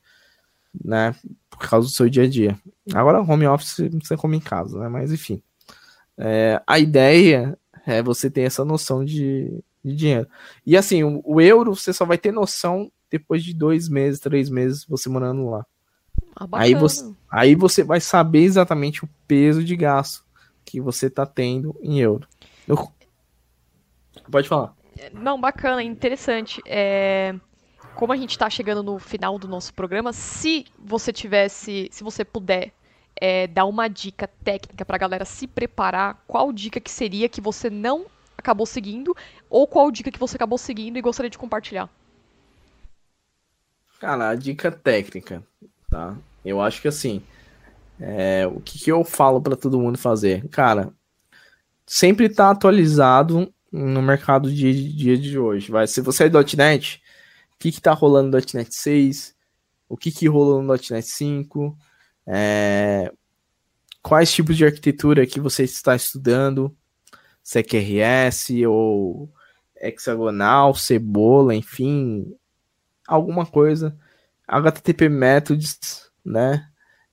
né? 0.85 1.15
por 1.63 1.69
causa 1.69 1.87
do 1.87 1.93
seu 1.93 2.09
dia 2.09 2.25
a 2.25 2.29
dia. 2.29 2.59
Agora, 2.93 3.21
home 3.21 3.47
office 3.47 3.89
você 4.03 4.17
come 4.17 4.37
em 4.37 4.41
casa, 4.41 4.79
né? 4.81 4.89
Mas 4.89 5.13
enfim. 5.13 5.43
É, 6.19 6.61
a 6.67 6.79
ideia 6.79 7.59
é 7.87 8.03
você 8.03 8.31
ter 8.31 8.43
essa 8.43 8.65
noção 8.65 9.05
de, 9.05 9.63
de 9.85 9.95
dinheiro. 9.95 10.29
E 10.65 10.77
assim, 10.77 11.03
o, 11.03 11.23
o, 11.25 11.41
euro 11.41 11.75
você 11.75 11.93
só 11.93 12.05
vai 12.05 12.19
ter 12.19 12.33
noção 12.33 12.91
depois 13.11 13.45
de 13.45 13.55
dois 13.55 13.89
meses, 13.89 14.21
três 14.21 14.49
meses 14.49 14.85
você 14.85 15.09
morando 15.09 15.51
lá. 15.51 15.67
Ah, 16.35 16.47
aí, 16.53 16.75
você, 16.75 17.13
aí 17.31 17.55
você 17.55 17.83
vai 17.83 18.01
saber 18.01 18.43
exatamente 18.43 19.05
o 19.05 19.09
peso 19.27 19.63
de 19.63 19.77
gasto 19.77 20.25
que 20.65 20.81
você 20.81 21.11
tá 21.11 21.27
tendo 21.27 21.77
em 21.83 22.01
euro. 22.01 22.27
Eu... 22.67 22.91
Pode 24.31 24.49
falar. 24.49 24.75
Não, 25.13 25.41
bacana, 25.41 25.83
interessante. 25.83 26.63
É 26.65 27.35
como 27.95 28.13
a 28.13 28.17
gente 28.17 28.31
está 28.31 28.49
chegando 28.49 28.83
no 28.83 28.99
final 28.99 29.39
do 29.39 29.47
nosso 29.47 29.73
programa, 29.75 30.13
se 30.13 30.67
você 30.79 31.13
tivesse, 31.13 31.89
se 31.91 32.03
você 32.03 32.25
puder 32.25 32.73
é, 33.17 33.47
dar 33.47 33.67
uma 33.67 33.89
dica 33.89 34.27
técnica 34.27 34.85
para 34.85 34.97
a 34.97 34.99
galera 34.99 35.25
se 35.25 35.47
preparar, 35.47 36.23
qual 36.27 36.53
dica 36.53 36.81
que 36.81 36.91
seria 36.91 37.29
que 37.29 37.41
você 37.41 37.69
não 37.69 38.07
acabou 38.37 38.67
seguindo 38.67 39.15
ou 39.53 39.67
qual 39.67 39.91
dica 39.91 40.11
que 40.11 40.19
você 40.19 40.37
acabou 40.37 40.57
seguindo 40.57 40.97
e 40.97 41.03
gostaria 41.03 41.29
de 41.29 41.37
compartilhar? 41.37 41.91
Cara, 44.01 44.31
a 44.31 44.35
dica 44.35 44.73
técnica, 44.73 45.47
tá? 45.91 46.17
Eu 46.43 46.61
acho 46.61 46.81
que 46.81 46.89
assim, 46.89 47.23
é, 48.01 48.47
o 48.47 48.61
que, 48.61 48.79
que 48.79 48.91
eu 48.91 49.05
falo 49.05 49.43
para 49.43 49.55
todo 49.55 49.79
mundo 49.79 49.99
fazer? 49.99 50.49
Cara, 50.49 50.93
sempre 51.87 52.31
tá 52.31 52.51
atualizado 52.51 53.53
no 53.71 54.01
mercado 54.01 54.51
de 54.51 54.93
dia 54.95 55.19
de 55.19 55.39
hoje. 55.39 55.71
Vai, 55.71 55.87
se 55.87 56.01
você 56.01 56.25
é 56.25 56.57
.NET, 56.57 57.03
que 57.59 57.71
que 57.71 57.81
tá 57.81 57.93
rolando 57.93 58.37
no 58.37 58.43
.NET 58.55 58.75
6, 58.75 59.35
o 59.87 59.97
que 59.99 60.11
que 60.11 60.27
rolou 60.27 60.63
no 60.63 60.73
.NET 60.73 61.03
5, 61.07 61.77
é, 62.27 63.13
quais 64.03 64.33
tipos 64.33 64.57
de 64.57 64.65
arquitetura 64.65 65.27
que 65.27 65.39
você 65.39 65.63
está 65.65 65.95
estudando, 65.95 66.75
CQRS 67.45 68.67
ou 68.67 69.31
hexagonal, 69.83 70.75
cebola, 70.75 71.55
enfim, 71.55 72.35
alguma 73.07 73.45
coisa. 73.45 73.97
HTTP 74.47 75.09
Methods, 75.09 76.11
né? 76.25 76.69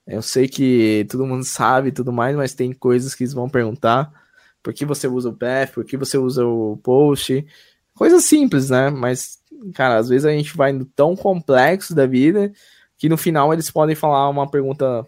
Eu 0.06 0.22
sei 0.22 0.48
que 0.48 1.06
todo 1.10 1.26
mundo 1.26 1.44
sabe 1.44 1.90
e 1.90 1.92
tudo 1.92 2.12
mais, 2.12 2.36
mas 2.36 2.54
tem 2.54 2.74
coisas 2.74 3.14
que 3.16 3.24
eles 3.24 3.34
vão 3.34 3.50
perguntar. 3.50 4.12
Por 4.62 4.74
que 4.74 4.86
você 4.86 5.08
usa 5.08 5.30
o 5.30 5.36
path? 5.36 5.74
Por 5.74 5.86
que 5.86 5.98
você 5.98 6.18
usa 6.18 6.46
o 6.46 6.78
post? 6.78 7.46
Coisas 7.94 8.24
simples, 8.24 8.70
né? 8.70 8.90
Mas 8.90 9.40
cara, 9.74 9.98
às 9.98 10.10
vezes 10.10 10.26
a 10.26 10.32
gente 10.32 10.56
vai 10.56 10.72
indo 10.72 10.86
tão 10.86 11.16
complexo 11.16 11.94
da 11.94 12.06
vida 12.06 12.52
que 12.98 13.10
no 13.10 13.18
final 13.18 13.54
eles 13.54 13.70
podem 13.72 13.96
falar 13.96 14.30
uma 14.30 14.50
pergunta: 14.50 15.06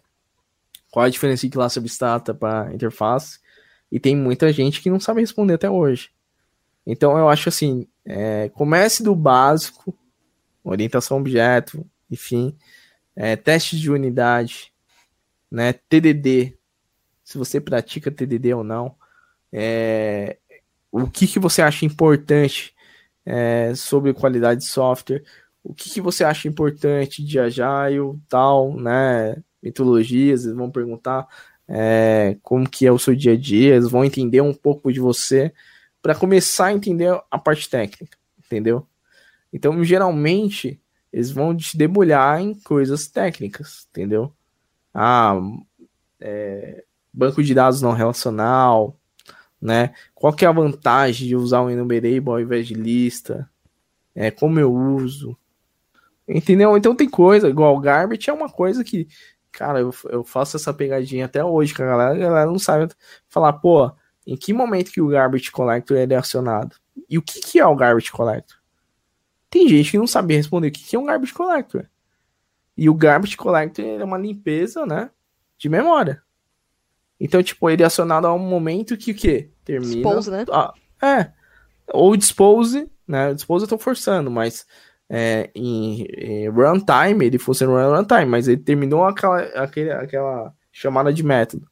qual 0.92 1.06
a 1.06 1.10
diferença 1.10 1.48
de 1.48 1.54
classe 1.54 1.80
abstrata 1.80 2.34
para 2.34 2.74
interface? 2.74 3.40
E 3.92 4.00
tem 4.00 4.16
muita 4.16 4.52
gente 4.54 4.82
que 4.82 4.90
não 4.90 5.00
sabe 5.00 5.22
responder 5.22 5.56
até 5.56 5.70
hoje. 5.70 6.10
Então 6.86 7.18
eu 7.18 7.30
acho 7.30 7.50
assim: 7.50 7.88
é, 8.06 8.50
comece 8.50 9.04
do 9.04 9.16
básico, 9.16 9.98
orientação 10.64 11.18
objeto, 11.18 11.86
enfim, 12.10 12.56
é, 13.16 13.36
testes 13.36 13.80
de 13.80 13.92
unidade, 13.92 14.74
né, 15.50 15.74
TDD, 15.74 16.58
se 17.24 17.38
você 17.38 17.60
pratica 17.60 18.12
TDD 18.12 18.54
ou 18.54 18.64
não, 18.64 18.96
é, 19.52 20.38
o 20.92 21.08
que, 21.08 21.28
que 21.28 21.40
você 21.40 21.62
acha 21.62 21.86
importante 21.86 22.74
é, 23.26 23.74
sobre 23.76 24.14
qualidade 24.14 24.62
de 24.62 24.68
software. 24.68 25.24
O 25.64 25.74
que, 25.74 25.90
que, 25.90 26.02
você 26.02 26.24
acha 26.24 26.48
importante 26.48 27.24
de 27.24 27.40
Agile, 27.40 28.20
tal, 28.28 28.76
né? 28.76 29.38
Metodologias, 29.62 30.44
eles 30.44 30.58
vão 30.58 30.72
perguntar 30.72 31.28
é, 31.68 32.36
como 32.42 32.68
que 32.68 32.86
é 32.86 32.92
o 32.92 32.98
seu 32.98 33.16
dia 33.16 33.34
a 33.34 33.38
dia, 33.38 33.76
eles 33.76 33.90
vão 33.90 34.04
entender 34.04 34.42
um 34.42 34.54
pouco 34.54 34.92
de 34.92 35.00
você 35.00 35.54
para 36.02 36.16
começar 36.16 36.68
a 36.68 36.74
entender 36.74 37.20
a 37.30 37.38
parte 37.38 37.70
técnica, 37.70 38.18
entendeu? 38.40 38.88
Então, 39.54 39.84
geralmente, 39.84 40.82
eles 41.12 41.32
vão 41.32 41.56
te 41.56 41.78
debulhar 41.78 42.42
em 42.42 42.54
coisas 42.54 43.08
técnicas, 43.08 43.88
entendeu? 43.90 44.34
Ah, 44.94 45.40
é, 46.20 46.84
banco 47.14 47.44
de 47.44 47.54
dados 47.54 47.82
não 47.82 47.92
relacional, 47.92 48.98
né? 49.62 49.94
Qual 50.16 50.34
que 50.34 50.46
é 50.46 50.48
a 50.48 50.54
vantagem 50.54 51.28
de 51.28 51.36
usar 51.36 51.62
um 51.62 51.70
enumerable 51.70 52.30
ao 52.30 52.40
invés 52.40 52.68
de 52.68 52.74
lista? 52.74 53.50
É, 54.16 54.32
como 54.32 54.60
eu 54.60 54.74
uso? 54.74 55.38
Entendeu? 56.28 56.78
Então 56.78 56.96
tem 56.96 57.10
coisa, 57.10 57.50
igual 57.50 57.76
o 57.76 57.80
Garbage 57.80 58.30
é 58.30 58.34
uma 58.34 58.50
coisa 58.50 58.84
que, 58.84 59.08
cara, 59.52 59.80
eu, 59.80 59.94
eu 60.10 60.24
faço 60.24 60.56
essa 60.56 60.74
pegadinha 60.74 61.26
até 61.26 61.44
hoje 61.44 61.74
com 61.74 61.84
a 61.84 61.86
galera, 61.86 62.14
a 62.16 62.18
galera 62.18 62.46
não 62.46 62.60
sabe 62.60 62.94
falar, 63.28 63.54
pô, 63.54 63.92
em 64.26 64.36
que 64.36 64.54
momento 64.54 64.92
que 64.92 65.02
o 65.02 65.08
Garbage 65.08 65.52
Collector 65.52 65.98
é 65.98 66.16
acionado? 66.16 66.76
E 67.10 67.18
o 67.18 67.22
que, 67.22 67.40
que 67.40 67.60
é 67.60 67.66
o 67.66 67.76
Garbage 67.76 68.12
Collector? 68.12 68.58
Tem 69.50 69.68
gente 69.68 69.92
que 69.92 69.98
não 69.98 70.08
sabe 70.08 70.36
responder 70.36 70.70
o 70.70 70.72
que, 70.72 70.84
que 70.84 70.96
é 70.96 71.00
um 71.00 71.06
Garbage 71.06 71.34
Collector. 71.34 71.86
E 72.78 72.90
o 72.90 72.94
Garbage 72.94 73.36
Collector 73.36 73.84
é 73.86 74.04
uma 74.04 74.18
limpeza, 74.18 74.86
né, 74.86 75.10
de 75.58 75.70
memória. 75.70 76.22
Então, 77.20 77.44
tipo, 77.44 77.70
ele 77.70 77.84
é 77.84 77.86
acionado 77.86 78.26
a 78.26 78.34
um 78.34 78.40
momento 78.40 78.98
que 78.98 79.12
o 79.12 79.16
quê? 79.16 79.52
Termina. 79.64 79.94
Dispose, 79.94 80.32
né? 80.32 80.46
Ah, 80.52 80.74
é. 81.04 81.32
Ou 81.94 82.16
dispose, 82.18 82.90
né? 83.08 83.34
Dispose 83.34 83.66
eu 83.66 83.70
tô 83.70 83.78
forçando, 83.78 84.32
mas 84.32 84.66
é, 85.08 85.52
em, 85.54 86.04
em 86.04 86.50
runtime, 86.50 87.26
ele 87.26 87.38
funciona 87.38 87.90
no 87.90 87.96
runtime, 87.96 88.26
mas 88.26 88.48
ele 88.48 88.62
terminou 88.62 89.04
aquela, 89.04 89.42
aquele, 89.62 89.92
aquela 89.92 90.54
chamada 90.72 91.14
de 91.14 91.22
método. 91.22 91.68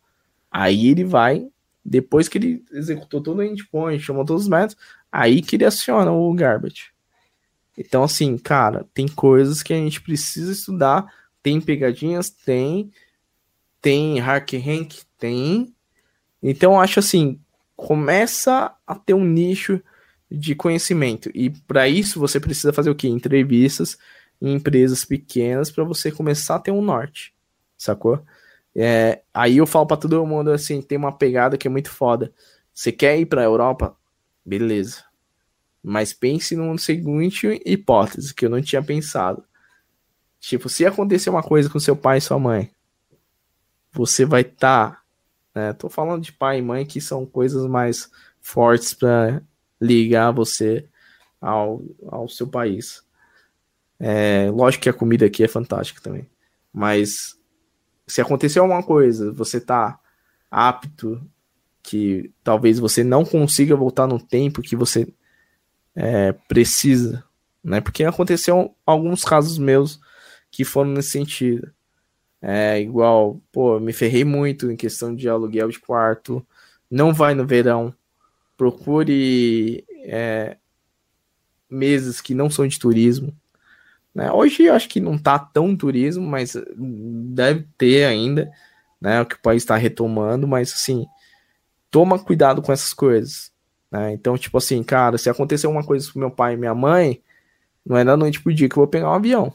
Aí 0.52 0.90
ele 0.90 1.04
vai, 1.04 1.48
depois 1.84 2.28
que 2.28 2.38
ele 2.38 2.66
executou 2.72 3.22
todo 3.22 3.40
o 3.40 3.44
endpoint, 3.44 4.04
chamou 4.04 4.26
todos 4.26 4.44
os 4.44 4.50
métodos, 4.50 4.78
aí 5.12 5.42
que 5.42 5.56
ele 5.56 5.66
aciona 5.66 6.12
o 6.12 6.34
garbage. 6.34 6.92
Então, 7.78 8.04
assim, 8.04 8.38
cara, 8.38 8.86
tem 8.94 9.08
coisas 9.08 9.64
que 9.64 9.74
a 9.74 9.78
gente 9.78 10.02
precisa 10.02 10.52
estudar, 10.52 11.12
tem 11.42 11.62
pegadinhas, 11.62 12.30
tem, 12.30 12.92
Tem 13.82 14.20
Hark 14.20 14.54
Hank? 14.56 15.02
Tem. 15.18 15.74
Então 16.42 16.80
acho 16.80 17.00
assim, 17.00 17.40
começa 17.76 18.74
a 18.86 18.96
ter 18.96 19.14
um 19.14 19.24
nicho 19.24 19.82
de 20.30 20.56
conhecimento. 20.56 21.30
E 21.34 21.50
para 21.50 21.88
isso 21.88 22.20
você 22.20 22.40
precisa 22.40 22.74
fazer 22.74 22.90
o 22.90 22.96
quê? 22.96 23.08
Entrevistas 23.08 23.98
em 24.42 24.54
empresas 24.54 25.04
pequenas 25.04 25.72
para 25.72 25.84
você 25.84 26.12
começar 26.12 26.56
a 26.56 26.60
ter 26.60 26.72
um 26.72 26.82
norte, 26.82 27.34
sacou? 27.78 28.24
É, 28.82 29.24
aí 29.34 29.58
eu 29.58 29.68
falo 29.68 29.86
para 29.86 29.98
todo 29.98 30.26
mundo 30.26 30.52
assim, 30.52 30.82
tem 30.82 30.98
uma 30.98 31.12
pegada 31.12 31.58
que 31.58 31.68
é 31.68 31.70
muito 31.70 31.92
foda. 31.92 32.34
Você 32.74 32.94
quer 32.94 33.20
ir 33.20 33.26
para 33.26 33.44
Europa? 33.44 33.94
Beleza. 34.46 35.04
Mas 35.84 36.14
pense 36.14 36.56
numa 36.56 36.78
seguinte 36.78 37.62
hipótese 37.66 38.34
que 38.34 38.46
eu 38.46 38.50
não 38.50 38.62
tinha 38.62 38.82
pensado. 38.82 39.44
Tipo, 40.40 40.70
se 40.70 40.86
acontecer 40.86 41.30
uma 41.30 41.44
coisa 41.44 41.70
com 41.70 41.78
seu 41.78 41.94
pai 41.94 42.20
e 42.20 42.22
sua 42.22 42.40
mãe, 42.40 42.72
você 43.92 44.24
vai 44.24 44.42
estar, 44.42 44.92
tá, 44.92 45.02
né? 45.54 45.74
Tô 45.74 45.90
falando 45.90 46.24
de 46.24 46.32
pai 46.32 46.60
e 46.60 46.62
mãe 46.62 46.86
que 46.86 47.02
são 47.02 47.26
coisas 47.26 47.66
mais 47.66 48.10
fortes 48.40 48.94
para 48.94 49.42
ligar 49.82 50.32
você 50.32 50.88
ao, 51.42 51.82
ao 52.08 52.30
seu 52.30 52.48
país. 52.48 53.04
É, 54.00 54.50
lógico 54.50 54.84
que 54.84 54.90
a 54.90 54.94
comida 54.94 55.26
aqui 55.26 55.44
é 55.44 55.50
fantástica 55.50 56.00
também. 56.00 56.26
Mas 56.72 57.39
se 58.10 58.22
acontecer 58.22 58.60
alguma 58.60 58.84
coisa, 58.84 59.32
você 59.32 59.62
tá 59.62 60.00
apto, 60.50 61.22
que 61.82 62.32
talvez 62.44 62.80
você 62.80 63.04
não 63.04 63.24
consiga 63.24 63.76
voltar 63.76 64.08
no 64.08 64.20
tempo 64.20 64.62
que 64.62 64.76
você 64.76 65.08
é, 65.96 66.34
precisa, 66.48 67.24
né? 67.64 67.82
Porque 67.82 68.04
aconteceu 68.04 68.76
alguns 68.86 69.24
casos 69.24 69.58
meus 69.58 70.00
que 70.52 70.64
foram 70.64 70.92
nesse 70.92 71.12
sentido. 71.12 71.72
É 72.42 72.80
igual, 72.80 73.42
pô, 73.52 73.80
me 73.80 73.92
ferrei 73.92 74.24
muito 74.24 74.72
em 74.72 74.76
questão 74.76 75.16
de 75.16 75.28
aluguel 75.28 75.70
de 75.70 75.80
quarto. 75.80 76.46
Não 76.90 77.14
vai 77.14 77.34
no 77.34 77.46
verão. 77.46 77.94
Procure 78.56 79.84
é, 80.04 80.58
meses 81.70 82.22
que 82.22 82.34
não 82.34 82.50
são 82.50 82.68
de 82.68 82.80
turismo. 82.80 83.36
Né? 84.20 84.30
Hoje 84.34 84.64
eu 84.64 84.74
acho 84.74 84.90
que 84.90 85.00
não 85.00 85.18
tá 85.18 85.40
tão 85.40 85.74
turismo, 85.78 86.28
mas 86.28 86.54
deve 86.76 87.66
ter 87.78 88.04
ainda, 88.04 88.52
né? 89.00 89.22
O 89.22 89.26
que 89.26 89.36
o 89.36 89.42
país 89.42 89.64
está 89.64 89.78
retomando, 89.78 90.46
mas 90.46 90.74
assim, 90.74 91.08
toma 91.90 92.20
cuidado 92.20 92.62
com 92.62 92.74
essas 92.74 92.94
coisas. 92.94 93.50
Né? 93.90 94.12
Então, 94.12 94.38
tipo 94.38 94.58
assim, 94.58 94.84
cara, 94.84 95.18
se 95.18 95.30
acontecer 95.30 95.68
uma 95.68 95.86
coisa 95.86 96.12
com 96.12 96.20
meu 96.20 96.30
pai 96.30 96.56
e 96.56 96.58
minha 96.58 96.76
mãe, 96.76 97.22
não 97.86 97.96
é 97.96 98.04
da 98.04 98.18
noite 98.18 98.42
pro 98.42 98.54
dia 98.54 98.68
que 98.68 98.74
eu 98.74 98.82
vou 98.82 98.90
pegar 98.90 99.10
um 99.10 99.14
avião. 99.14 99.54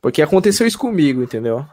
Porque 0.00 0.22
aconteceu 0.22 0.66
isso 0.66 0.78
comigo, 0.78 1.22
entendeu? 1.22 1.66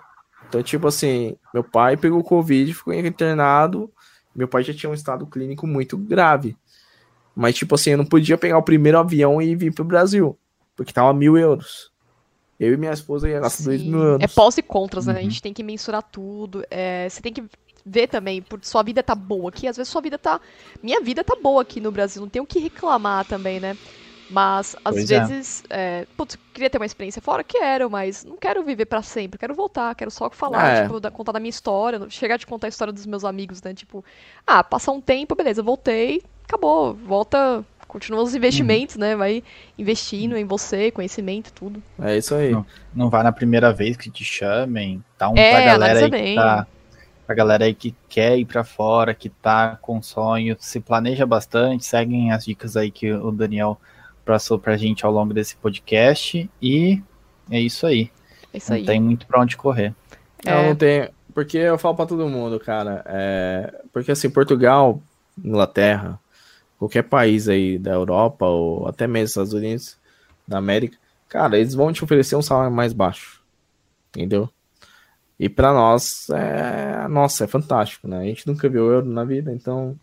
Então, 0.50 0.62
tipo 0.62 0.86
assim, 0.86 1.38
meu 1.54 1.64
pai 1.64 1.96
pegou 1.96 2.22
Covid, 2.26 2.74
ficou 2.74 2.94
internado. 2.94 3.90
Meu 4.36 4.50
pai 4.50 4.64
já 4.64 4.74
tinha 4.74 4.90
um 4.90 4.94
estado 4.94 5.26
clínico 5.26 5.66
muito 5.66 5.98
grave. 5.98 6.58
Mas, 7.34 7.56
tipo 7.56 7.74
assim, 7.76 7.92
eu 7.92 7.98
não 7.98 8.06
podia 8.06 8.38
pegar 8.38 8.58
o 8.58 8.64
primeiro 8.64 9.00
avião 9.00 9.42
e 9.42 9.56
vir 9.56 9.74
pro 9.74 9.86
Brasil. 9.86 10.38
Porque 10.78 10.94
tava 10.94 11.12
mil 11.14 11.38
euros. 11.38 11.92
Eu 12.60 12.74
e 12.74 12.78
minha 12.78 12.94
esposa 12.94 13.28
ia 13.28 13.40
gastar 13.40 13.66
dois 13.66 13.82
mil 13.84 14.00
euros. 14.00 14.24
É 14.24 14.28
pós 14.28 14.58
e 14.58 14.62
contras, 14.62 15.08
né? 15.08 15.14
Uhum. 15.14 15.20
A 15.20 15.24
gente 15.24 15.42
tem 15.42 15.54
que 15.54 15.64
mensurar 15.64 16.04
tudo. 16.04 16.64
É, 16.72 17.10
você 17.10 17.22
tem 17.22 17.34
que 17.34 17.44
ver 17.86 18.08
também, 18.08 18.42
porque 18.42 18.66
sua 18.66 18.84
vida 18.84 19.04
tá 19.04 19.14
boa 19.14 19.50
aqui. 19.50 19.68
Às 19.68 19.76
vezes 19.76 19.92
sua 19.92 20.02
vida 20.02 20.18
tá. 20.18 20.40
Minha 20.82 21.02
vida 21.02 21.24
tá 21.24 21.36
boa 21.36 21.62
aqui 21.62 21.82
no 21.82 21.92
Brasil. 21.92 22.22
Não 22.22 22.30
tenho 22.30 22.46
o 22.46 22.48
que 22.48 22.60
reclamar 22.60 23.26
também, 23.26 23.60
né? 23.60 23.76
Mas, 24.30 24.76
às 24.84 24.94
pois 24.94 25.12
é. 25.12 25.20
vezes, 25.20 25.64
é. 25.70 26.02
É, 26.02 26.08
putz, 26.18 26.38
queria 26.54 26.70
ter 26.70 26.78
uma 26.78 26.86
experiência 26.86 27.22
fora, 27.22 27.44
quero, 27.44 27.90
mas 27.90 28.26
não 28.26 28.36
quero 28.36 28.64
viver 28.64 28.86
para 28.86 29.02
sempre, 29.02 29.40
quero 29.40 29.56
voltar, 29.56 29.96
quero 29.96 30.12
só 30.12 30.30
falar, 30.30 30.68
é. 30.68 30.84
tipo, 30.84 31.00
da, 31.00 31.10
contar 31.10 31.32
da 31.32 31.40
minha 31.40 31.50
história, 31.50 32.10
chegar 32.10 32.38
de 32.38 32.46
contar 32.46 32.68
a 32.68 32.70
história 32.70 32.92
dos 32.92 33.06
meus 33.06 33.24
amigos, 33.24 33.62
né? 33.62 33.74
Tipo, 33.74 34.04
ah, 34.46 34.64
passar 34.64 34.92
um 34.92 35.00
tempo, 35.00 35.34
beleza, 35.34 35.64
voltei, 35.64 36.22
acabou, 36.44 36.94
volta, 36.94 37.64
continua 37.88 38.22
os 38.22 38.36
investimentos, 38.36 38.96
uhum. 38.96 39.02
né? 39.02 39.16
Vai 39.16 39.44
investindo 39.78 40.36
em 40.36 40.46
você, 40.46 40.92
conhecimento, 40.92 41.52
tudo. 41.54 41.82
É 42.00 42.18
isso 42.18 42.36
aí. 42.36 42.52
Não, 42.52 42.66
não 42.94 43.10
vai 43.10 43.24
na 43.24 43.32
primeira 43.32 43.72
vez 43.72 43.98
que 43.98 44.10
te 44.10 44.24
chamem, 44.24 45.04
tá 45.18 45.30
um 45.30 45.38
é, 45.38 45.52
pra 45.52 45.66
galera 45.66 46.00
aí 46.00 46.10
bem. 46.10 46.36
que 46.36 46.42
tá 46.42 46.68
pra 47.28 47.36
galera 47.36 47.66
aí 47.66 47.74
que 47.74 47.94
quer 48.08 48.38
ir 48.38 48.46
para 48.46 48.64
fora, 48.64 49.14
que 49.14 49.28
tá 49.28 49.78
com 49.82 50.02
sonho, 50.02 50.56
se 50.60 50.80
planeja 50.80 51.26
bastante, 51.26 51.86
seguem 51.86 52.32
as 52.32 52.46
dicas 52.46 52.78
aí 52.78 52.90
que 52.90 53.12
o 53.12 53.32
Daniel 53.32 53.78
passou 54.24 54.58
pra 54.58 54.78
gente 54.78 55.06
ao 55.06 55.12
longo 55.12 55.34
desse 55.34 55.58
podcast 55.58 56.50
e 56.62 57.02
é 57.52 57.60
isso 57.60 57.86
aí. 57.86 58.10
É 58.54 58.58
isso 58.58 58.72
não 58.72 58.78
aí. 58.78 58.86
tem 58.86 59.02
muito 59.02 59.28
pra 59.28 59.42
onde 59.42 59.58
correr. 59.58 59.94
É. 60.46 60.52
Não, 60.52 60.68
não 60.68 60.76
tem. 60.76 61.10
Porque 61.34 61.58
eu 61.58 61.78
falo 61.78 61.96
pra 61.96 62.06
todo 62.06 62.30
mundo, 62.30 62.60
cara. 62.62 63.04
É, 63.06 63.74
porque 63.92 64.12
assim, 64.12 64.30
Portugal, 64.30 65.02
Inglaterra, 65.38 66.18
qualquer 66.78 67.04
país 67.04 67.50
aí 67.50 67.78
da 67.78 67.92
Europa 67.92 68.46
ou 68.46 68.88
até 68.88 69.08
mesmo 69.08 69.28
Estados 69.28 69.54
Unidos, 69.54 69.98
da 70.48 70.58
América, 70.58 70.98
cara, 71.28 71.58
eles 71.58 71.74
vão 71.74 71.92
te 71.92 72.04
oferecer 72.04 72.36
um 72.36 72.42
salário 72.42 72.72
mais 72.72 72.94
baixo. 72.94 73.42
Entendeu? 74.10 74.50
E 75.40 75.48
para 75.50 75.74
nós, 75.74 76.30
é, 76.30 77.08
nossa, 77.08 77.44
é 77.44 77.48
fantástico, 77.48 78.08
né? 78.08 78.20
A 78.20 78.24
gente 78.24 78.48
nunca 78.48 78.68
viu 78.68 78.92
euro 78.92 79.08
na 79.08 79.24
vida, 79.24 79.52
então 79.52 79.98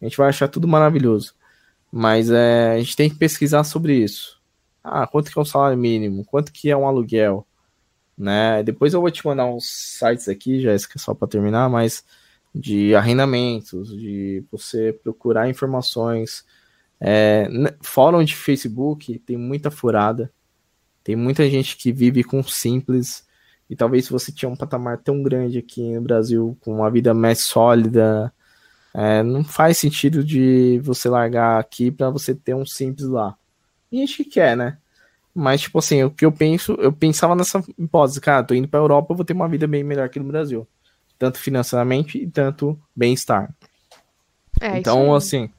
a 0.00 0.04
gente 0.04 0.16
vai 0.16 0.28
achar 0.28 0.48
tudo 0.48 0.68
maravilhoso. 0.68 1.34
Mas 1.90 2.30
é, 2.30 2.72
a 2.72 2.78
gente 2.78 2.96
tem 2.96 3.08
que 3.08 3.16
pesquisar 3.16 3.64
sobre 3.64 3.94
isso. 3.94 4.40
Ah, 4.84 5.06
quanto 5.06 5.30
que 5.30 5.38
é 5.38 5.42
um 5.42 5.44
salário 5.44 5.78
mínimo? 5.78 6.24
Quanto 6.24 6.52
que 6.52 6.70
é 6.70 6.76
um 6.76 6.86
aluguel? 6.86 7.46
Né? 8.18 8.62
Depois 8.62 8.92
eu 8.94 9.00
vou 9.00 9.10
te 9.10 9.24
mandar 9.26 9.46
uns 9.46 9.66
sites 9.66 10.28
aqui, 10.28 10.60
Jéssica, 10.60 10.98
só 10.98 11.14
para 11.14 11.28
terminar, 11.28 11.68
mas 11.70 12.04
de 12.58 12.94
arrendamentos, 12.94 13.94
de 13.94 14.42
você 14.50 14.90
procurar 15.02 15.48
informações. 15.48 16.42
É, 16.98 17.46
fórum 17.82 18.24
de 18.24 18.34
Facebook 18.34 19.18
tem 19.18 19.36
muita 19.36 19.70
furada. 19.70 20.32
Tem 21.04 21.14
muita 21.14 21.48
gente 21.50 21.76
que 21.76 21.92
vive 21.92 22.24
com 22.24 22.42
simples. 22.42 23.26
E 23.68 23.76
talvez 23.76 24.06
se 24.06 24.10
você 24.10 24.32
tinha 24.32 24.48
um 24.48 24.56
patamar 24.56 24.98
tão 24.98 25.22
grande 25.22 25.58
aqui 25.58 25.94
no 25.94 26.00
Brasil, 26.00 26.56
com 26.60 26.76
uma 26.76 26.90
vida 26.90 27.12
mais 27.12 27.40
sólida, 27.40 28.32
é, 28.94 29.22
não 29.22 29.44
faz 29.44 29.76
sentido 29.76 30.24
de 30.24 30.80
você 30.82 31.08
largar 31.10 31.60
aqui 31.60 31.90
para 31.90 32.08
você 32.08 32.34
ter 32.34 32.54
um 32.54 32.64
simples 32.64 33.06
lá. 33.06 33.36
E 33.92 34.02
a 34.02 34.06
gente 34.06 34.24
quer, 34.24 34.56
né? 34.56 34.78
Mas, 35.34 35.60
tipo 35.60 35.78
assim, 35.78 36.02
o 36.02 36.10
que 36.10 36.24
eu 36.24 36.32
penso, 36.32 36.72
eu 36.80 36.90
pensava 36.90 37.36
nessa 37.36 37.62
hipótese, 37.76 38.20
cara, 38.20 38.42
tô 38.42 38.54
indo 38.54 38.66
pra 38.66 38.80
Europa, 38.80 39.12
eu 39.12 39.16
vou 39.16 39.24
ter 39.24 39.34
uma 39.34 39.48
vida 39.48 39.66
bem 39.66 39.84
melhor 39.84 40.08
que 40.08 40.18
no 40.18 40.24
Brasil. 40.24 40.66
Tanto 41.18 41.38
financeiramente 41.38 42.18
e 42.18 42.26
tanto 42.28 42.78
bem-estar. 42.94 43.54
É, 44.60 44.78
então, 44.78 45.14
assim, 45.14 45.50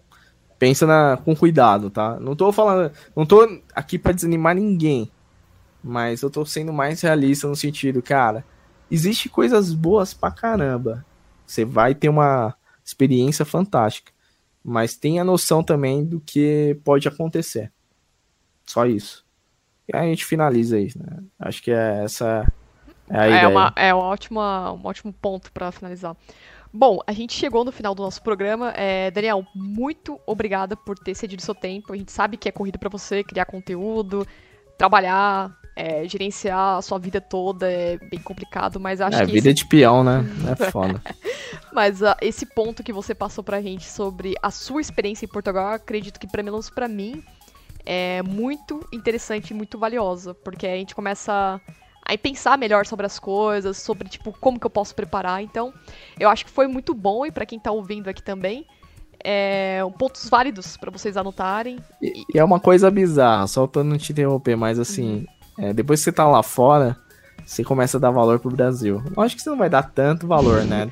pensa 0.60 0.86
na, 0.86 1.18
com 1.18 1.36
cuidado, 1.36 1.90
tá? 1.90 2.20
Não 2.20 2.36
tô 2.36 2.52
falando, 2.52 2.92
não 3.16 3.26
tô 3.26 3.62
aqui 3.76 3.98
para 3.98 4.12
desanimar 4.12 4.56
ninguém, 4.56 5.12
mas 5.84 6.22
eu 6.22 6.30
tô 6.30 6.46
sendo 6.46 6.74
mais 6.74 7.02
realista 7.02 7.48
no 7.48 7.56
sentido, 7.56 8.02
cara, 8.02 8.44
existe 8.90 9.30
coisas 9.30 9.74
boas 9.74 10.14
pra 10.14 10.32
caramba. 10.32 11.06
Você 11.46 11.64
vai 11.64 11.96
ter 11.96 12.10
uma 12.10 12.56
experiência 12.84 13.46
fantástica. 13.46 14.12
Mas 14.64 14.98
tenha 14.98 15.24
noção 15.24 15.64
também 15.64 16.04
do 16.04 16.20
que 16.20 16.78
pode 16.84 17.08
acontecer. 17.08 17.72
Só 18.66 18.86
isso. 18.86 19.26
E 19.88 19.96
aí 19.96 20.08
a 20.08 20.10
gente 20.10 20.26
finaliza 20.26 20.78
isso, 20.78 21.00
né? 21.00 21.24
Acho 21.40 21.64
que 21.64 21.72
é 21.72 22.04
essa 22.04 22.46
é 23.10 23.44
é. 23.44 23.48
Uma, 23.48 23.74
é 23.76 23.94
uma 23.94 24.04
ótima, 24.04 24.74
um 24.74 24.86
ótimo 24.86 25.14
ponto 25.14 25.52
para 25.52 25.72
finalizar. 25.72 26.16
Bom, 26.74 27.00
a 27.08 27.14
gente 27.14 27.34
chegou 27.34 27.64
no 27.64 27.72
final 27.72 27.96
do 27.96 28.04
nosso 28.04 28.22
programa. 28.22 28.72
É, 28.76 29.10
Daniel, 29.12 29.46
muito 29.56 30.20
obrigada 30.26 30.76
por 30.76 30.98
ter 30.98 31.16
cedido 31.16 31.42
seu 31.42 31.56
tempo. 31.56 31.94
A 31.94 31.98
gente 31.98 32.12
sabe 32.12 32.38
que 32.38 32.50
é 32.50 32.52
corrido 32.52 32.78
para 32.78 32.90
você 32.90 33.24
criar 33.24 33.46
conteúdo, 33.46 34.28
trabalhar, 34.78 35.58
é, 35.76 36.08
gerenciar 36.08 36.78
a 36.78 36.82
sua 36.82 37.00
vida 37.00 37.22
toda 37.22 37.72
é 37.72 37.98
bem 37.98 38.20
complicado, 38.20 38.80
mas 38.80 39.00
acho 39.00 39.18
é, 39.18 39.26
que. 39.26 39.32
É, 39.32 39.34
vida 39.34 39.50
esse... 39.50 39.56
de 39.56 39.66
peão, 39.66 40.04
né? 40.04 40.26
É 40.60 40.72
foda. 40.72 41.02
mas 41.74 42.02
uh, 42.02 42.16
esse 42.22 42.46
ponto 42.46 42.84
que 42.84 42.92
você 42.92 43.16
passou 43.16 43.44
pra 43.44 43.62
gente 43.62 43.86
sobre 43.86 44.36
a 44.42 44.52
sua 44.52 44.82
experiência 44.82 45.26
em 45.26 45.30
Portugal, 45.30 45.74
acredito 45.74 46.20
que, 46.20 46.28
pelo 46.28 46.44
menos 46.44 46.70
pra 46.70 46.88
mim, 46.88 47.24
é 47.86 48.22
muito 48.24 48.86
interessante 48.92 49.52
e 49.52 49.54
muito 49.54 49.80
valiosa, 49.80 50.34
porque 50.34 50.68
a 50.68 50.76
gente 50.76 50.94
começa 50.94 51.32
a 51.32 51.87
pensar 52.16 52.60
melhor 52.60 52.86
sobre 52.86 53.08
as 53.08 53.18
coisas, 53.18 53.78
sobre, 53.78 54.08
tipo, 54.08 54.32
como 54.40 54.60
que 54.60 54.68
eu 54.68 54.70
posso 54.70 54.94
preparar. 54.94 55.42
Então, 55.42 55.74
eu 56.20 56.30
acho 56.30 56.46
que 56.46 56.52
foi 56.52 56.68
muito 56.68 56.94
bom, 56.94 57.26
e 57.26 57.32
para 57.32 57.48
quem 57.48 57.60
tá 57.60 57.72
ouvindo 57.72 58.08
aqui 58.08 58.22
também, 58.22 58.68
é, 59.24 59.82
pontos 59.98 60.30
válidos 60.30 60.78
para 60.78 60.92
vocês 60.92 61.18
anotarem. 61.18 61.80
E, 62.00 62.24
e, 62.36 62.38
é 62.38 62.44
uma 62.44 62.60
coisa 62.60 62.92
bizarra, 62.92 63.48
só 63.48 63.66
pra 63.66 63.84
não 63.84 63.98
te 63.98 64.12
interromper, 64.12 64.56
mas 64.56 64.78
assim, 64.78 65.16
uhum. 65.16 65.38
É, 65.58 65.74
depois 65.74 66.00
que 66.00 66.04
você 66.04 66.12
tá 66.12 66.28
lá 66.28 66.44
fora, 66.44 66.96
você 67.48 67.64
começa 67.64 67.96
a 67.96 68.00
dar 68.00 68.12
valor 68.12 68.40
pro 68.40 68.52
Brasil. 68.52 69.02
Lógico 69.16 69.38
que 69.38 69.44
você 69.44 69.50
não 69.50 69.58
vai 69.58 69.70
dar 69.70 69.82
tanto 69.82 70.28
valor, 70.28 70.66
né? 70.66 70.92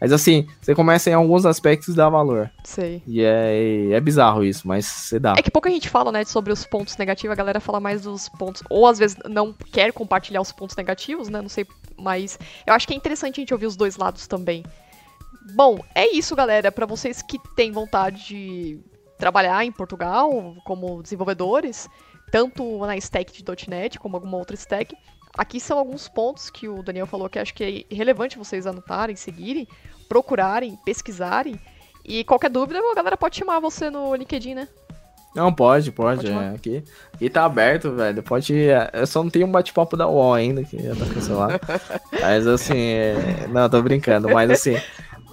Mas 0.00 0.12
assim, 0.12 0.48
você 0.60 0.74
começa 0.74 1.08
em 1.08 1.12
alguns 1.12 1.46
aspectos 1.46 1.94
a 1.94 1.96
dar 1.96 2.08
valor. 2.08 2.50
Sei. 2.64 3.00
E 3.06 3.22
é, 3.22 3.92
é 3.92 4.00
bizarro 4.00 4.42
isso, 4.42 4.66
mas 4.66 4.84
você 4.84 5.20
dá. 5.20 5.34
É 5.38 5.42
que 5.42 5.50
pouca 5.50 5.70
gente 5.70 5.88
fala, 5.88 6.10
né, 6.10 6.24
sobre 6.24 6.52
os 6.52 6.66
pontos 6.66 6.96
negativos, 6.96 7.32
a 7.32 7.36
galera 7.36 7.60
fala 7.60 7.78
mais 7.78 8.02
dos 8.02 8.28
pontos. 8.28 8.64
Ou 8.68 8.88
às 8.88 8.98
vezes 8.98 9.16
não 9.28 9.52
quer 9.52 9.92
compartilhar 9.92 10.40
os 10.40 10.50
pontos 10.50 10.74
negativos, 10.74 11.28
né? 11.28 11.40
Não 11.40 11.48
sei 11.48 11.64
Mas 11.96 12.36
eu 12.66 12.74
acho 12.74 12.86
que 12.86 12.94
é 12.94 12.96
interessante 12.96 13.40
a 13.40 13.42
gente 13.42 13.54
ouvir 13.54 13.66
os 13.66 13.76
dois 13.76 13.96
lados 13.96 14.26
também. 14.26 14.64
Bom, 15.54 15.78
é 15.94 16.12
isso, 16.12 16.34
galera. 16.34 16.72
Para 16.72 16.84
vocês 16.84 17.22
que 17.22 17.38
têm 17.54 17.70
vontade 17.70 18.26
de 18.26 18.80
trabalhar 19.18 19.64
em 19.64 19.70
Portugal 19.70 20.56
como 20.64 21.00
desenvolvedores, 21.00 21.88
tanto 22.32 22.84
na 22.84 22.96
stack 22.96 23.32
de 23.32 23.68
.NET 23.68 24.00
como 24.00 24.16
alguma 24.16 24.36
outra 24.36 24.56
stack, 24.56 24.96
aqui 25.36 25.58
são 25.60 25.78
alguns 25.78 26.08
pontos 26.08 26.50
que 26.50 26.68
o 26.68 26.82
Daniel 26.82 27.06
falou 27.06 27.28
que 27.28 27.38
acho 27.38 27.54
que 27.54 27.86
é 27.90 27.94
relevante 27.94 28.38
vocês 28.38 28.66
anotarem, 28.66 29.16
seguirem, 29.16 29.66
procurarem, 30.08 30.78
pesquisarem. 30.84 31.58
E 32.04 32.24
qualquer 32.24 32.50
dúvida, 32.50 32.78
a 32.78 32.94
galera 32.94 33.16
pode 33.16 33.36
chamar 33.36 33.60
você 33.60 33.88
no 33.88 34.14
LinkedIn, 34.14 34.54
né? 34.54 34.68
Não, 35.34 35.52
pode, 35.52 35.90
pode. 35.92 36.26
pode 36.26 36.30
é, 36.30 36.48
aqui, 36.50 36.84
aqui 37.14 37.30
tá 37.30 37.44
aberto, 37.44 37.92
velho. 37.92 38.22
Pode. 38.22 38.54
Eu 38.92 39.06
só 39.06 39.22
não 39.22 39.30
tenho 39.30 39.46
um 39.46 39.50
bate-papo 39.50 39.96
da 39.96 40.06
UOL 40.06 40.34
ainda, 40.34 40.62
que 40.62 40.82
já 40.82 40.94
tá 40.94 41.06
cancelado. 41.06 41.60
mas 42.20 42.46
assim, 42.46 42.78
é... 42.78 43.46
não, 43.48 43.68
tô 43.70 43.80
brincando. 43.80 44.28
Mas 44.28 44.50
assim, 44.50 44.76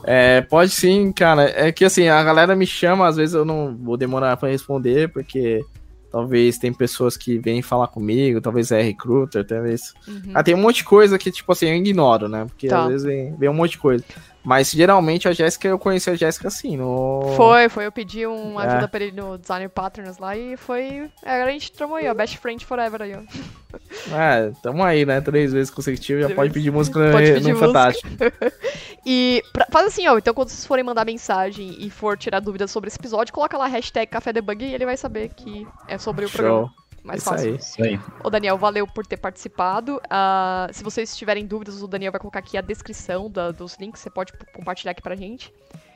é, 0.03 0.41
pode 0.41 0.71
sim, 0.71 1.11
cara. 1.11 1.51
É 1.53 1.71
que 1.71 1.83
assim, 1.83 2.07
a 2.07 2.23
galera 2.23 2.55
me 2.55 2.65
chama, 2.65 3.07
às 3.07 3.17
vezes 3.17 3.35
eu 3.35 3.43
não 3.43 3.75
vou 3.75 3.97
demorar 3.97 4.37
para 4.37 4.49
responder, 4.49 5.09
porque 5.09 5.65
talvez 6.11 6.57
tem 6.57 6.73
pessoas 6.73 7.15
que 7.15 7.37
vêm 7.37 7.61
falar 7.61 7.87
comigo, 7.87 8.41
talvez 8.41 8.71
é 8.71 8.81
recruiter, 8.81 9.45
talvez. 9.45 9.93
Uhum. 10.07 10.31
Ah, 10.33 10.43
tem 10.43 10.55
um 10.55 10.59
monte 10.59 10.77
de 10.77 10.83
coisa 10.83 11.17
que, 11.17 11.31
tipo 11.31 11.51
assim, 11.51 11.67
eu 11.67 11.75
ignoro, 11.75 12.27
né? 12.27 12.45
Porque 12.45 12.67
tá. 12.67 12.83
às 12.83 12.89
vezes 12.89 13.05
vem, 13.05 13.35
vem 13.35 13.49
um 13.49 13.53
monte 13.53 13.71
de 13.71 13.77
coisa. 13.77 14.03
Mas 14.49 14.71
geralmente 14.71 15.27
a 15.27 15.31
Jéssica, 15.31 15.67
eu 15.67 15.77
conheci 15.77 16.09
a 16.09 16.15
Jéssica 16.15 16.47
assim, 16.47 16.75
no. 16.75 17.35
Foi, 17.37 17.69
foi. 17.69 17.85
Eu 17.85 17.91
pedi 17.91 18.25
uma 18.25 18.63
ajuda 18.63 18.85
é. 18.85 18.87
pra 18.87 19.03
ele 19.03 19.21
no 19.21 19.37
Designer 19.37 19.69
Patterns 19.69 20.17
lá 20.17 20.35
e 20.35 20.57
foi. 20.57 21.07
É, 21.23 21.35
agora 21.35 21.49
a 21.49 21.51
gente 21.51 21.71
tramou 21.71 21.97
aí, 21.97 22.09
ó. 22.09 22.15
Best 22.15 22.39
Friend 22.39 22.65
Forever 22.65 23.03
aí, 23.03 23.13
ó. 23.13 23.19
É, 24.11 24.51
tamo 24.63 24.83
aí, 24.83 25.05
né? 25.05 25.21
Três 25.21 25.53
vezes 25.53 25.69
consecutivo, 25.69 26.27
já 26.27 26.33
pode 26.33 26.51
pedir 26.51 26.71
música 26.71 27.11
pode 27.11 27.31
pedir 27.31 27.53
no 27.53 27.59
Fantástico. 27.59 28.07
e 29.05 29.43
pra, 29.53 29.67
faz 29.69 29.85
assim, 29.85 30.07
ó. 30.07 30.17
Então 30.17 30.33
quando 30.33 30.49
vocês 30.49 30.65
forem 30.65 30.83
mandar 30.83 31.05
mensagem 31.05 31.75
e 31.77 31.87
for 31.91 32.17
tirar 32.17 32.39
dúvidas 32.39 32.71
sobre 32.71 32.87
esse 32.87 32.97
episódio, 32.97 33.31
coloca 33.31 33.55
lá 33.55 33.67
hashtag 33.67 34.07
Café 34.07 34.33
Debug 34.33 34.65
e 34.65 34.73
ele 34.73 34.83
vai 34.83 34.97
saber 34.97 35.29
que 35.29 35.67
é 35.87 35.99
sobre 35.99 36.25
o 36.25 36.27
Show. 36.27 36.37
programa 36.37 36.88
mais 37.03 37.21
isso 37.21 37.29
fácil. 37.29 37.51
Aí. 37.51 37.55
Isso 37.57 37.83
aí. 37.83 37.99
Ô, 38.23 38.29
Daniel, 38.29 38.57
valeu 38.57 38.87
por 38.87 39.05
ter 39.05 39.17
participado. 39.17 39.97
Uh, 39.97 40.73
se 40.73 40.83
vocês 40.83 41.15
tiverem 41.15 41.45
dúvidas, 41.45 41.81
o 41.81 41.87
Daniel 41.87 42.11
vai 42.11 42.19
colocar 42.19 42.39
aqui 42.39 42.57
a 42.57 42.61
descrição 42.61 43.29
da, 43.29 43.51
dos 43.51 43.75
links, 43.79 44.01
você 44.01 44.09
pode 44.09 44.33
compartilhar 44.53 44.91
aqui 44.91 45.01
pra 45.01 45.15
gente. 45.15 45.53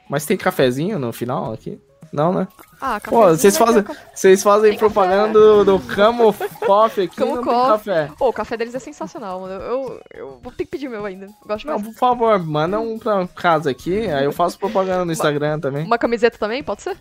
Mas 0.09 0.25
tem 0.25 0.37
cafezinho 0.37 0.99
no 0.99 1.11
final 1.13 1.53
aqui? 1.53 1.79
Não, 2.13 2.31
né? 2.31 2.47
Ah, 2.79 2.99
Pô, 3.03 3.27
vocês 3.29 3.57
fazem, 3.57 3.83
vocês 4.13 4.43
fazem 4.43 4.77
propaganda 4.77 5.33
do, 5.33 5.65
do 5.65 5.79
Camo 5.79 6.31
Coffee 6.63 7.05
aqui, 7.05 7.15
Camo 7.15 7.37
não 7.37 7.43
Coffee. 7.43 7.91
café. 7.91 8.11
Pô, 8.19 8.29
o 8.29 8.33
café 8.33 8.55
deles 8.55 8.75
é 8.75 8.79
sensacional. 8.79 9.47
Eu, 9.47 9.61
eu, 9.61 10.01
eu, 10.13 10.39
vou 10.39 10.51
ter 10.51 10.65
que 10.65 10.71
pedir 10.71 10.87
meu 10.89 11.03
ainda. 11.05 11.27
Gosto 11.43 11.65
não, 11.65 11.81
por 11.81 11.93
favor, 11.95 12.37
manda 12.37 12.79
um 12.79 12.99
pra 12.99 13.27
casa 13.27 13.71
aqui, 13.71 14.07
aí 14.11 14.25
eu 14.25 14.31
faço 14.31 14.59
propaganda 14.59 15.05
no 15.05 15.11
Instagram 15.11 15.59
também. 15.59 15.85
Uma 15.85 15.97
camiseta 15.97 16.37
também, 16.37 16.61
pode 16.61 16.83
ser? 16.83 16.95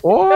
Pô, 0.00 0.28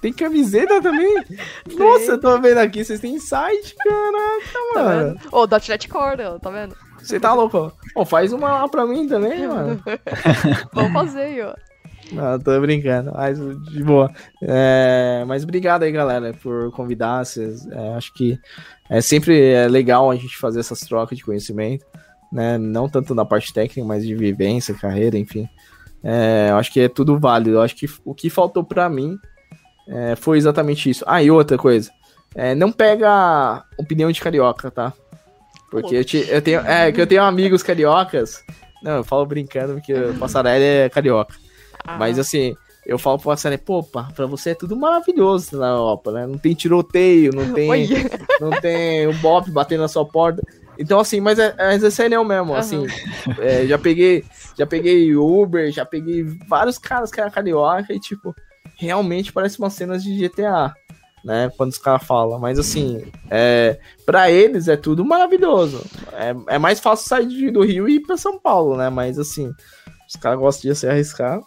tem 0.00 0.12
camiseta 0.12 0.80
também? 0.80 1.24
Nossa, 1.74 2.12
eu 2.12 2.20
tô 2.20 2.38
vendo 2.40 2.58
aqui, 2.58 2.84
vocês 2.84 3.00
têm 3.00 3.18
site, 3.18 3.74
caraca, 3.74 4.74
tá 4.74 4.82
mano. 4.84 5.20
Ô, 5.32 5.40
oh, 5.42 5.46
.NET 5.68 5.88
Core, 5.88 6.38
tá 6.40 6.50
vendo? 6.50 6.76
Você 7.00 7.18
tá 7.18 7.34
louco? 7.34 7.72
Pô, 7.94 8.04
faz 8.04 8.32
uma 8.32 8.60
lá 8.60 8.68
pra 8.68 8.86
mim 8.86 9.08
também, 9.08 9.46
mano. 9.48 9.82
Vamos 10.72 10.92
fazer 10.92 11.22
aí, 11.22 11.42
ó. 11.42 11.52
Não, 12.12 12.38
tô 12.38 12.60
brincando, 12.60 13.12
mas 13.14 13.38
de 13.38 13.82
boa. 13.82 14.12
É, 14.42 15.24
mas 15.26 15.42
obrigado 15.44 15.82
aí, 15.82 15.92
galera, 15.92 16.34
por 16.42 16.70
convidar. 16.72 17.24
Cês, 17.24 17.66
é, 17.66 17.94
acho 17.94 18.12
que 18.12 18.38
é 18.90 19.00
sempre 19.00 19.40
é 19.50 19.66
legal 19.66 20.10
a 20.10 20.16
gente 20.16 20.36
fazer 20.36 20.60
essas 20.60 20.80
trocas 20.80 21.16
de 21.16 21.24
conhecimento, 21.24 21.86
né? 22.30 22.58
Não 22.58 22.88
tanto 22.88 23.14
na 23.14 23.24
parte 23.24 23.52
técnica, 23.52 23.86
mas 23.86 24.06
de 24.06 24.14
vivência, 24.14 24.74
carreira, 24.74 25.18
enfim. 25.18 25.48
É, 26.04 26.50
acho 26.54 26.72
que 26.72 26.80
é 26.80 26.88
tudo 26.88 27.18
válido. 27.18 27.60
acho 27.60 27.76
que 27.76 27.86
o 28.04 28.14
que 28.14 28.28
faltou 28.28 28.62
para 28.62 28.88
mim 28.88 29.16
é, 29.88 30.14
foi 30.16 30.36
exatamente 30.36 30.90
isso. 30.90 31.04
Ah, 31.06 31.22
e 31.22 31.30
outra 31.30 31.56
coisa. 31.56 31.90
É, 32.34 32.54
não 32.54 32.72
pega 32.72 33.64
opinião 33.78 34.10
de 34.10 34.20
carioca, 34.20 34.70
tá? 34.70 34.92
Porque 35.70 35.96
eu, 35.96 36.04
te, 36.04 36.26
eu, 36.28 36.42
tenho, 36.42 36.60
é, 36.60 36.92
que 36.92 37.00
eu 37.00 37.06
tenho 37.06 37.22
amigos 37.22 37.62
cariocas. 37.62 38.44
Não, 38.82 38.96
eu 38.96 39.04
falo 39.04 39.24
brincando 39.24 39.74
porque 39.74 39.94
o 39.94 40.14
Passarelli 40.18 40.64
é 40.64 40.88
carioca. 40.88 41.34
Ah. 41.84 41.98
Mas 41.98 42.18
assim, 42.18 42.54
eu 42.84 42.98
falo 42.98 43.18
pro 43.18 43.30
Passarelli, 43.30 43.62
pô, 43.62 43.82
pra 43.82 44.26
você 44.26 44.50
é 44.50 44.54
tudo 44.54 44.76
maravilhoso 44.76 45.56
na 45.56 45.68
Europa, 45.68 46.10
né? 46.10 46.26
Não 46.26 46.36
tem 46.36 46.52
tiroteio, 46.52 47.32
não 47.32 47.52
tem, 47.54 47.88
não 48.40 48.50
tem 48.50 49.06
o 49.06 49.14
Bob 49.14 49.50
batendo 49.50 49.82
na 49.82 49.88
sua 49.88 50.04
porta. 50.04 50.42
Então, 50.78 50.98
assim, 50.98 51.20
mas 51.20 51.38
é, 51.38 51.54
mas 51.56 51.84
é 51.84 51.90
sério 51.90 52.24
mesmo, 52.24 52.52
uhum. 52.52 52.56
assim. 52.58 52.86
É, 53.38 53.66
já 53.66 53.78
peguei, 53.78 54.24
já 54.58 54.66
peguei 54.66 55.14
Uber, 55.14 55.70
já 55.70 55.84
peguei 55.84 56.24
vários 56.48 56.78
caras 56.78 57.10
que 57.10 57.20
eram 57.20 57.30
carioca 57.30 57.92
e, 57.92 58.00
tipo, 58.00 58.34
realmente 58.76 59.32
parece 59.32 59.58
umas 59.58 59.74
cenas 59.74 60.02
de 60.02 60.16
GTA, 60.16 60.74
né? 61.24 61.52
Quando 61.56 61.70
os 61.70 61.78
caras 61.78 62.04
falam. 62.04 62.38
Mas, 62.40 62.58
assim, 62.58 63.04
é, 63.30 63.78
pra 64.04 64.30
eles 64.30 64.66
é 64.66 64.76
tudo 64.76 65.04
maravilhoso. 65.04 65.84
É, 66.14 66.54
é 66.54 66.58
mais 66.58 66.80
fácil 66.80 67.06
sair 67.06 67.50
do 67.50 67.62
Rio 67.62 67.88
e 67.88 67.96
ir 67.96 68.00
pra 68.00 68.16
São 68.16 68.38
Paulo, 68.40 68.76
né? 68.76 68.88
Mas, 68.88 69.18
assim, 69.18 69.52
os 70.08 70.16
caras 70.16 70.38
gostam 70.38 70.70
de 70.70 70.76
se 70.76 70.88
arriscar. 70.88 71.40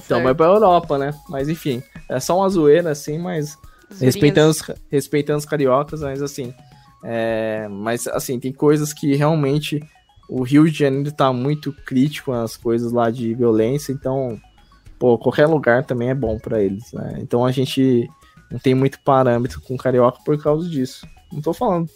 Tá 0.00 0.04
então 0.04 0.22
vai 0.22 0.34
pra 0.34 0.46
Europa, 0.46 0.96
né? 0.96 1.12
Mas, 1.28 1.48
enfim, 1.48 1.82
é 2.08 2.18
só 2.18 2.38
uma 2.38 2.48
zoeira, 2.48 2.90
assim, 2.90 3.18
mas. 3.18 3.58
Respeitando 4.00 4.50
os, 4.50 4.62
respeitando 4.90 5.38
os 5.38 5.44
cariocas, 5.44 6.00
mas, 6.00 6.22
assim. 6.22 6.54
É, 7.04 7.68
mas, 7.68 8.06
assim, 8.06 8.40
tem 8.40 8.52
coisas 8.52 8.92
que 8.92 9.14
realmente 9.14 9.82
o 10.28 10.42
Rio 10.42 10.64
de 10.70 10.78
Janeiro 10.78 11.12
tá 11.12 11.30
muito 11.32 11.72
crítico 11.84 12.32
nas 12.32 12.56
coisas 12.56 12.90
lá 12.90 13.10
de 13.10 13.34
violência, 13.34 13.92
então, 13.92 14.40
pô, 14.98 15.18
qualquer 15.18 15.46
lugar 15.46 15.84
também 15.84 16.08
é 16.08 16.14
bom 16.14 16.38
para 16.38 16.62
eles, 16.62 16.90
né? 16.92 17.18
Então 17.18 17.44
a 17.44 17.52
gente 17.52 18.08
não 18.50 18.58
tem 18.58 18.74
muito 18.74 18.98
parâmetro 19.00 19.60
com 19.60 19.76
carioca 19.76 20.20
por 20.24 20.42
causa 20.42 20.66
disso. 20.68 21.06
Não 21.30 21.42
tô 21.42 21.52
falando 21.52 21.88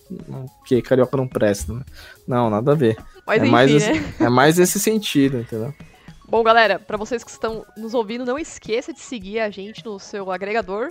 que 0.66 0.82
carioca 0.82 1.16
não 1.16 1.28
presta, 1.28 1.73
né? 1.73 1.82
Não, 2.27 2.51
nada 2.51 2.73
a 2.73 2.74
ver. 2.74 2.97
Mas 3.27 3.39
é, 3.39 3.43
enfim, 3.43 3.52
mais 3.52 3.70
esse, 3.70 3.93
né? 3.93 4.14
é 4.20 4.28
mais 4.28 4.59
nesse 4.59 4.81
sentido, 4.81 5.39
entendeu? 5.39 5.73
Bom, 6.28 6.43
galera, 6.43 6.78
para 6.78 6.97
vocês 6.97 7.23
que 7.23 7.31
estão 7.31 7.65
nos 7.77 7.94
ouvindo, 7.94 8.24
não 8.24 8.39
esqueça 8.39 8.93
de 8.93 8.98
seguir 8.98 9.39
a 9.39 9.48
gente 9.48 9.85
no 9.85 9.98
seu 9.98 10.31
agregador 10.32 10.90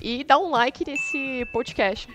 e 0.00 0.24
dar 0.24 0.38
um 0.38 0.50
like 0.50 0.88
nesse 0.88 1.46
podcast. 1.52 2.08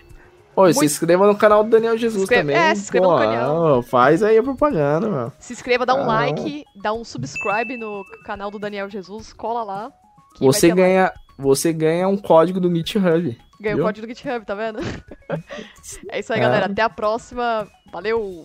Pô, 0.52 0.62
Muito... 0.62 0.80
se 0.80 0.86
inscreva 0.86 1.26
no 1.26 1.36
canal 1.36 1.62
do 1.62 1.70
Daniel 1.70 1.96
Jesus 1.96 2.28
também. 2.28 2.56
É, 2.56 2.74
se 2.74 2.82
inscreva 2.82 3.06
Pô, 3.06 3.12
no 3.12 3.18
canal. 3.18 3.82
Faz 3.82 4.22
aí 4.22 4.36
a 4.36 4.42
propaganda, 4.42 5.08
meu. 5.08 5.32
Se 5.38 5.52
inscreva, 5.52 5.86
dá 5.86 5.94
um 5.94 6.02
ah. 6.02 6.06
like, 6.06 6.64
dá 6.74 6.92
um 6.92 7.04
subscribe 7.04 7.76
no 7.76 8.04
canal 8.24 8.50
do 8.50 8.58
Daniel 8.58 8.90
Jesus, 8.90 9.32
cola 9.32 9.62
lá. 9.62 9.92
Você 10.40 10.70
ganha, 10.70 11.12
você 11.38 11.72
ganha 11.72 12.08
um 12.08 12.16
código 12.16 12.58
do 12.58 12.74
GitHub. 12.74 13.38
Ganha 13.60 13.76
o 13.76 13.80
um 13.80 13.82
código 13.82 14.06
do 14.06 14.10
GitHub, 14.12 14.44
tá 14.44 14.54
vendo? 14.54 14.80
é 16.10 16.18
isso 16.18 16.32
aí, 16.32 16.40
é. 16.40 16.42
galera. 16.42 16.66
Até 16.66 16.82
a 16.82 16.90
próxima. 16.90 17.68
Valeu! 17.92 18.44